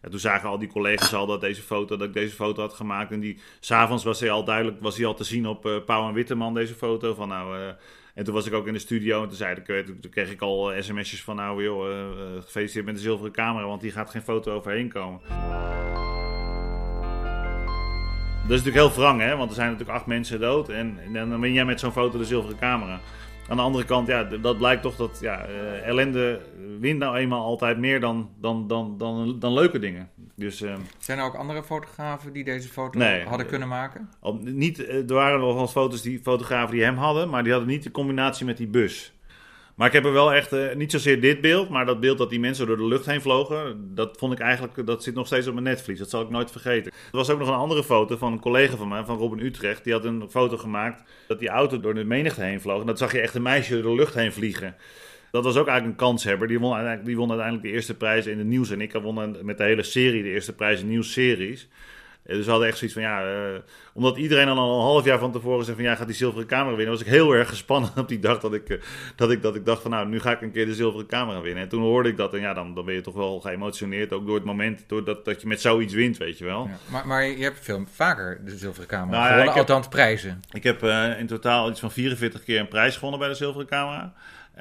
ja, 0.03 0.09
toen 0.11 0.19
zagen 0.19 0.49
al 0.49 0.59
die 0.59 0.69
collega's 0.69 1.15
al 1.15 1.27
dat, 1.27 1.41
deze 1.41 1.63
foto, 1.63 1.97
dat 1.97 2.09
ik 2.09 2.15
deze 2.15 2.35
foto 2.35 2.63
had 2.63 2.75
gemaakt. 2.75 3.11
En 3.11 3.21
die, 3.21 3.39
s'avonds 3.61 4.05
was 4.05 4.21
hij 4.21 4.31
al 4.31 4.45
duidelijk, 4.45 4.81
was 4.81 4.97
hij 4.97 5.07
al 5.07 5.15
te 5.15 5.25
zien 5.25 5.47
op 5.47 5.67
eh 5.67 5.85
Pauw 5.85 6.09
en 6.09 6.15
Witteman, 6.15 6.55
deze 6.55 6.75
foto. 6.75 7.15
Van 7.15 7.29
nou, 7.29 7.75
en 8.17 8.25
toen 8.25 8.35
was 8.35 8.47
ik 8.47 8.53
ook 8.53 8.67
in 8.67 8.73
de 8.73 8.79
studio 8.79 9.23
en 9.23 9.29
toen, 9.29 9.37
zei 9.37 9.55
eh, 9.55 9.85
toen, 9.85 10.11
kreeg 10.11 10.31
ik 10.31 10.41
al 10.41 10.73
eh, 10.73 10.83
sms'jes 10.83 11.23
van 11.23 11.37
nou 11.37 11.63
joh, 11.63 11.91
eh, 11.91 12.43
gefeliciteerd 12.43 12.85
met 12.85 12.95
de 12.95 13.01
zilveren 13.01 13.33
camera, 13.33 13.67
want 13.67 13.81
die 13.81 13.91
gaat 13.91 14.11
geen 14.11 14.23
foto 14.23 14.55
overheen 14.55 14.89
komen. 14.89 15.21
Dat 18.43 18.57
is 18.57 18.63
natuurlijk 18.65 18.77
heel 18.77 19.03
wrang, 19.03 19.21
hè? 19.21 19.37
want 19.37 19.49
er 19.49 19.57
zijn 19.57 19.71
natuurlijk 19.71 19.99
acht 19.99 20.07
mensen 20.07 20.41
dood. 20.41 20.69
En, 20.69 20.99
dan 21.13 21.41
win 21.41 21.53
jij 21.53 21.65
met 21.65 21.81
zo'n 21.81 21.93
foto 21.93 22.19
de 22.19 22.25
zilveren 22.25 22.59
camera. 22.59 23.01
Aan 23.49 23.57
de 23.57 23.63
andere 23.63 23.85
kant, 23.85 24.07
ja, 24.09 24.25
dat 24.25 24.59
blijkt 24.59 24.83
toch 24.83 24.97
dat 24.97 25.19
ja, 25.21 25.45
eh, 25.45 25.87
ellende 25.87 26.41
wint 26.81 26.99
nou 26.99 27.17
eenmaal 27.17 27.45
altijd 27.45 27.79
meer 27.79 28.01
dan, 28.01 28.31
dan, 28.41 28.67
dan, 28.67 28.95
dan, 28.99 29.39
dan 29.39 29.53
leuke 29.53 29.79
dingen. 29.79 30.11
Dus 30.35 30.63
eh, 30.63 30.75
Zijn 30.99 31.19
er 31.19 31.25
ook 31.25 31.35
andere 31.35 31.63
fotografen 31.63 32.33
die 32.33 32.45
deze 32.45 32.69
foto 32.69 32.99
Nee. 32.99 33.25
hadden 33.25 33.47
kunnen 33.47 33.69
maken? 33.69 34.09
niet, 34.41 34.85
eh, 34.87 35.09
er 35.09 35.15
waren 35.15 35.41
wel 35.41 35.69
foto's 35.69 36.03
die 36.03 36.21
fotografen 36.23 36.75
die 36.75 36.85
hem 36.85 36.97
hadden, 36.97 37.29
maar 37.29 37.43
die 37.43 37.53
hadden 37.53 37.71
niet 37.71 37.83
de 37.83 37.91
combinatie 37.91 38.47
met 38.47 38.57
die 38.57 38.67
bus. 38.69 39.13
Maar 39.77 39.87
ik 39.87 39.93
heb 39.93 40.05
er 40.05 40.13
wel 40.13 40.33
echt, 40.33 40.53
eh, 40.53 40.75
niet 40.75 40.91
zozeer 40.91 41.21
dit 41.21 41.41
beeld, 41.41 41.69
maar 41.69 41.87
dat 41.87 42.01
beeld 42.01 42.19
dat 42.19 42.31
die 42.31 42.41
mensen 42.41 42.67
door 42.67 42.77
de 42.77 42.87
lucht 42.87 43.07
heen 43.07 43.21
vlogen, 43.21 43.91
dat 43.95 44.17
vond 44.19 44.33
ik 44.33 44.39
eigenlijk, 44.39 44.87
dat 44.87 45.03
zit 45.03 45.15
nog 45.15 45.27
steeds 45.27 45.47
op 45.47 45.53
mijn 45.53 45.67
netvlies. 45.67 45.99
Dat 45.99 46.11
zal 46.11 46.23
ik 46.23 46.31
nooit 46.31 46.51
vergeten. 46.51 46.93
Er 46.93 47.17
was 47.17 47.31
ook 47.31 47.39
nog 47.39 47.49
een 47.49 47.55
andere 47.55 47.85
foto 47.85 48.17
van 48.17 48.33
een 48.33 48.41
collega 48.41 48.77
van 48.77 48.89
mij, 48.89 49.05
van 49.05 49.19
Robin 49.19 49.45
Utrecht. 49.45 49.85
Die 49.85 49.93
had 49.93 50.05
een 50.05 50.31
foto 50.31 50.57
gemaakt 50.57 51.03
dat 51.29 51.39
die 51.39 51.49
auto 51.49 51.81
door 51.81 51.95
de 51.95 52.05
menigte 52.05 52.43
heen 52.43 52.61
vloog. 52.61 52.81
En 52.81 52.87
dat 52.87 52.99
zag 52.99 53.13
je 53.13 53.21
echt 53.21 53.35
een 53.35 53.43
meisje 53.43 53.83
door 53.83 53.91
de 53.91 54.03
lucht 54.03 54.15
heen 54.15 54.33
vliegen. 54.33 54.77
Dat 55.31 55.45
was 55.45 55.57
ook 55.57 55.67
eigenlijk 55.67 56.01
een 56.01 56.07
kanshebber. 56.07 56.49
Die 56.49 56.61
won, 56.61 56.73
uiteindelijk, 56.73 57.07
die 57.07 57.17
won 57.17 57.29
uiteindelijk 57.29 57.69
de 57.69 57.73
eerste 57.75 57.97
prijs 57.97 58.27
in 58.27 58.39
de 58.39 58.45
nieuws. 58.45 58.71
En 58.71 58.81
ik 58.81 58.93
won 58.93 59.37
met 59.43 59.59
de 59.59 59.65
hele 59.65 59.83
serie 59.83 60.23
de 60.23 60.31
eerste 60.31 60.53
prijs 60.55 60.81
in 60.81 60.89
nieuwsseries. 60.89 61.69
Dus 62.27 62.45
we 62.45 62.51
hadden 62.51 62.69
echt 62.69 62.79
zoiets 62.79 62.97
van, 62.97 63.07
ja, 63.07 63.23
eh, 63.25 63.61
omdat 63.93 64.17
iedereen 64.17 64.49
al 64.49 64.77
een 64.77 64.83
half 64.85 65.05
jaar 65.05 65.19
van 65.19 65.33
tevoren 65.33 65.65
zei 65.65 65.77
van, 65.77 65.85
ja, 65.85 65.95
gaat 65.95 66.07
die 66.07 66.17
zilveren 66.17 66.47
camera 66.47 66.77
winnen, 66.77 66.95
was 66.95 67.01
ik 67.01 67.07
heel 67.07 67.33
erg 67.33 67.49
gespannen 67.49 67.91
op 67.97 68.09
die 68.09 68.19
dag 68.19 68.41
dat 68.41 68.55
ik, 68.55 68.69
eh, 68.69 68.81
dat 69.17 69.31
ik, 69.31 69.43
dat 69.43 69.55
ik 69.57 69.65
dacht 69.65 69.83
van, 69.83 69.91
nou, 69.91 70.09
nu 70.09 70.21
ga 70.21 70.31
ik 70.33 70.41
een 70.41 70.53
keer 70.53 70.67
de 70.67 70.75
zilveren 70.75 71.07
camera 71.07 71.41
winnen. 71.41 71.63
En 71.63 71.69
toen 71.69 71.83
hoorde 71.83 72.09
ik 72.09 72.17
dat 72.17 72.35
en 72.35 72.41
ja, 72.41 72.55
dan, 72.55 72.75
dan 72.75 72.85
ben 72.85 72.95
je 72.95 73.01
toch 73.01 73.15
wel 73.15 73.41
geëmotioneerd, 73.41 74.13
ook 74.13 74.27
door 74.27 74.35
het 74.35 74.45
moment, 74.45 74.85
doordat 74.87 75.25
dat 75.25 75.41
je 75.41 75.47
met 75.47 75.61
zoiets 75.61 75.95
wint, 75.95 76.17
weet 76.17 76.39
je 76.39 76.45
wel. 76.45 76.65
Ja. 76.71 76.79
Maar, 76.93 77.07
maar 77.07 77.25
je 77.25 77.43
hebt 77.43 77.59
veel 77.61 77.85
vaker 77.93 78.41
de 78.45 78.57
zilveren 78.57 78.89
camera 78.89 79.11
Nou 79.11 79.23
ja, 79.23 79.29
gewonnen, 79.29 79.55
heb- 79.55 79.69
althans 79.69 79.89
prijzen. 79.89 80.41
Ik 80.53 80.63
heb 80.63 80.83
eh, 80.83 81.19
in 81.19 81.27
totaal 81.27 81.71
iets 81.71 81.81
van 81.81 81.91
44 81.91 82.43
keer 82.43 82.61
een 82.61 82.69
prijs 82.69 82.95
gewonnen 82.95 83.19
bij 83.21 83.29
de 83.29 83.35
zilveren 83.35 83.67
camera. 83.67 84.13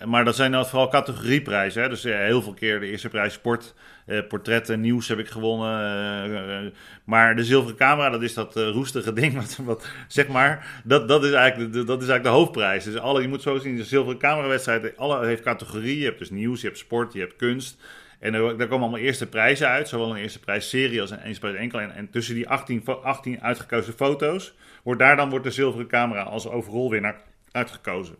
Maar 0.05 0.25
dat 0.25 0.35
zijn 0.35 0.51
dan 0.51 0.65
vooral 0.65 0.89
categorieprijzen. 0.89 1.81
Hè? 1.81 1.89
Dus 1.89 2.03
heel 2.03 2.41
veel 2.41 2.53
keer 2.53 2.79
de 2.79 2.85
eerste 2.85 3.09
prijs 3.09 3.33
sport, 3.33 3.73
eh, 4.05 4.27
portretten, 4.27 4.79
nieuws 4.81 5.07
heb 5.07 5.19
ik 5.19 5.27
gewonnen. 5.27 5.79
eh, 5.79 6.65
eh, 6.65 6.71
maar 7.03 7.35
de 7.35 7.43
zilveren 7.43 7.77
camera, 7.77 8.09
dat 8.09 8.21
is 8.21 8.33
dat 8.33 8.55
roestige 8.55 9.13
ding. 9.13 9.33
Wat, 9.35 9.59
wat, 9.63 9.87
zeg 10.07 10.27
maar, 10.27 10.81
dat, 10.83 11.07
dat, 11.07 11.23
is 11.23 11.31
eigenlijk 11.31 11.73
de, 11.73 11.83
dat 11.83 12.01
is 12.01 12.07
eigenlijk 12.07 12.23
de 12.23 12.41
hoofdprijs. 12.41 12.83
Dus 12.83 12.97
alle, 12.97 13.21
je 13.21 13.27
moet 13.27 13.41
zo 13.41 13.57
zien, 13.57 13.75
de 13.75 13.83
zilveren 13.83 14.19
camerawedstrijd 14.19 14.97
alle 14.97 15.25
heeft 15.25 15.43
categorieën. 15.43 15.97
Je 15.97 16.05
hebt 16.05 16.19
dus 16.19 16.29
nieuws, 16.29 16.61
je 16.61 16.67
hebt 16.67 16.79
sport, 16.79 17.13
je 17.13 17.19
hebt 17.19 17.35
kunst. 17.35 17.83
En 18.19 18.31
daar 18.31 18.41
komen 18.41 18.69
allemaal 18.69 18.97
eerste 18.97 19.27
prijzen 19.27 19.67
uit. 19.67 19.87
Zowel 19.87 20.09
een 20.11 20.21
eerste 20.21 20.39
prijs 20.39 20.69
serie 20.69 21.01
als 21.01 21.11
een 21.11 21.21
eerste 21.21 21.39
prijs 21.39 21.55
enkel. 21.57 21.79
En, 21.79 21.95
en 21.95 22.09
tussen 22.09 22.35
die 22.35 22.49
18, 22.49 22.81
fo- 22.83 23.01
18 23.03 23.41
uitgekozen 23.41 23.93
foto's, 23.93 24.53
wordt 24.83 24.99
daar 24.99 25.15
dan 25.15 25.29
wordt 25.29 25.45
de 25.45 25.51
zilveren 25.51 25.87
camera 25.87 26.21
als 26.21 26.47
overall 26.47 26.89
winnaar 26.89 27.21
uitgekozen. 27.51 28.15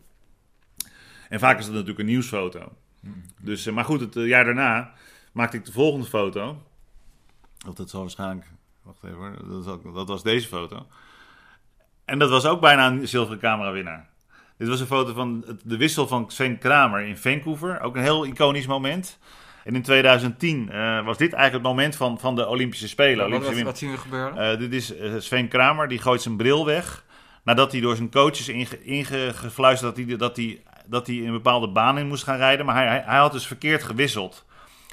En 1.29 1.39
vaak 1.39 1.57
is 1.59 1.63
dat 1.65 1.73
natuurlijk 1.73 1.99
een 1.99 2.05
nieuwsfoto. 2.05 2.71
Dus, 3.41 3.65
maar 3.65 3.85
goed, 3.85 3.99
het 3.99 4.13
jaar 4.13 4.45
daarna 4.45 4.93
maakte 5.35 5.57
ik 5.57 5.65
de 5.65 5.71
volgende 5.71 6.05
foto. 6.05 6.57
Of 7.67 7.73
dat 7.73 7.89
zal 7.89 8.01
waarschijnlijk. 8.01 8.45
Wacht 8.83 9.03
even, 9.03 9.15
hoor. 9.17 9.35
dat, 9.49 9.61
is 9.65 9.71
ook- 9.71 9.93
dat 9.95 10.07
was 10.07 10.23
deze 10.23 10.47
foto. 10.47 10.85
En 12.05 12.19
dat 12.19 12.29
was 12.29 12.45
ook 12.45 12.61
bijna 12.61 12.87
een 12.87 13.07
zilveren 13.07 13.39
camera 13.39 13.71
winnaar. 13.71 14.09
Dit 14.57 14.67
was 14.67 14.79
een 14.79 14.85
foto 14.85 15.13
van 15.13 15.43
het- 15.47 15.61
de 15.63 15.77
wissel 15.77 16.07
van 16.07 16.31
Sven 16.31 16.57
Kramer 16.57 17.01
in 17.01 17.17
Vancouver. 17.17 17.81
Ook 17.81 17.95
een 17.95 18.01
heel 18.01 18.25
iconisch 18.25 18.67
moment. 18.67 19.19
En 19.63 19.75
in 19.75 19.81
2010 19.81 20.69
eh, 20.71 21.05
was 21.05 21.17
dit 21.17 21.33
eigenlijk 21.33 21.65
het 21.65 21.73
moment 21.75 21.95
van, 21.95 22.19
van 22.19 22.35
de 22.35 22.47
Olympische 22.47 22.87
Spelen. 22.87 23.17
Wat, 23.17 23.25
Olympische 23.27 23.55
wat, 23.55 23.63
wat 23.63 23.77
zien 23.77 23.91
we 23.91 23.97
gebeuren? 23.97 24.51
eh, 24.51 24.59
dit 24.59 24.73
is 24.73 24.95
eh, 24.97 25.13
Sven 25.17 25.47
Kramer, 25.47 25.87
die 25.87 25.99
gooit 25.99 26.21
zijn 26.21 26.37
bril 26.37 26.65
weg. 26.65 27.03
Nadat 27.43 27.71
hij 27.71 27.81
door 27.81 27.95
zijn 27.95 28.11
coaches 28.11 28.49
inge, 28.49 28.83
ingefluisterd 28.83 29.95
dat 29.95 30.05
hij, 30.07 30.15
dat, 30.17 30.35
hij, 30.35 30.63
dat 30.85 31.07
hij 31.07 31.15
in 31.15 31.25
een 31.25 31.31
bepaalde 31.31 31.67
baan 31.69 31.97
in 31.97 32.07
moest 32.07 32.23
gaan 32.23 32.37
rijden. 32.37 32.65
Maar 32.65 32.75
hij, 32.75 32.87
hij, 32.87 33.03
hij 33.05 33.17
had 33.17 33.31
dus 33.31 33.47
verkeerd 33.47 33.83
gewisseld. 33.83 34.45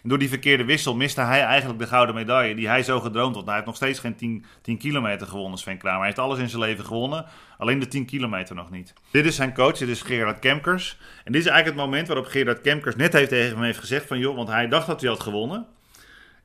Door 0.02 0.18
die 0.18 0.28
verkeerde 0.28 0.64
wissel 0.64 0.94
miste 0.94 1.20
hij 1.20 1.42
eigenlijk 1.42 1.78
de 1.78 1.86
gouden 1.86 2.14
medaille 2.14 2.54
die 2.54 2.68
hij 2.68 2.82
zo 2.82 3.00
gedroomd 3.00 3.34
had. 3.34 3.44
Hij 3.44 3.54
heeft 3.54 3.66
nog 3.66 3.76
steeds 3.76 3.98
geen 3.98 4.16
10, 4.16 4.44
10 4.62 4.78
kilometer 4.78 5.26
gewonnen, 5.26 5.58
Sven 5.58 5.78
Kramer. 5.78 5.98
Hij 5.98 6.06
heeft 6.06 6.18
alles 6.18 6.38
in 6.38 6.48
zijn 6.48 6.62
leven 6.62 6.84
gewonnen, 6.84 7.24
alleen 7.58 7.78
de 7.78 7.86
10 7.86 8.04
kilometer 8.04 8.54
nog 8.54 8.70
niet. 8.70 8.92
Dit 9.10 9.26
is 9.26 9.36
zijn 9.36 9.54
coach, 9.54 9.78
dit 9.78 9.88
is 9.88 10.02
Gerard 10.02 10.38
Kemkers. 10.38 10.98
En 11.24 11.32
dit 11.32 11.40
is 11.40 11.46
eigenlijk 11.46 11.78
het 11.78 11.90
moment 11.90 12.06
waarop 12.06 12.26
Gerard 12.26 12.60
Kemkers 12.60 12.96
net 12.96 13.12
heeft 13.12 13.28
tegen 13.28 13.54
hem 13.54 13.64
heeft 13.64 13.78
gezegd 13.78 14.06
van... 14.06 14.18
joh, 14.18 14.36
want 14.36 14.48
hij 14.48 14.68
dacht 14.68 14.86
dat 14.86 15.00
hij 15.00 15.10
had 15.10 15.20
gewonnen. 15.20 15.66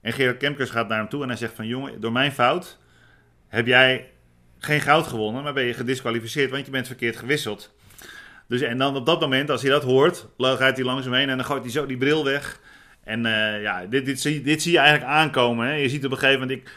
En 0.02 0.14
Gerard 0.14 0.38
Kemkers 0.38 0.70
gaat 0.70 0.88
naar 0.88 0.98
hem 0.98 1.10
toe 1.10 1.22
en 1.22 1.28
hij 1.28 1.38
zegt 1.38 1.54
van... 1.54 1.68
jongen, 1.68 2.02
door 2.02 2.12
mijn 2.12 2.32
fout 2.32 2.78
heb 3.48 3.68
jij 3.68 4.10
geen 4.60 4.82
goud 4.82 5.08
gewonnen, 5.08 5.44
maar 5.44 5.54
ben 5.54 5.64
je 5.64 5.74
gedisqualificeerd, 5.74 6.52
want 6.52 6.66
je 6.66 6.72
bent 6.72 6.88
verkeerd 6.88 7.18
gewisseld. 7.18 7.76
Dus 8.48 8.62
en 8.62 8.78
dan 8.78 8.96
op 8.96 9.06
dat 9.06 9.20
moment, 9.20 9.50
als 9.50 9.62
hij 9.62 9.72
dat 9.72 9.84
hoort, 9.84 10.28
rijdt 10.38 10.78
hij 10.78 10.86
langzaam 10.86 11.14
heen 11.14 11.30
en 11.30 11.38
dan 11.38 11.46
gooit 11.46 11.64
hij 11.64 11.72
zo 11.72 11.86
die 11.86 11.98
bril 11.98 12.24
weg. 12.24 12.60
En 13.08 13.26
eh, 13.26 13.62
ja, 13.62 13.86
dit, 13.86 14.06
dit, 14.06 14.22
zie, 14.22 14.42
dit 14.42 14.62
zie 14.62 14.72
je 14.72 14.78
eigenlijk 14.78 15.10
aankomen. 15.10 15.68
Hè. 15.68 15.74
Je 15.74 15.90
ziet 15.90 16.06
op 16.06 16.12
een 16.12 16.18
gegeven 16.18 16.40
moment, 16.40 16.60
ik, 16.60 16.72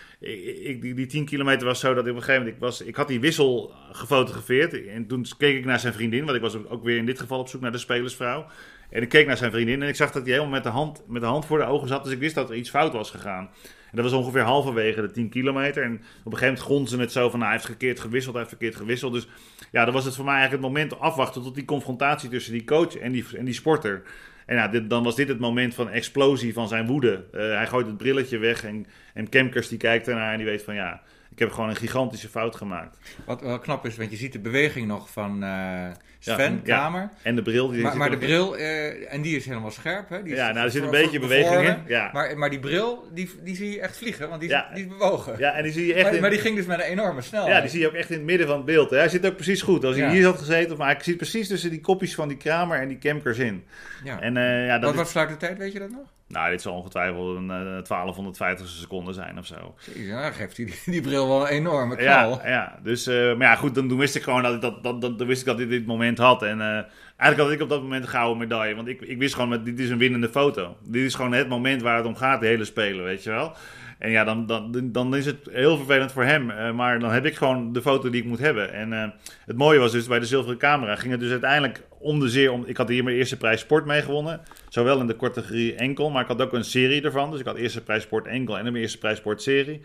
ik, 0.64 0.82
die, 0.82 0.94
die 0.94 1.06
10 1.06 1.24
kilometer 1.24 1.66
was 1.66 1.80
zo 1.80 1.94
dat 1.94 2.04
ik 2.04 2.10
op 2.10 2.16
een 2.16 2.22
gegeven 2.22 2.40
moment, 2.40 2.56
ik, 2.56 2.62
was, 2.62 2.80
ik 2.80 2.96
had 2.96 3.08
die 3.08 3.20
wissel 3.20 3.72
gefotografeerd. 3.92 4.86
En 4.86 5.06
toen 5.06 5.26
keek 5.38 5.56
ik 5.56 5.64
naar 5.64 5.80
zijn 5.80 5.92
vriendin, 5.92 6.24
want 6.24 6.36
ik 6.36 6.42
was 6.42 6.56
ook 6.68 6.84
weer 6.84 6.96
in 6.96 7.06
dit 7.06 7.20
geval 7.20 7.38
op 7.38 7.48
zoek 7.48 7.60
naar 7.60 7.72
de 7.72 7.78
spelersvrouw. 7.78 8.46
En 8.90 9.02
ik 9.02 9.08
keek 9.08 9.26
naar 9.26 9.36
zijn 9.36 9.50
vriendin 9.50 9.82
en 9.82 9.88
ik 9.88 9.96
zag 9.96 10.12
dat 10.12 10.22
hij 10.22 10.32
helemaal 10.32 10.52
met 10.52 10.62
de 10.62 10.68
hand, 10.68 11.02
met 11.08 11.22
de 11.22 11.28
hand 11.28 11.46
voor 11.46 11.58
de 11.58 11.64
ogen 11.64 11.88
zat. 11.88 12.04
Dus 12.04 12.12
ik 12.12 12.18
wist 12.18 12.34
dat 12.34 12.50
er 12.50 12.56
iets 12.56 12.70
fout 12.70 12.92
was 12.92 13.10
gegaan. 13.10 13.50
En 13.90 13.96
dat 13.96 14.04
was 14.04 14.12
ongeveer 14.12 14.42
halverwege 14.42 15.00
de 15.00 15.10
10 15.10 15.28
kilometer. 15.28 15.82
En 15.82 15.92
op 15.92 15.98
een 15.98 16.38
gegeven 16.38 16.46
moment 16.46 16.60
gonzen 16.60 17.00
het 17.00 17.12
zo 17.12 17.30
van, 17.30 17.38
nou, 17.38 17.42
hij 17.42 17.52
heeft 17.52 17.70
verkeerd 17.70 18.00
gewisseld, 18.00 18.34
hij 18.34 18.44
heeft 18.44 18.56
verkeerd 18.56 18.76
gewisseld. 18.80 19.12
Dus 19.12 19.28
ja, 19.70 19.84
dan 19.84 19.94
was 19.94 20.04
het 20.04 20.14
voor 20.14 20.24
mij 20.24 20.34
eigenlijk 20.34 20.64
het 20.64 20.72
moment 20.72 21.00
afwachten 21.00 21.42
tot 21.42 21.54
die 21.54 21.64
confrontatie 21.64 22.28
tussen 22.28 22.52
die 22.52 22.64
coach 22.64 22.96
en 22.96 23.12
die, 23.12 23.24
en 23.36 23.44
die 23.44 23.54
sporter. 23.54 24.02
En 24.50 24.56
ja, 24.56 24.68
dan 24.68 25.02
was 25.02 25.16
dit 25.16 25.28
het 25.28 25.38
moment 25.38 25.74
van 25.74 25.90
explosie 25.90 26.52
van 26.52 26.68
zijn 26.68 26.86
woede. 26.86 27.24
Eh, 27.32 27.40
hij 27.40 27.66
gooit 27.66 27.86
het 27.86 27.96
brilletje 27.96 28.38
weg 28.38 28.64
en, 28.64 28.86
en 29.14 29.28
Kemkers 29.28 29.68
die 29.68 29.78
kijkt 29.78 30.08
ernaar 30.08 30.32
en 30.32 30.36
die 30.36 30.46
weet 30.46 30.62
van, 30.62 30.74
ja, 30.74 31.02
heb 31.40 31.52
gewoon 31.52 31.68
een 31.68 31.76
gigantische 31.76 32.28
fout 32.28 32.56
gemaakt. 32.56 32.96
Wat 33.26 33.40
wel 33.40 33.58
knap 33.58 33.86
is, 33.86 33.96
want 33.96 34.10
je 34.10 34.16
ziet 34.16 34.32
de 34.32 34.38
beweging 34.38 34.86
nog 34.86 35.10
van 35.10 35.42
eh, 35.42 35.84
Sven 36.18 36.34
van- 36.36 36.52
ja. 36.54 36.60
Kramer. 36.62 37.08
En 37.22 37.34
de 37.36 37.42
bril... 37.42 37.68
Die 37.70 37.82
Maar, 37.82 37.96
maar 37.96 38.10
de 38.10 38.16
bril, 38.18 38.56
eh, 38.56 39.12
en 39.12 39.22
die 39.22 39.36
is 39.36 39.46
helemaal 39.46 39.70
scherp, 39.70 40.08
hè? 40.08 40.22
Die 40.22 40.32
is 40.32 40.38
Ja, 40.38 40.52
nou, 40.52 40.64
er 40.64 40.70
zit 40.70 40.82
een 40.82 40.90
beetje 40.90 41.18
beweging 41.20 41.62
in. 41.68 41.76
Ja. 41.86 42.10
Maar, 42.12 42.38
maar 42.38 42.50
die 42.50 42.58
bril, 42.58 43.08
die, 43.14 43.30
die 43.42 43.56
zie 43.56 43.70
je 43.70 43.80
echt 43.80 43.96
vliegen, 43.96 44.28
want 44.28 44.40
die 44.40 44.50
is, 44.50 44.54
Ja. 44.56 44.70
die 44.74 44.82
is 44.84 44.88
bewogen. 44.88 45.34
Ja, 45.38 45.52
en 45.52 45.62
die 45.62 45.72
zie 45.72 45.86
je 45.86 45.94
echt 45.94 46.04
maar, 46.04 46.14
in... 46.14 46.20
maar 46.20 46.30
die 46.30 46.38
ging 46.38 46.56
dus 46.56 46.66
met 46.66 46.78
een 46.78 46.84
enorme 46.84 47.20
snelheid. 47.22 47.54
Ja, 47.54 47.60
die 47.60 47.70
zie 47.70 47.80
je 47.80 47.86
ook 47.86 47.94
echt 47.94 48.10
in 48.10 48.16
het 48.16 48.26
midden 48.26 48.46
van 48.46 48.56
het 48.56 48.64
beeld. 48.66 48.90
hè. 48.90 48.96
Hij 48.96 49.08
zit 49.08 49.26
ook 49.26 49.34
precies 49.34 49.62
goed. 49.62 49.84
Als 49.84 49.96
hij 49.96 50.04
Ja. 50.06 50.10
hier 50.12 50.24
had 50.24 50.38
gezeten, 50.38 50.76
maar 50.76 50.90
ik 50.90 51.02
zie 51.02 51.16
precies 51.16 51.48
tussen 51.48 51.70
die 51.70 51.80
kopjes 51.80 52.14
van 52.14 52.28
die 52.28 52.36
Kramer 52.36 52.80
en 52.80 52.88
die 52.88 52.98
Kemkers 52.98 53.38
in. 53.38 53.64
Ja. 54.04 54.20
En 54.20 54.36
eh, 54.36 54.66
ja, 54.66 54.72
dat 54.72 54.80
wat, 54.82 54.90
is- 54.92 54.96
wat 54.96 55.08
sluit 55.08 55.28
de 55.28 55.36
tijd, 55.36 55.58
weet 55.58 55.72
je 55.72 55.78
dat 55.78 55.90
nog? 55.90 56.12
Nou, 56.30 56.50
dit 56.50 56.62
zal 56.62 56.74
ongetwijfeld 56.74 57.36
een 57.36 57.50
eh, 57.50 57.56
1250 57.56 58.68
seconden 58.68 59.14
zijn 59.14 59.38
of 59.38 59.46
zo. 59.46 59.74
Dan 60.10 60.32
geeft 60.32 60.56
die, 60.56 60.74
die 60.84 61.00
bril 61.00 61.28
wel 61.28 61.40
een 61.40 61.46
enorme 61.46 61.96
knal. 61.96 62.40
Ja, 62.42 62.48
ja. 62.48 62.78
Dus, 62.82 63.06
eh, 63.06 63.14
maar 63.14 63.46
ja, 63.46 63.54
goed, 63.54 63.74
dan, 63.74 63.96
wist 63.96 64.16
ik 64.16 64.22
gewoon 64.22 64.42
dat 64.42 64.54
ik 64.54 64.60
dat, 64.60 64.82
dat, 64.82 65.00
dat, 65.00 65.18
dan 65.18 65.26
wist 65.26 65.40
ik 65.40 65.46
dat 65.46 65.60
ik 65.60 65.68
dit 65.68 65.86
moment 65.86 66.18
had. 66.18 66.42
En 66.42 66.60
eh, 66.60 66.82
eigenlijk 67.16 67.40
had 67.40 67.50
ik 67.50 67.60
op 67.60 67.68
dat 67.68 67.82
moment 67.82 68.02
een 68.02 68.08
gouden 68.08 68.38
medaille. 68.38 68.74
Want 68.74 68.88
ik, 68.88 69.00
ik 69.00 69.18
wist 69.18 69.34
gewoon, 69.34 69.50
dat 69.50 69.64
dit 69.64 69.78
is 69.78 69.90
een 69.90 69.98
winnende 69.98 70.28
foto. 70.28 70.76
Dit 70.84 71.04
is 71.04 71.14
gewoon 71.14 71.32
het 71.32 71.48
moment 71.48 71.82
waar 71.82 71.96
het 71.96 72.06
om 72.06 72.16
gaat, 72.16 72.40
de 72.40 72.46
hele 72.46 72.64
spelen, 72.64 73.04
weet 73.04 73.22
je 73.22 73.30
wel. 73.30 73.56
En 73.98 74.10
ja, 74.10 74.24
dan, 74.24 74.46
dan, 74.46 74.92
dan 74.92 75.16
is 75.16 75.26
het 75.26 75.48
heel 75.50 75.76
vervelend 75.76 76.12
voor 76.12 76.24
hem. 76.24 76.50
eh, 76.50 76.72
maar 76.72 76.98
dan 76.98 77.10
heb 77.10 77.26
ik 77.26 77.36
gewoon 77.36 77.72
de 77.72 77.82
foto 77.82 78.10
die 78.10 78.20
ik 78.20 78.28
moet 78.28 78.38
hebben. 78.38 78.72
En 78.72 79.14
het 79.46 79.56
mooie 79.56 79.78
was 79.78 79.92
dus, 79.92 80.06
bij 80.06 80.18
de 80.18 80.26
zilveren 80.26 80.58
camera 80.58 80.96
ging 80.96 81.10
het 81.10 81.20
dus 81.20 81.30
uiteindelijk 81.30 81.82
om 82.00 82.20
de 82.20 82.28
zeer... 82.28 82.52
Om, 82.52 82.64
ik 82.66 82.76
had 82.76 82.88
hier 82.88 83.04
mijn 83.04 83.16
eerste 83.16 83.36
prijs 83.36 83.60
sport 83.60 83.84
mee 83.86 84.02
gewonnen. 84.02 84.40
Zowel 84.68 85.00
in 85.00 85.06
de 85.06 85.16
categorie 85.16 85.74
enkel, 85.74 86.10
maar 86.10 86.22
ik 86.22 86.28
had 86.28 86.42
ook 86.42 86.52
een 86.52 86.64
serie 86.64 87.02
ervan. 87.02 87.30
Dus 87.30 87.40
ik 87.40 87.46
had 87.46 87.56
eerste 87.56 87.82
prijs 87.82 88.02
sport 88.02 88.26
enkel 88.26 88.58
en 88.58 88.66
een 88.66 88.76
eerste 88.76 88.98
prijs 88.98 89.18
sport 89.18 89.42
serie. 89.42 89.80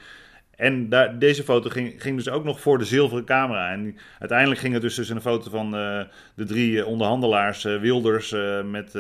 En 0.56 0.90
daar, 0.90 1.20
deze 1.20 1.44
foto 1.44 1.70
ging, 1.70 2.02
ging 2.02 2.16
dus 2.18 2.30
ook 2.30 2.44
nog 2.44 2.60
voor 2.60 2.78
de 2.78 2.86
zilveren 2.86 3.26
camera. 3.26 3.72
En 3.72 3.98
uiteindelijk 4.20 4.60
ging 4.60 4.74
het 4.74 4.82
dus 4.82 4.96
tussen 4.96 5.16
een 5.16 5.22
foto 5.22 5.50
van 5.50 5.76
eh, 5.76 6.02
de 6.36 6.44
drie 6.46 6.80
eh, 6.80 6.88
onderhandelaars, 6.88 7.66
eh, 7.66 7.80
Wilders, 7.80 8.32
eh, 8.32 8.64
met... 8.64 8.92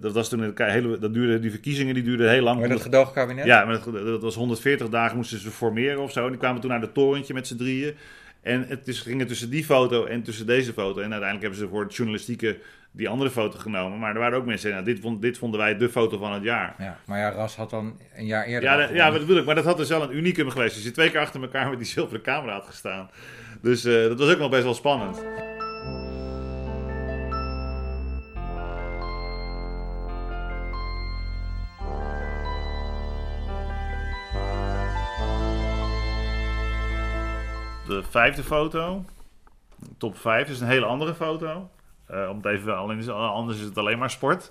dat 0.00 0.12
was 0.12 0.28
toen 0.28 0.54
hele... 0.56 0.98
Dat 0.98 1.14
duurde, 1.14 1.38
die 1.40 1.50
verkiezingen 1.50 1.94
die 1.94 2.02
duurden 2.02 2.30
heel 2.30 2.42
lang. 2.42 2.56
Dat 2.56 2.64
Honderd- 2.66 2.82
gedoogkabinet? 2.86 3.44
ja, 3.44 3.64
maar 3.64 3.80
dat, 3.84 4.04
dat 4.06 4.22
was 4.22 4.34
140 4.34 4.88
dagen 4.88 5.16
moesten 5.16 5.38
ze 5.38 5.50
formeren 5.50 6.02
of 6.02 6.12
zo. 6.12 6.24
En 6.24 6.30
die 6.30 6.38
kwamen 6.38 6.60
toen 6.60 6.70
naar 6.70 6.80
het 6.80 6.94
torentje 6.94 7.34
met 7.34 7.46
z'n 7.46 7.56
drieën. 7.56 7.94
En 8.42 8.64
het 8.68 8.88
is, 8.88 9.00
ging 9.00 9.26
tussen 9.26 9.50
die 9.50 9.64
foto 9.64 10.04
en 10.04 10.22
tussen 10.22 10.46
deze 10.46 10.72
foto. 10.72 11.00
En 11.00 11.12
uiteindelijk 11.12 11.40
hebben 11.42 11.58
ze 11.58 11.68
voor 11.68 11.82
het 11.82 11.94
journalistieke 11.94 12.58
die 12.92 13.08
andere 13.08 13.30
foto 13.30 13.58
genomen. 13.58 13.98
Maar 13.98 14.12
er 14.14 14.18
waren 14.20 14.38
ook 14.38 14.44
mensen, 14.46 14.70
nou, 14.70 14.84
dit, 14.84 15.00
vond, 15.00 15.22
dit 15.22 15.38
vonden 15.38 15.60
wij 15.60 15.76
de 15.76 15.88
foto 15.88 16.18
van 16.18 16.32
het 16.32 16.42
jaar. 16.42 16.74
Ja, 16.78 16.98
maar 17.06 17.18
ja, 17.18 17.30
Ras 17.30 17.56
had 17.56 17.70
dan 17.70 17.98
een 18.16 18.26
jaar 18.26 18.44
eerder... 18.44 18.70
Ja, 18.70 18.76
dat- 18.76 18.90
ja, 18.90 19.10
dat 19.10 19.20
bedoel 19.20 19.36
ik. 19.38 19.44
Maar 19.44 19.54
dat 19.54 19.64
had 19.64 19.76
dus 19.76 19.88
wel 19.88 20.02
een 20.02 20.16
unicum 20.16 20.50
geweest. 20.50 20.74
Als 20.74 20.84
je 20.84 20.90
twee 20.90 21.10
keer 21.10 21.20
achter 21.20 21.42
elkaar 21.42 21.68
met 21.68 21.78
die 21.78 21.86
zilveren 21.86 22.22
camera 22.22 22.52
had 22.52 22.66
gestaan. 22.66 23.10
Dus 23.62 23.84
eh, 23.84 23.92
dat 24.02 24.18
was 24.18 24.32
ook 24.32 24.38
nog 24.38 24.50
best 24.50 24.62
wel 24.62 24.74
spannend. 24.74 25.22
Vijfde 38.10 38.42
foto. 38.42 39.04
Top 39.98 40.18
5 40.18 40.48
is 40.48 40.60
een 40.60 40.66
hele 40.66 40.86
andere 40.86 41.14
foto. 41.14 41.70
Eh, 42.06 42.28
om 42.28 42.36
het 42.36 42.46
even, 42.46 42.76
alleen 42.76 43.10
anders 43.10 43.58
is 43.58 43.64
het 43.64 43.78
alleen 43.78 43.98
maar 43.98 44.10
sport. 44.10 44.50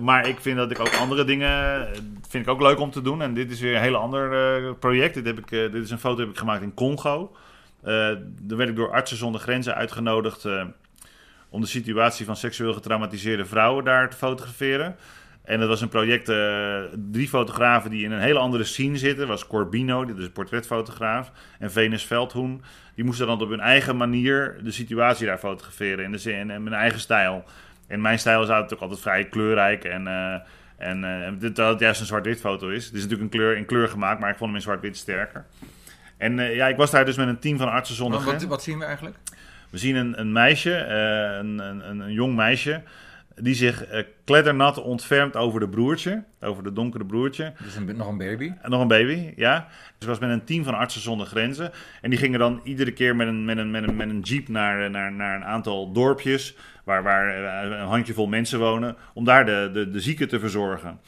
Maar 0.00 0.28
ik 0.28 0.40
vind 0.40 0.56
dat 0.56 0.70
ik 0.70 0.80
ook 0.80 0.94
andere 0.94 1.24
dingen 1.24 1.88
eh, 1.88 2.00
vind 2.28 2.46
ik 2.46 2.52
ook 2.52 2.60
leuk 2.60 2.78
om 2.78 2.90
te 2.90 3.02
doen. 3.02 3.22
En 3.22 3.34
dit 3.34 3.50
is 3.50 3.60
weer 3.60 3.74
een 3.74 3.82
heel 3.82 3.96
ander 3.96 4.32
eh, 4.32 4.72
project. 4.78 5.14
Dit, 5.14 5.26
heb 5.26 5.38
ik, 5.38 5.48
dit 5.48 5.74
is 5.74 5.90
een 5.90 5.98
foto 5.98 6.20
heb 6.20 6.30
ik 6.30 6.38
gemaakt 6.38 6.62
in 6.62 6.74
Congo. 6.74 7.36
Daar 7.80 8.56
werd 8.56 8.68
ik 8.68 8.76
door 8.76 8.92
Artsen 8.92 9.16
zonder 9.16 9.40
Grenzen 9.40 9.74
uitgenodigd 9.74 10.46
om 11.48 11.60
de 11.60 11.66
situatie 11.66 12.26
van 12.26 12.36
seksueel 12.36 12.72
getraumatiseerde 12.72 13.44
vrouwen 13.44 13.84
daar 13.84 14.10
te 14.10 14.16
fotograferen. 14.16 14.96
En 15.48 15.58
dat 15.58 15.68
was 15.68 15.80
een 15.80 15.88
project, 15.88 16.28
eh, 16.28 16.80
drie 17.10 17.28
fotografen 17.28 17.90
die 17.90 18.04
in 18.04 18.12
een 18.12 18.20
hele 18.20 18.38
andere 18.38 18.64
scene 18.64 18.98
zitten. 18.98 19.18
Dat 19.18 19.28
was 19.28 19.46
Corbino, 19.46 20.04
dit 20.04 20.18
is 20.18 20.24
een 20.24 20.32
portretfotograaf, 20.32 21.32
en 21.58 21.72
Venus 21.72 22.04
Veldhoen. 22.04 22.62
Die 22.94 23.04
moesten 23.04 23.26
dan 23.26 23.40
op 23.40 23.48
hun 23.48 23.60
eigen 23.60 23.96
manier 23.96 24.60
de 24.62 24.70
situatie 24.70 25.26
daar 25.26 25.38
fotograferen 25.38 26.04
in 26.04 26.12
de 26.12 26.18
zin 26.18 26.50
en 26.50 26.62
mijn 26.62 26.74
eigen 26.74 27.00
stijl. 27.00 27.44
En 27.86 28.00
mijn 28.00 28.18
stijl 28.18 28.42
is 28.42 28.48
natuurlijk 28.48 28.80
altijd 28.80 29.00
vrij 29.00 29.24
kleurrijk 29.24 29.84
en, 29.84 30.06
eh, 30.06 30.34
en 30.76 31.38
dit, 31.38 31.56
dat 31.56 31.70
het 31.70 31.80
juist 31.80 32.00
een 32.00 32.06
zwart-wit 32.06 32.40
foto 32.40 32.68
is. 32.68 32.84
Het 32.84 32.94
is 32.94 33.02
natuurlijk 33.02 33.32
een 33.32 33.38
kleur, 33.38 33.56
in 33.56 33.64
kleur 33.64 33.88
gemaakt, 33.88 34.20
maar 34.20 34.30
ik 34.30 34.36
vond 34.36 34.48
hem 34.48 34.58
in 34.58 34.64
zwart-wit 34.64 34.96
sterker. 34.96 35.44
En 36.16 36.36
ja, 36.36 36.68
ik 36.68 36.76
was 36.76 36.90
daar 36.90 37.04
dus 37.04 37.16
met 37.16 37.28
een 37.28 37.38
team 37.38 37.58
van 37.58 37.70
artsen 37.70 37.96
zonder 37.96 38.24
wat, 38.24 38.42
wat 38.42 38.62
zien 38.62 38.78
we 38.78 38.84
eigenlijk? 38.84 39.16
We 39.70 39.78
zien 39.78 39.96
een, 39.96 40.20
een 40.20 40.32
meisje, 40.32 40.76
een, 41.38 41.58
een, 41.58 42.00
een 42.00 42.12
jong 42.12 42.34
meisje, 42.36 42.82
die 43.40 43.54
zich 43.54 43.84
eh, 43.84 44.04
kleddernat 44.24 44.82
ontfermt 44.82 45.36
over 45.36 45.60
de 45.60 45.68
broertje, 45.68 46.24
over 46.40 46.62
de 46.62 46.72
donkere 46.72 47.06
broertje. 47.06 47.52
Dus 47.62 47.76
een, 47.76 47.96
nog 47.96 48.08
een 48.08 48.18
baby. 48.18 48.52
Nog 48.62 48.80
een 48.80 48.88
baby, 48.88 49.32
ja. 49.36 49.68
Dus 49.98 50.08
was 50.08 50.18
met 50.18 50.30
een 50.30 50.44
team 50.44 50.64
van 50.64 50.74
artsen 50.74 51.00
zonder 51.00 51.26
grenzen. 51.26 51.72
En 52.00 52.10
die 52.10 52.18
gingen 52.18 52.38
dan 52.38 52.60
iedere 52.64 52.92
keer 52.92 53.16
met 53.16 53.28
een, 53.28 53.44
met 53.44 53.58
een, 53.58 53.70
met 53.70 53.88
een, 53.88 53.96
met 53.96 54.08
een 54.08 54.20
jeep 54.20 54.48
naar, 54.48 54.90
naar, 54.90 55.12
naar 55.12 55.36
een 55.36 55.44
aantal 55.44 55.92
dorpjes... 55.92 56.56
waar, 56.84 57.02
waar 57.02 57.28
eh, 57.28 57.78
een 57.78 57.86
handjevol 57.86 58.26
mensen 58.26 58.58
wonen... 58.58 58.96
om 59.14 59.24
daar 59.24 59.46
de, 59.46 59.70
de, 59.72 59.90
de 59.90 60.00
zieken 60.00 60.28
te 60.28 60.40
verzorgen. 60.40 61.00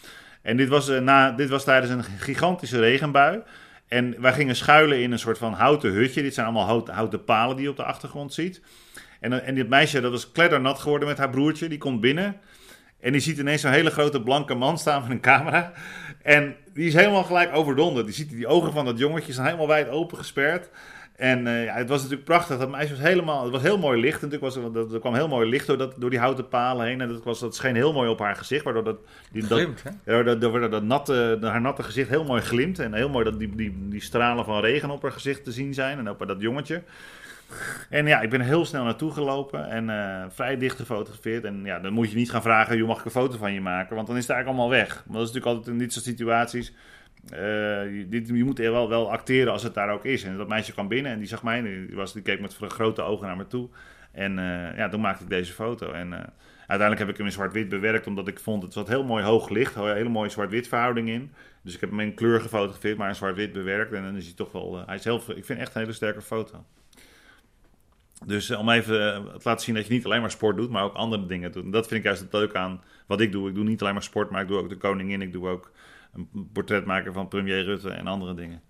En 0.43 0.57
dit 0.57 0.69
was, 0.69 0.88
eh, 0.88 1.01
na, 1.01 1.33
dit 1.33 1.49
was 1.49 1.64
tijdens 1.64 1.93
een 1.93 2.05
gigantische 2.19 2.81
regenbui... 2.81 3.43
En 3.90 4.21
wij 4.21 4.33
gingen 4.33 4.57
schuilen 4.57 5.03
in 5.03 5.12
een 5.12 5.19
soort 5.19 5.38
van 5.38 5.53
houten 5.53 5.93
hutje. 5.93 6.23
Dit 6.23 6.35
zijn 6.35 6.47
allemaal 6.47 6.66
houten, 6.66 6.95
houten 6.95 7.25
palen 7.25 7.57
die 7.57 7.64
je 7.64 7.71
op 7.71 7.77
de 7.77 7.85
achtergrond 7.85 8.33
ziet. 8.33 8.61
En, 9.20 9.33
eh, 9.33 9.48
en 9.48 9.54
dit 9.54 9.68
meisje, 9.68 10.00
dat 10.00 10.11
was 10.11 10.33
kleddernat 10.33 10.78
geworden 10.78 11.09
met 11.09 11.18
haar 11.18 11.30
broertje. 11.30 11.68
Die 11.68 11.78
komt 11.78 12.00
binnen. 12.00 12.37
En 13.00 13.12
die 13.12 13.20
ziet 13.20 13.38
ineens 13.38 13.61
zo'n 13.61 13.70
hele 13.70 13.90
grote 13.90 14.22
blanke 14.22 14.54
man 14.54 14.78
staan 14.78 15.02
met 15.02 15.11
een 15.11 15.20
camera. 15.20 15.72
En 16.22 16.56
die 16.74 16.87
is 16.87 16.94
helemaal 16.94 17.24
gelijk 17.24 17.54
overdonderd. 17.56 18.06
Die 18.06 18.14
ziet 18.14 18.30
die 18.30 18.46
ogen 18.46 18.72
van 18.72 18.85
dat 18.85 18.98
jongetje 18.98 19.33
zijn 19.33 19.46
helemaal 19.46 19.66
wijd 19.68 19.88
open 19.88 20.18
gesperd. 20.18 20.68
En 21.16 21.46
eh, 21.46 21.64
ja, 21.64 21.74
het 21.74 21.88
was 21.88 21.98
natuurlijk 21.98 22.24
prachtig. 22.24 22.59
Dat 22.59 22.70
meisje 22.70 22.94
was 22.94 23.02
helemaal... 23.02 23.42
Het 23.42 23.52
was 23.52 23.62
heel 23.62 23.78
mooi 23.78 24.00
licht. 24.00 24.22
Natuurlijk 24.22 24.42
was 24.42 24.56
er, 24.64 24.72
dat- 24.72 24.92
er 24.92 25.00
kwam 25.00 25.14
heel 25.14 25.28
mooi 25.28 25.48
licht 25.48 25.66
door, 25.66 25.78
dat, 25.78 25.94
door 25.98 26.11
die 26.11 26.18
houten 26.18 26.48
palen 26.48 26.87
heen. 26.87 27.00
En 27.00 27.09
dat, 27.09 27.24
was, 27.24 27.40
dat 27.40 27.54
scheen 27.54 27.74
heel 27.74 27.92
mooi 27.92 28.09
op 28.09 28.18
haar 28.18 28.37
gezicht. 28.37 28.64
Waardoor 28.64 28.85
dat, 28.85 28.98
die, 29.33 29.46
dat, 29.46 29.59
Glimt, 29.59 29.83
hè? 30.04 30.24
dat, 30.24 30.70
dat 30.70 30.83
natte, 30.83 31.38
haar 31.40 31.61
natte 31.61 31.83
gezicht 31.83 32.09
heel 32.09 32.24
mooi 32.24 32.40
glimt. 32.42 32.78
En 32.78 32.94
heel 32.94 33.09
mooi 33.09 33.24
dat 33.24 33.38
die, 33.38 33.54
die, 33.54 33.76
die 33.88 34.02
stralen 34.02 34.44
van 34.44 34.61
regen 34.61 34.90
op 34.90 35.02
haar 35.02 35.12
gezicht 35.12 35.44
te 35.44 35.52
zien 35.52 35.74
zijn. 35.74 35.98
En 35.98 36.09
ook 36.09 36.18
bij 36.18 36.26
dat 36.26 36.40
jongetje. 36.40 36.83
En 37.91 38.07
ja, 38.07 38.21
ik 38.21 38.31
ben 38.31 38.41
heel 38.41 38.65
snel 38.65 38.85
naartoe 38.85 39.11
gelopen 39.13 39.69
en 39.69 39.91
eh, 39.91 40.25
vrij 40.29 40.57
dicht 40.57 40.77
gefotografeerd. 40.77 41.45
En 41.45 41.65
ja, 41.65 41.79
dan 41.81 41.93
moet 41.93 42.11
je 42.11 42.17
niet 42.17 42.31
gaan 42.31 42.43
vragen, 42.43 42.77
joh, 42.77 42.89
mag 42.89 42.99
ik 42.99 43.05
een 43.05 43.11
foto 43.11 43.37
van 43.39 43.53
je 43.53 43.61
maken? 43.61 43.95
Want 43.95 44.07
dan 44.07 44.17
is 44.17 44.23
het 44.23 44.31
eigenlijk 44.31 44.61
allemaal 44.61 44.79
weg. 44.81 44.89
Maar 44.95 45.19
dat 45.19 45.29
is 45.29 45.35
natuurlijk 45.35 45.57
altijd 45.57 45.67
in 45.67 45.79
dit 45.79 45.93
soort 45.93 46.05
situaties. 46.05 46.75
eh, 47.31 47.39
je, 47.99 48.07
dit, 48.09 48.29
je 48.29 48.45
moet 48.45 48.59
wel, 48.59 48.89
wel 48.89 49.13
acteren 49.13 49.53
als 49.53 49.63
het 49.63 49.75
daar 49.75 49.91
ook 49.93 50.05
is. 50.05 50.25
En 50.25 50.37
dat 50.37 50.49
meisje 50.49 50.73
kwam 50.73 50.89
binnen 50.89 51.13
en 51.13 51.19
die 51.19 51.29
zag 51.29 51.43
mij. 51.43 51.59
En 51.59 51.87
die, 52.13 52.23
keek 52.23 52.41
met 52.41 52.57
grote 52.69 53.03
ogen 53.03 53.27
naar 53.27 53.37
me 53.37 53.47
toe. 53.47 53.69
En 54.13 54.39
eh, 54.39 54.77
ja, 54.77 54.89
toen 54.89 55.01
maakte 55.01 55.23
ik 55.23 55.31
deze 55.31 55.53
foto. 55.53 55.93
En 55.93 56.13
uiteindelijk 56.59 56.99
heb 56.99 57.09
ik 57.09 57.17
hem 57.17 57.27
in 57.27 57.33
zwart-wit 57.33 57.69
bewerkt, 57.69 58.07
omdat 58.07 58.29
ik 58.29 58.41
vond 58.41 58.63
het 58.63 58.73
zat 58.73 58.89
heel 58.89 59.05
mooi 59.05 59.25
hoog 59.25 59.49
licht, 59.49 59.75
hele 59.75 60.09
mooie 60.09 60.29
zwart-wit 60.29 60.69
verhouding 60.69 61.09
in. 61.09 61.33
Dus 61.63 61.75
ik 61.75 61.81
heb 61.81 61.91
hem 61.91 62.01
in 62.01 62.15
kleur 62.15 62.41
gefotografeerd, 62.41 62.97
maar 62.97 63.09
in 63.09 63.15
zwart-wit 63.15 63.53
bewerkt. 63.53 63.93
En 63.93 64.03
dan 64.03 64.17
is 64.17 64.25
hij 64.25 64.35
toch 64.35 64.53
wel, 64.53 64.83
hij 64.87 64.97
is 64.97 65.05
heel, 65.05 65.23
ik 65.35 65.45
vind 65.45 65.59
echt 65.59 65.75
een 65.75 65.81
hele 65.81 65.93
sterke 65.93 66.23
foto. 66.23 66.65
Dus 68.26 68.50
eh, 68.50 68.59
om 68.59 68.68
even 68.68 69.14
eh, 69.14 69.24
te 69.24 69.40
laten 69.42 69.64
zien 69.64 69.74
dat 69.74 69.87
je 69.87 69.92
niet 69.92 70.04
alleen 70.04 70.20
maar 70.20 70.30
sport 70.30 70.56
doet, 70.56 70.70
maar 70.70 70.85
ook 70.85 70.94
andere 70.94 71.26
dingen 71.26 71.52
doet. 71.52 71.64
En 71.64 71.70
dat 71.70 71.87
vind 71.87 72.00
ik 72.00 72.06
juist 72.06 72.20
het 72.20 72.33
leuk 72.33 72.54
aan 72.54 72.83
wat 73.06 73.20
ik 73.20 73.33
doe. 73.33 73.48
Ik 73.48 73.54
doe 73.54 73.64
niet 73.64 73.80
alleen 73.80 73.94
maar 73.94 74.02
sport, 74.02 74.30
maar 74.30 74.42
ik 74.42 74.48
doe 74.48 74.59
ook 74.59 74.68
de 74.68 74.76
koningin. 74.76 75.22
Ik 75.22 75.33
doe 75.33 75.48
ook 75.48 75.72
een 76.12 76.50
portret 76.52 76.85
maken 76.85 77.12
van 77.12 77.28
premier 77.28 77.64
Rutte 77.64 77.90
en 77.90 78.06
andere 78.06 78.35
dingen. 78.35 78.62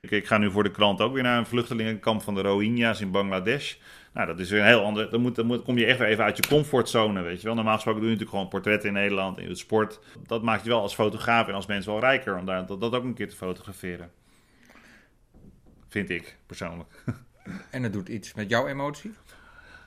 Ik, 0.00 0.10
ik 0.10 0.26
ga 0.26 0.38
nu 0.38 0.50
voor 0.50 0.62
de 0.62 0.70
krant 0.70 1.00
ook 1.00 1.12
weer 1.12 1.22
naar 1.22 1.38
een 1.38 1.46
vluchtelingenkamp 1.46 2.22
van 2.22 2.34
de 2.34 2.40
Rohingya's 2.40 3.00
in 3.00 3.10
Bangladesh. 3.10 3.74
Nou, 4.12 4.26
dat 4.26 4.38
is 4.38 4.50
weer 4.50 4.60
een 4.60 4.66
heel 4.66 4.84
ander. 4.84 5.10
Dan, 5.10 5.20
moet, 5.20 5.34
dan 5.34 5.46
moet, 5.46 5.62
kom 5.62 5.78
je 5.78 5.86
echt 5.86 5.98
weer 5.98 6.08
even 6.08 6.24
uit 6.24 6.36
je 6.36 6.48
comfortzone, 6.48 7.22
weet 7.22 7.40
je 7.40 7.46
wel. 7.46 7.54
Normaal 7.54 7.74
gesproken 7.74 8.00
doe 8.00 8.10
je 8.10 8.16
natuurlijk 8.16 8.44
gewoon 8.44 8.62
portretten 8.62 8.88
in 8.88 8.94
Nederland, 8.94 9.38
in 9.38 9.48
het 9.48 9.58
sport. 9.58 10.00
Dat 10.26 10.42
maakt 10.42 10.62
je 10.62 10.68
wel 10.68 10.80
als 10.80 10.94
fotograaf 10.94 11.48
en 11.48 11.54
als 11.54 11.66
mens 11.66 11.86
wel 11.86 12.00
rijker 12.00 12.38
om 12.38 12.44
daar, 12.44 12.66
dat, 12.66 12.80
dat 12.80 12.94
ook 12.94 13.04
een 13.04 13.14
keer 13.14 13.28
te 13.28 13.36
fotograferen. 13.36 14.10
Vind 15.88 16.10
ik, 16.10 16.36
persoonlijk. 16.46 17.04
En 17.70 17.82
het 17.82 17.92
doet 17.92 18.08
iets 18.08 18.34
met 18.34 18.48
jouw 18.48 18.66
emotie. 18.66 19.12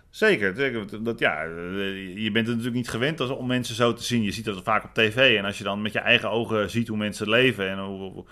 Zeker. 0.10 1.04
Dat, 1.04 1.20
ja, 1.20 1.44
eh, 1.44 2.18
je 2.24 2.32
bent 2.32 2.48
het 2.48 2.56
natuurlijk 2.56 2.76
niet 2.76 2.90
gewend 2.90 3.20
om 3.30 3.48
mensen 3.48 3.76
zo 3.76 3.94
te 3.94 4.04
zien. 4.04 4.22
Je 4.24 4.32
ziet 4.32 4.46
dat 4.46 4.64
vaak 4.64 4.84
op 4.84 4.94
tv. 4.94 5.38
En 5.38 5.46
als 5.46 5.58
je 5.58 5.64
dan 5.64 5.82
met 5.82 5.94
je 5.94 6.00
eigen 6.00 6.30
ogen 6.30 6.70
ziet 6.70 6.88
hoe 6.88 6.98
mensen 6.98 7.30
leven 7.30 7.70
en 7.70 7.80
hoe, 7.80 8.12
hoe- 8.12 8.26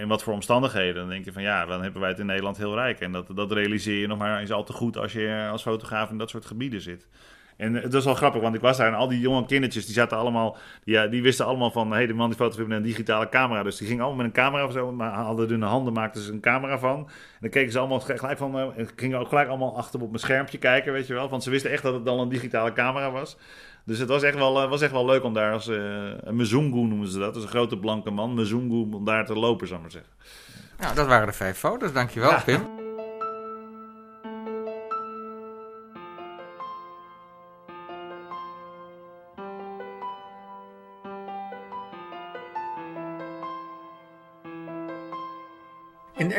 in 0.00 0.08
wat 0.08 0.22
voor 0.22 0.32
omstandigheden, 0.32 0.94
dan 0.94 1.08
denk 1.08 1.24
je 1.24 1.32
van 1.32 1.42
ja, 1.42 1.66
dan 1.66 1.82
hebben 1.82 2.00
wij 2.00 2.10
het 2.10 2.18
in 2.18 2.26
Nederland 2.26 2.56
heel 2.56 2.74
rijk. 2.74 3.00
En 3.00 3.12
dat, 3.12 3.26
dat 3.34 3.52
realiseer 3.52 4.00
je 4.00 4.06
nog 4.06 4.18
maar 4.18 4.40
eens 4.40 4.52
al 4.52 4.64
te 4.64 4.72
goed 4.72 4.96
als 4.96 5.12
je 5.12 5.48
als 5.50 5.62
fotograaf 5.62 6.10
in 6.10 6.18
dat 6.18 6.30
soort 6.30 6.46
gebieden 6.46 6.80
zit. 6.80 7.06
En 7.56 7.74
het 7.74 7.92
was 7.92 8.04
wel 8.04 8.14
grappig, 8.14 8.42
want 8.42 8.54
ik 8.54 8.60
was 8.60 8.76
daar 8.76 8.86
en 8.86 8.94
al 8.94 9.08
die 9.08 9.20
jonge 9.20 9.46
kindertjes, 9.46 9.84
die 9.84 9.94
zaten 9.94 10.18
allemaal, 10.18 10.56
die, 10.84 10.94
ja, 10.94 11.06
die 11.06 11.22
wisten 11.22 11.46
allemaal 11.46 11.70
van, 11.70 11.90
hé, 11.90 11.94
hey, 11.94 12.06
de 12.06 12.14
man 12.14 12.28
die 12.28 12.36
fotografeert 12.36 12.68
met 12.68 12.78
een 12.78 12.92
digitale 12.92 13.28
camera. 13.28 13.62
Dus 13.62 13.76
die 13.76 13.86
gingen 13.86 14.04
allemaal 14.04 14.24
met 14.24 14.36
een 14.36 14.42
camera 14.42 14.64
of 14.64 14.72
zo, 14.72 14.92
maar 14.92 15.12
hadden 15.12 15.48
hun 15.48 15.62
handen, 15.62 15.92
maakten 15.92 16.22
ze 16.22 16.32
een 16.32 16.40
camera 16.40 16.78
van. 16.78 16.98
En 16.98 17.40
dan 17.40 17.50
keken 17.50 17.72
ze 17.72 17.78
allemaal 17.78 18.00
gelijk 18.00 18.38
van, 18.38 18.58
uh, 18.58 18.86
gingen 18.96 19.18
ook 19.18 19.28
gelijk 19.28 19.48
allemaal 19.48 19.76
achter 19.76 20.00
op 20.00 20.08
mijn 20.08 20.20
schermpje 20.20 20.58
kijken, 20.58 20.92
weet 20.92 21.06
je 21.06 21.14
wel. 21.14 21.28
Want 21.28 21.42
ze 21.42 21.50
wisten 21.50 21.70
echt 21.70 21.82
dat 21.82 21.94
het 21.94 22.04
dan 22.04 22.20
een 22.20 22.28
digitale 22.28 22.72
camera 22.72 23.10
was. 23.10 23.36
Dus 23.84 23.98
het 23.98 24.08
was 24.08 24.22
echt 24.22 24.36
wel, 24.36 24.62
uh, 24.62 24.68
was 24.68 24.80
echt 24.80 24.92
wel 24.92 25.04
leuk 25.04 25.24
om 25.24 25.34
daar 25.34 25.52
als 25.52 25.68
uh, 25.68 25.76
een 26.20 26.36
Mezungu 26.36 26.80
noemen 26.80 27.08
ze 27.08 27.18
dat. 27.18 27.34
Dus 27.34 27.42
een 27.42 27.48
grote 27.48 27.78
blanke 27.78 28.10
man, 28.10 28.34
Mezungu, 28.34 28.94
om 28.94 29.04
daar 29.04 29.26
te 29.26 29.34
lopen, 29.34 29.66
zou 29.66 29.78
ik 29.78 29.82
maar 29.82 29.92
zeggen. 29.94 30.12
Nou, 30.78 30.94
dat 30.94 31.06
waren 31.06 31.26
de 31.26 31.32
vijf 31.32 31.58
foto's. 31.58 31.92
Dankjewel, 31.92 32.30
ja. 32.30 32.42
Pim. 32.44 32.68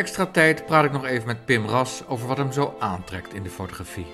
extra 0.06 0.26
tijd 0.26 0.66
praat 0.66 0.86
ik 0.86 0.92
nog 0.92 1.06
even 1.06 1.28
met 1.28 1.46
Pim 1.46 1.66
Ras 1.66 2.08
over 2.08 2.28
wat 2.28 2.38
hem 2.38 2.52
zo 2.52 2.76
aantrekt 2.80 3.34
in 3.34 3.44
de 3.44 3.50
fotografie. 3.50 4.06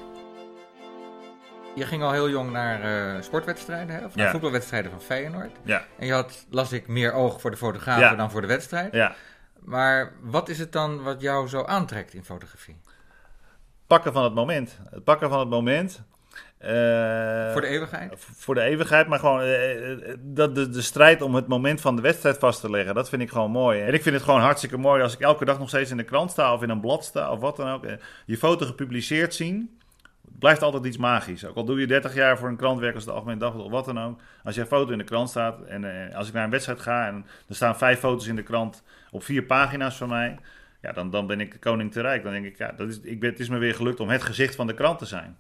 Je 1.76 1.86
ging 1.86 2.04
al 2.04 2.12
heel 2.12 2.30
jong 2.30 2.52
naar 2.52 3.16
uh, 3.16 3.22
sportwedstrijden, 3.22 3.96
hè? 3.96 4.06
of 4.06 4.16
naar 4.16 4.26
ja. 4.26 4.32
voetbalwedstrijden 4.32 4.92
van 4.92 5.02
Feyenoord. 5.02 5.52
Ja. 5.64 5.86
En 5.98 6.06
je 6.06 6.14
had, 6.14 6.46
las 6.50 6.72
ik, 6.72 6.88
meer 6.88 7.14
oog 7.14 7.42
voor 7.42 7.52
de 7.52 7.58
fotografen 7.58 8.04
ja. 8.04 8.16
dan 8.16 8.32
voor 8.32 8.42
de 8.42 8.48
wedstrijd. 8.48 8.94
Ja. 8.94 9.16
Maar 9.60 10.14
wat 10.22 10.50
is 10.50 10.60
het 10.60 10.72
dan 10.72 11.04
wat 11.04 11.22
jou 11.22 11.48
zo 11.48 11.64
aantrekt 11.64 12.14
in 12.14 12.26
fotografie? 12.26 12.82
Pakken 13.88 14.14
van 14.14 14.24
het 14.24 14.34
moment. 14.34 14.80
Het 14.90 15.04
pakken 15.04 15.30
van 15.30 15.40
het 15.40 15.50
moment. 15.50 16.04
Uh, 16.66 17.52
voor 17.52 17.62
de 17.62 17.68
eeuwigheid? 17.68 18.14
Voor 18.18 18.56
de 18.56 18.62
eeuwigheid, 18.62 19.08
maar 19.08 19.20
gewoon 19.20 19.44
uh, 19.44 20.16
dat 20.20 20.56
de, 20.56 20.70
de 20.70 20.82
strijd 20.82 21.22
om 21.22 21.36
het 21.36 21.48
moment 21.48 21.82
van 21.82 21.96
de 21.96 22.02
wedstrijd 22.02 22.38
vast 22.38 22.62
te 22.62 22.70
leggen, 22.70 22.96
dat 22.96 23.10
vind 23.10 23.22
ik 23.22 23.30
gewoon 23.30 23.52
mooi. 23.52 23.82
En 23.82 23.94
ik 23.94 24.02
vind 24.02 24.16
het 24.16 24.24
gewoon 24.24 24.42
hartstikke 24.42 24.78
mooi 24.78 25.02
als 25.02 25.14
ik 25.14 25.20
elke 25.20 25.46
dag 25.46 25.60
nog 25.60 25.68
steeds 25.68 25.92
in 25.92 25.98
de 25.98 26.04
krant 26.04 26.32
sta 26.32 26.54
of 26.54 26.62
in 26.62 26.70
een 26.70 26.80
blad 26.80 27.06
sta 27.06 27.32
of 27.32 27.40
wat 27.40 27.56
dan 27.56 27.70
ook. 27.70 27.86
Je 28.26 28.38
foto 28.38 28.66
gepubliceerd 28.66 29.34
zien, 29.34 29.80
blijft 30.40 30.62
altijd 30.62 30.86
iets 30.86 30.98
magisch. 30.98 31.46
Ook 31.46 31.56
al 31.56 31.66
doe 31.66 31.80
je 31.80 31.88
30 31.88 32.14
jaar 32.14 32.38
voor 32.38 32.50
een 32.50 32.56
krant 32.56 32.80
werken 32.80 32.96
als 32.96 33.06
de 33.06 33.12
Algemeen 33.12 33.38
Dagblad 33.38 33.66
of 33.66 33.72
wat 33.72 33.86
dan 33.86 34.00
ook. 34.00 34.20
Als 34.44 34.56
je 34.56 34.66
foto 34.66 34.92
in 34.92 34.98
de 34.98 35.04
krant 35.04 35.30
staat 35.30 35.62
en 35.62 35.84
uh, 35.84 36.16
als 36.16 36.28
ik 36.28 36.34
naar 36.34 36.44
een 36.44 36.50
wedstrijd 36.50 36.80
ga 36.80 37.08
en 37.08 37.26
er 37.48 37.56
staan 37.56 37.78
vijf 37.78 38.00
foto's 38.00 38.28
in 38.28 38.36
de 38.36 38.44
krant 38.44 38.84
op 39.12 39.24
vier 39.24 39.44
pagina's 39.44 39.98
van 39.98 40.10
mij. 40.10 40.40
Ja, 40.82 40.92
dan, 40.92 41.10
dan 41.10 41.28
ben 41.28 41.40
ik 41.40 41.52
de 41.52 41.60
koning 41.60 41.92
te 41.92 42.02
rijk. 42.02 42.24
Dan 42.24 42.32
denk 42.32 42.46
ik, 42.46 42.58
ja, 42.58 42.72
dat 42.72 42.90
is, 42.90 43.00
ik 43.00 43.20
ben, 43.20 43.30
het 43.30 43.40
is 43.40 43.50
me 43.50 43.58
weer 43.58 43.76
gelukt 43.76 44.00
om 44.00 44.10
het 44.10 44.24
gezicht 44.24 44.56
van 44.56 44.68
de 44.68 44.74
krant 44.74 45.00
te 45.00 45.06
zijn. 45.06 45.38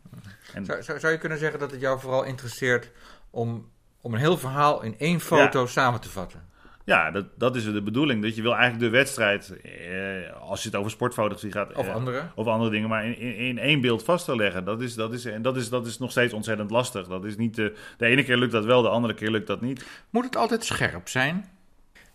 En, 0.54 0.66
zou, 0.66 0.84
zou, 0.84 1.00
zou 1.00 1.14
je 1.14 1.20
kunnen 1.20 1.38
zeggen 1.38 1.60
dat 1.60 1.72
het 1.72 1.82
jou 1.82 2.00
vooral 2.00 2.24
interesseert 2.24 2.92
om, 3.30 3.70
om 4.02 4.14
een 4.14 4.20
heel 4.20 4.38
verhaal 4.38 4.82
in 4.82 4.96
één 4.98 5.20
foto 5.20 5.60
ja. 5.60 5.66
samen 5.66 6.02
te 6.02 6.10
vatten? 6.10 6.50
Ja, 6.86 7.12
dat, 7.12 7.26
dat 7.38 7.56
is 7.56 7.64
de 7.64 7.82
bedoeling. 7.82 8.22
Dat 8.22 8.36
je 8.36 8.42
wil 8.42 8.56
eigenlijk 8.56 8.84
de 8.84 8.98
wedstrijd, 8.98 9.62
eh, 9.62 10.42
als 10.42 10.64
je 10.64 10.70
het 10.70 10.78
over 10.78 10.92
sportfotografie 10.92 11.52
gaat... 11.52 11.74
Of 11.74 11.88
eh, 11.88 11.94
andere. 11.94 12.24
Of 12.36 12.48
andere 12.48 12.72
dingen, 12.72 12.90
maar 12.90 13.06
in, 13.06 13.18
in, 13.18 13.36
in, 13.36 13.58
één 13.58 13.82
beeld 13.82 14.04
vast 14.04 14.26
te 14.26 14.36
leggen. 14.36 14.66
Dat 14.66 14.82
is, 14.82 14.96
dat, 14.96 15.14
is, 15.14 15.26
en 15.26 15.42
dat, 15.42 15.58
is, 15.58 15.70
dat 15.70 15.86
is 15.86 15.98
nog 15.98 16.12
steeds 16.12 16.34
ontzettend 16.34 16.72
lastig. 16.72 17.08
Dat 17.08 17.26
is 17.26 17.38
niet 17.38 17.56
de, 17.56 17.76
de 17.98 18.06
ene 18.06 18.24
keer 18.24 18.38
lukt 18.38 18.52
dat 18.52 18.66
wel, 18.66 18.82
de 18.82 18.90
andere 18.90 19.14
keer 19.14 19.32
lukt 19.32 19.48
dat 19.48 19.62
niet. 19.62 19.86
Moet 20.10 20.26
het 20.26 20.36
altijd 20.36 20.64
scherp 20.64 21.10
zijn? 21.10 21.50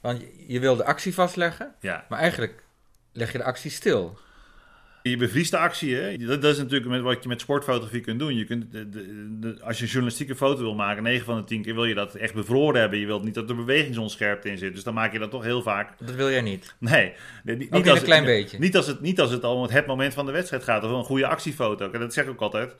Want 0.00 0.20
je, 0.20 0.44
je 0.46 0.60
wil 0.60 0.76
de 0.76 0.84
actie 0.84 1.14
vastleggen, 1.14 1.74
ja. 1.80 2.04
maar 2.08 2.18
eigenlijk 2.18 2.62
leg 3.16 3.32
je 3.32 3.38
de 3.38 3.44
actie 3.44 3.70
stil. 3.70 4.18
Je 5.10 5.16
bevriest 5.16 5.50
de 5.50 5.58
actie, 5.58 5.94
hè? 5.94 6.16
Dat, 6.16 6.42
dat 6.42 6.52
is 6.52 6.58
natuurlijk 6.58 6.90
met 6.90 7.00
wat 7.00 7.22
je 7.22 7.28
met 7.28 7.40
sportfotografie 7.40 8.00
kunt 8.00 8.18
doen. 8.18 8.36
Je 8.36 8.44
kunt 8.44 8.72
de, 8.72 8.88
de, 8.88 9.38
de, 9.40 9.56
als 9.62 9.76
je 9.76 9.82
een 9.82 9.90
journalistieke 9.90 10.36
foto 10.36 10.62
wil 10.62 10.74
maken, 10.74 11.02
9 11.02 11.24
van 11.24 11.36
de 11.36 11.44
10 11.44 11.62
keer 11.62 11.74
wil 11.74 11.84
je 11.84 11.94
dat 11.94 12.14
echt 12.14 12.34
bevroren 12.34 12.80
hebben. 12.80 12.98
Je 12.98 13.06
wilt 13.06 13.24
niet 13.24 13.34
dat 13.34 13.50
er 13.50 13.56
bewegingsonscherpte 13.56 14.50
in 14.50 14.58
zit. 14.58 14.74
Dus 14.74 14.84
dan 14.84 14.94
maak 14.94 15.12
je 15.12 15.18
dat 15.18 15.30
toch 15.30 15.42
heel 15.42 15.62
vaak. 15.62 15.98
Dat 15.98 16.14
wil 16.14 16.30
jij 16.30 16.40
niet? 16.40 16.74
Nee. 16.78 17.12
niet, 17.44 17.88
als 17.88 17.98
een 17.98 18.04
klein 18.04 18.24
het, 18.24 18.32
beetje? 18.32 18.58
Niet 18.58 18.76
als, 18.76 18.86
het, 18.86 19.00
niet 19.00 19.20
als 19.20 19.30
het 19.30 19.44
al 19.44 19.56
om 19.56 19.68
het 19.68 19.86
moment 19.86 20.14
van 20.14 20.26
de 20.26 20.32
wedstrijd 20.32 20.62
gaat. 20.62 20.84
Of 20.84 20.90
een 20.90 21.04
goede 21.04 21.26
actiefoto. 21.26 21.90
En 21.90 22.00
dat 22.00 22.12
zeg 22.12 22.24
ik 22.24 22.30
ook 22.30 22.40
altijd. 22.40 22.74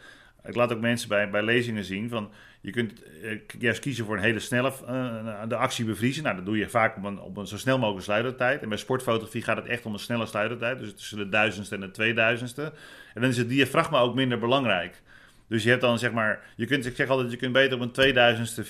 Ik 0.47 0.55
laat 0.55 0.73
ook 0.73 0.81
mensen 0.81 1.09
bij, 1.09 1.31
bij 1.31 1.43
lezingen 1.43 1.85
zien 1.85 2.09
van... 2.09 2.31
Je 2.61 2.73
kunt 2.73 3.03
eh, 3.23 3.39
juist 3.59 3.81
kiezen 3.81 4.05
voor 4.05 4.17
een 4.17 4.23
hele 4.23 4.39
snelle 4.39 4.73
uh, 4.89 5.43
de 5.49 5.57
actie 5.57 5.85
bevriezen. 5.85 6.23
Nou, 6.23 6.37
dat 6.37 6.45
doe 6.45 6.59
je 6.59 6.69
vaak 6.69 6.97
op 6.97 7.05
een, 7.05 7.21
op 7.21 7.37
een 7.37 7.47
zo 7.47 7.57
snel 7.57 7.77
mogelijke 7.79 8.05
sluitertijd. 8.05 8.63
En 8.63 8.69
bij 8.69 8.79
sportfotografie 8.79 9.43
gaat 9.43 9.57
het 9.57 9.67
echt 9.67 9.87
om 9.87 9.93
een 9.93 9.99
snelle 9.99 10.27
sluitertijd. 10.27 10.79
Dus 10.79 10.95
tussen 10.95 11.19
de 11.19 11.29
duizendste 11.29 11.75
en 11.75 11.81
de 11.81 11.91
tweeduizendste. 11.91 12.63
En 13.15 13.21
dan 13.21 13.31
is 13.31 13.37
het 13.37 13.49
diafragma 13.49 13.99
ook 13.99 14.15
minder 14.15 14.39
belangrijk. 14.39 15.03
Dus 15.49 15.63
je 15.63 15.69
hebt 15.69 15.81
dan 15.81 15.99
zeg 15.99 16.13
maar... 16.13 16.41
Je 16.57 16.67
kunt, 16.67 16.87
ik 16.87 16.97
zeg 16.97 17.09
altijd, 17.09 17.31
je 17.31 17.37
kunt 17.37 17.53
beter 17.53 17.77
op 17.77 17.83
een 17.83 17.91
tweeduizendste 17.91 18.65
4.0 18.65 18.69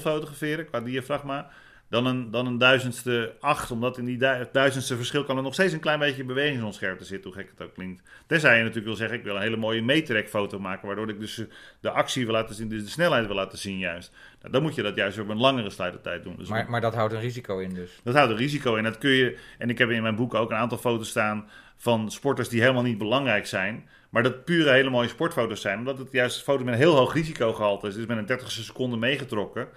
fotograferen 0.00 0.66
qua 0.66 0.80
diafragma... 0.80 1.50
Dan 1.90 2.06
een, 2.06 2.30
dan 2.30 2.46
een 2.46 2.58
duizendste 2.58 3.34
acht, 3.40 3.70
omdat 3.70 3.98
in 3.98 4.04
die 4.04 4.18
duizendste 4.52 4.96
verschil 4.96 5.24
kan 5.24 5.36
er 5.36 5.42
nog 5.42 5.54
steeds 5.54 5.72
een 5.72 5.80
klein 5.80 5.98
beetje 5.98 6.24
bewegingsonscherpte 6.24 7.04
zitten, 7.04 7.30
hoe 7.30 7.40
gek 7.40 7.50
het 7.50 7.66
ook 7.66 7.74
klinkt. 7.74 8.02
Tenzij 8.26 8.52
je 8.56 8.60
natuurlijk 8.60 8.86
wil 8.86 8.96
zeggen, 8.96 9.18
ik 9.18 9.24
wil 9.24 9.36
een 9.36 9.42
hele 9.42 9.56
mooie 9.56 9.82
meetrek 9.82 10.28
foto 10.28 10.58
maken, 10.58 10.86
waardoor 10.86 11.08
ik 11.08 11.20
dus 11.20 11.44
de 11.80 11.90
actie 11.90 12.24
wil 12.24 12.34
laten 12.34 12.54
zien, 12.54 12.68
dus 12.68 12.82
de 12.82 12.90
snelheid 12.90 13.26
wil 13.26 13.34
laten 13.34 13.58
zien 13.58 13.78
juist. 13.78 14.12
Nou, 14.40 14.52
dan 14.52 14.62
moet 14.62 14.74
je 14.74 14.82
dat 14.82 14.94
juist 14.94 15.18
op 15.18 15.28
een 15.28 15.40
langere 15.40 15.70
sluitertijd 15.70 16.22
doen. 16.22 16.36
Dus 16.36 16.48
maar, 16.48 16.70
maar 16.70 16.80
dat 16.80 16.94
houdt 16.94 17.12
een 17.12 17.20
risico 17.20 17.58
in 17.58 17.74
dus? 17.74 18.00
Dat 18.02 18.14
houdt 18.14 18.30
een 18.30 18.36
risico 18.36 18.74
in. 18.74 18.84
Dat 18.84 18.98
kun 18.98 19.10
je, 19.10 19.38
en 19.58 19.70
ik 19.70 19.78
heb 19.78 19.90
in 19.90 20.02
mijn 20.02 20.16
boek 20.16 20.34
ook 20.34 20.50
een 20.50 20.56
aantal 20.56 20.78
foto's 20.78 21.08
staan 21.08 21.48
van 21.76 22.10
sporters 22.10 22.48
die 22.48 22.60
helemaal 22.60 22.82
niet 22.82 22.98
belangrijk 22.98 23.46
zijn, 23.46 23.88
maar 24.10 24.22
dat 24.22 24.44
pure 24.44 24.70
hele 24.70 24.90
mooie 24.90 25.08
sportfoto's 25.08 25.60
zijn, 25.60 25.78
omdat 25.78 25.98
het 25.98 26.12
juist 26.12 26.42
foto's 26.42 26.64
met 26.64 26.74
een 26.74 26.80
heel 26.80 26.96
hoog 26.96 27.14
risicogehalte 27.14 27.86
is. 27.86 27.94
Dus 27.94 28.06
met 28.06 28.18
een 28.18 28.26
30 28.26 28.50
seconde 28.50 28.96
meegetrokken. 28.96 29.68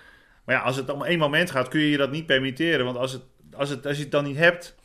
Maar 0.45 0.56
ja, 0.56 0.62
als 0.62 0.75
het 0.75 0.89
om 0.89 1.03
één 1.03 1.19
moment 1.19 1.51
gaat, 1.51 1.67
kun 1.67 1.79
je 1.79 1.89
je 1.89 1.97
dat 1.97 2.12
niet 2.12 2.25
permitteren. 2.25 2.86
Want 2.86 2.97
als, 2.97 3.12
het, 3.12 3.23
als, 3.53 3.69
het, 3.69 3.86
als 3.86 3.95
je 3.95 4.01
het 4.01 4.12
dan 4.12 4.23
niet 4.23 4.38
hebt, 4.38 4.75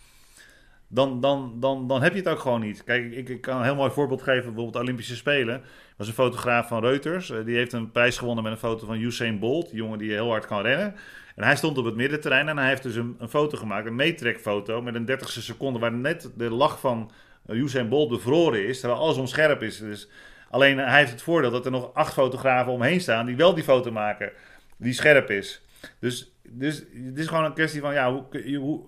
dan, 0.88 1.20
dan, 1.20 1.56
dan, 1.60 1.88
dan 1.88 2.02
heb 2.02 2.12
je 2.12 2.18
het 2.18 2.28
ook 2.28 2.38
gewoon 2.38 2.60
niet. 2.60 2.84
Kijk, 2.84 3.12
ik, 3.12 3.28
ik 3.28 3.40
kan 3.40 3.56
een 3.56 3.64
heel 3.64 3.74
mooi 3.74 3.90
voorbeeld 3.90 4.22
geven. 4.22 4.44
Bijvoorbeeld 4.44 4.72
de 4.72 4.80
Olympische 4.80 5.16
Spelen. 5.16 5.54
Er 5.54 5.94
was 5.96 6.06
een 6.06 6.14
fotograaf 6.14 6.68
van 6.68 6.80
Reuters. 6.80 7.32
Die 7.44 7.56
heeft 7.56 7.72
een 7.72 7.90
prijs 7.90 8.18
gewonnen 8.18 8.44
met 8.44 8.52
een 8.52 8.58
foto 8.58 8.86
van 8.86 9.00
Usain 9.00 9.38
Bolt. 9.38 9.68
Die 9.68 9.76
jongen 9.76 9.98
die 9.98 10.10
heel 10.10 10.30
hard 10.30 10.46
kan 10.46 10.62
rennen. 10.62 10.94
En 11.36 11.44
hij 11.44 11.56
stond 11.56 11.78
op 11.78 11.84
het 11.84 11.94
middenterrein 11.94 12.48
en 12.48 12.58
hij 12.58 12.68
heeft 12.68 12.82
dus 12.82 12.94
een, 12.94 13.16
foto 13.28 13.58
gemaakt. 13.58 13.86
Een 13.86 13.94
meetrekfoto 13.94 14.82
met 14.82 14.94
een 14.94 15.10
30ste 15.10 15.42
seconde. 15.42 15.78
Waar 15.78 15.92
net 15.92 16.30
de 16.36 16.50
lach 16.50 16.80
van 16.80 17.10
Usain 17.46 17.88
Bolt 17.88 18.08
bevroren 18.08 18.66
is. 18.66 18.80
Terwijl 18.80 19.00
alles 19.00 19.16
onscherp 19.16 19.62
is. 19.62 19.78
Dus 19.78 20.08
alleen 20.50 20.78
hij 20.78 20.98
heeft 20.98 21.10
het 21.10 21.22
voordeel 21.22 21.50
dat 21.50 21.64
er 21.64 21.70
nog 21.70 21.94
acht 21.94 22.12
fotografen 22.12 22.72
omheen 22.72 23.00
staan. 23.00 23.26
Die 23.26 23.36
wel 23.36 23.54
die 23.54 23.64
foto 23.64 23.90
maken 23.90 24.32
die 24.78 24.92
scherp 24.92 25.30
is. 25.30 25.62
Dus, 25.98 26.32
dus 26.42 26.78
het 26.78 27.18
is 27.18 27.26
gewoon 27.26 27.44
een 27.44 27.52
kwestie 27.52 27.80
van, 27.80 27.92
ja, 27.92 28.12
hoe, 28.12 28.56
hoe, 28.56 28.84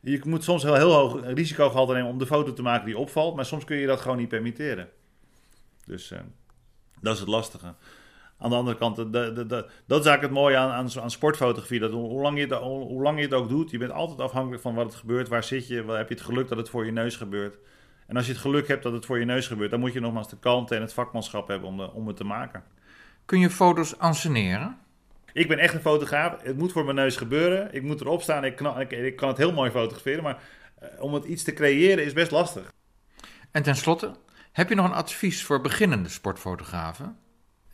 je 0.00 0.20
moet 0.24 0.44
soms 0.44 0.62
heel, 0.62 0.74
heel 0.74 0.92
hoog 0.92 1.20
risicogehalte 1.24 1.92
nemen 1.92 2.10
om 2.10 2.18
de 2.18 2.26
foto 2.26 2.52
te 2.52 2.62
maken 2.62 2.86
die 2.86 2.98
opvalt, 2.98 3.36
maar 3.36 3.44
soms 3.44 3.64
kun 3.64 3.76
je 3.76 3.86
dat 3.86 4.00
gewoon 4.00 4.16
niet 4.16 4.28
permitteren. 4.28 4.88
Dus 5.86 6.10
uh, 6.10 6.18
dat 7.00 7.14
is 7.14 7.20
het 7.20 7.28
lastige. 7.28 7.74
Aan 8.38 8.50
de 8.50 8.56
andere 8.56 8.76
kant, 8.76 8.96
de, 8.96 9.10
de, 9.10 9.46
dat 9.86 10.00
is 10.00 10.06
eigenlijk 10.06 10.22
het 10.22 10.30
mooie 10.30 10.56
aan, 10.56 10.90
aan, 11.00 11.10
sportfotografie. 11.10 11.80
Dat 11.80 11.90
hoe, 11.90 12.20
lang 12.20 12.38
je 12.38 12.46
het, 12.46 12.52
hoe 12.62 13.02
lang 13.02 13.20
je 13.20 13.34
ook 13.34 13.48
doet, 13.48 13.70
je 13.70 13.78
bent 13.78 13.92
altijd 13.92 14.20
afhankelijk 14.20 14.62
van 14.62 14.74
wat 14.74 14.86
het 14.86 14.94
gebeurt. 14.94 15.28
Waar 15.28 15.44
zit 15.44 15.68
je? 15.68 15.74
Heb 15.74 16.08
je 16.08 16.14
het 16.14 16.24
geluk 16.24 16.48
dat 16.48 16.58
het 16.58 16.68
voor 16.68 16.84
je 16.84 16.92
neus 16.92 17.16
gebeurt? 17.16 17.56
En 18.06 18.16
als 18.16 18.26
je 18.26 18.32
het 18.32 18.40
geluk 18.40 18.68
hebt 18.68 18.82
dat 18.82 18.92
het 18.92 19.06
voor 19.06 19.18
je 19.18 19.24
neus 19.24 19.46
gebeurt, 19.46 19.70
dan 19.70 19.80
moet 19.80 19.92
je 19.92 20.00
nogmaals 20.00 20.28
de 20.28 20.38
kalmte 20.38 20.74
en 20.74 20.80
het 20.80 20.92
vakmanschap 20.92 21.48
hebben 21.48 21.68
om, 21.68 21.76
de, 21.76 21.92
om 21.92 22.06
het 22.06 22.16
te 22.16 22.24
maken. 22.24 22.64
Kun 23.24 23.40
je 23.40 23.50
foto's 23.50 23.98
anseneren? 23.98 24.78
Ik 25.36 25.48
ben 25.48 25.58
echt 25.58 25.74
een 25.74 25.80
fotograaf. 25.80 26.42
Het 26.42 26.56
moet 26.56 26.72
voor 26.72 26.84
mijn 26.84 26.96
neus 26.96 27.16
gebeuren. 27.16 27.74
Ik 27.74 27.82
moet 27.82 28.00
erop 28.00 28.22
staan. 28.22 28.44
Ik 28.44 28.56
kan, 28.56 28.80
ik, 28.80 29.16
kan 29.16 29.28
het 29.28 29.36
heel 29.36 29.52
mooi 29.52 29.70
fotograferen. 29.70 30.22
Maar 30.22 30.38
uh, 30.82 31.02
om 31.02 31.14
het 31.14 31.24
iets 31.24 31.42
te 31.42 31.52
creëren 31.52 32.04
is 32.04 32.12
best 32.12 32.30
lastig. 32.30 32.72
En 33.50 33.62
tenslotte, 33.62 34.16
heb 34.52 34.68
je 34.68 34.74
nog 34.74 34.84
een 34.86 34.92
advies 34.92 35.44
voor 35.44 35.60
beginnende 35.60 36.08
sportfotografen? 36.08 37.18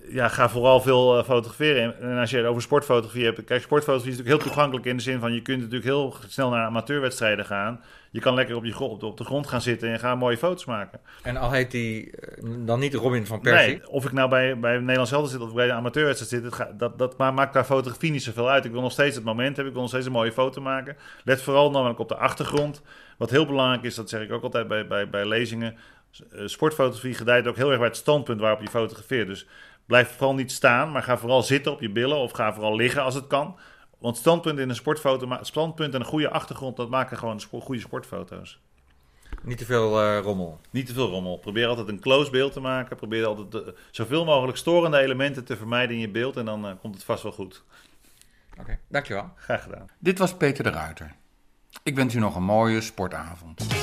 Ja, 0.09 0.29
ga 0.29 0.49
vooral 0.49 0.81
veel 0.81 1.19
uh, 1.19 1.25
fotograferen. 1.25 2.01
En 2.01 2.19
als 2.19 2.31
je 2.31 2.37
het 2.37 2.47
over 2.47 2.63
sportfotografie 2.63 3.25
hebt. 3.25 3.45
Kijk, 3.45 3.63
sportfotografie 3.63 4.13
is 4.13 4.19
natuurlijk 4.19 4.43
heel 4.43 4.53
toegankelijk 4.53 4.87
in 4.87 4.97
de 4.97 5.03
zin 5.03 5.21
van 5.21 5.33
je 5.33 5.43
kunt 5.43 5.59
natuurlijk 5.59 5.85
heel 5.85 6.15
snel 6.29 6.51
naar 6.51 6.67
amateurwedstrijden 6.67 7.45
gaan. 7.45 7.81
Je 8.11 8.21
kan 8.21 8.35
lekker 8.35 8.57
op, 8.57 8.65
je, 8.65 8.79
op, 8.79 9.01
de, 9.01 9.07
op 9.07 9.17
de 9.17 9.25
grond 9.25 9.47
gaan 9.47 9.61
zitten 9.61 9.89
en 9.89 9.99
gaan 9.99 10.19
mooie 10.19 10.37
foto's 10.37 10.65
maken. 10.65 11.01
En 11.23 11.37
al 11.37 11.51
heet 11.51 11.71
die 11.71 12.07
uh, 12.07 12.55
dan 12.59 12.79
niet 12.79 12.95
Robin 12.95 13.27
van 13.27 13.41
Persie? 13.41 13.69
Nee, 13.69 13.89
of 13.89 14.05
ik 14.05 14.13
nou 14.13 14.29
bij, 14.29 14.59
bij 14.59 14.79
Nederlands 14.79 15.11
Helden 15.11 15.31
zit 15.31 15.41
of 15.41 15.55
bij 15.55 15.67
de 15.67 15.73
amateurwedstrijd 15.73 16.43
zit, 16.43 16.57
dat, 16.79 16.99
dat, 16.99 16.99
dat 16.99 17.35
maakt 17.35 17.51
qua 17.51 17.65
fotografie 17.65 18.11
niet 18.11 18.23
zoveel 18.23 18.51
uit. 18.51 18.65
Ik 18.65 18.73
wil 18.73 18.81
nog 18.81 18.93
steeds 18.93 19.15
het 19.15 19.25
moment 19.25 19.57
hebben, 19.57 19.67
ik 19.67 19.73
wil 19.73 19.83
nog 19.83 19.91
steeds 19.91 20.07
een 20.07 20.13
mooie 20.13 20.33
foto 20.33 20.61
maken. 20.61 20.97
Let 21.25 21.43
vooral 21.43 21.71
namelijk 21.71 21.99
op 21.99 22.09
de 22.09 22.17
achtergrond. 22.17 22.83
Wat 23.19 23.31
heel 23.31 23.47
belangrijk 23.47 23.83
is, 23.83 23.95
dat 23.95 24.09
zeg 24.09 24.23
ik 24.23 24.33
ook 24.33 24.43
altijd 24.43 24.69
bij, 24.69 24.87
bij, 24.87 25.09
bij 25.11 25.27
lezingen. 25.27 25.77
Uh, 26.33 26.47
sportfotografie 26.47 27.15
gedijt 27.15 27.47
ook 27.47 27.57
heel 27.57 27.69
erg 27.69 27.79
bij 27.79 27.89
het 27.89 27.97
standpunt 27.97 28.41
waarop 28.41 28.61
je 28.61 28.69
fotografeert. 28.69 29.27
Dus 29.27 29.47
blijf 29.93 30.17
vooral 30.17 30.35
niet 30.35 30.53
staan, 30.53 30.93
maar 30.93 31.03
ga 31.03 31.19
vooral 31.19 31.43
zitten 31.43 31.73
op 31.73 31.81
je 31.81 31.91
billen 31.91 32.17
of 32.17 32.33
ga 32.33 32.53
vooral 32.53 32.77
liggen 32.77 33.03
als 33.03 33.15
het 33.15 33.27
kan. 33.27 33.59
Want 33.99 34.17
standpunt 34.17 34.59
in 34.59 34.69
een 34.69 34.75
sportfoto, 34.75 35.39
standpunt 35.41 35.95
en 35.95 36.01
een 36.01 36.07
goede 36.07 36.31
achtergrond, 36.31 36.77
dat 36.77 36.89
maken 36.89 37.19
gewoon 37.19 37.41
goede 37.51 37.81
sportfoto's. 37.81 38.61
Niet 39.43 39.59
te 39.59 39.65
veel 39.65 40.01
eh, 40.01 40.19
rommel. 40.23 40.61
Niet 40.71 40.87
te 40.87 40.93
veel 40.93 41.09
rommel. 41.09 41.37
Probeer 41.37 41.67
altijd 41.67 41.89
een 41.89 42.01
close 42.01 42.31
beeld 42.31 42.53
te 42.53 42.61
maken. 42.61 42.97
Probeer 42.97 43.25
altijd 43.25 43.75
zoveel 43.91 44.25
mogelijk 44.25 44.59
storende 44.59 44.99
elementen 44.99 45.45
te 45.45 45.57
vermijden 45.57 45.95
in 45.95 46.01
je 46.01 46.09
beeld. 46.09 46.37
En 46.37 46.45
dan 46.45 46.67
eh, 46.67 46.73
komt 46.81 46.95
het 46.95 47.05
vast 47.05 47.23
wel 47.23 47.33
goed. 47.33 47.65
Oké, 48.61 48.79
dankjewel. 48.89 49.31
Graag 49.37 49.63
gedaan. 49.63 49.87
Dit 49.99 50.19
was 50.19 50.35
Peter 50.35 50.65
de 50.65 50.71
Ruiter. 50.71 51.13
Ik 51.83 51.95
wens 51.95 52.15
u 52.15 52.19
nog 52.19 52.37
een 52.37 52.43
mooie 52.43 52.81
sportavond. 52.81 53.82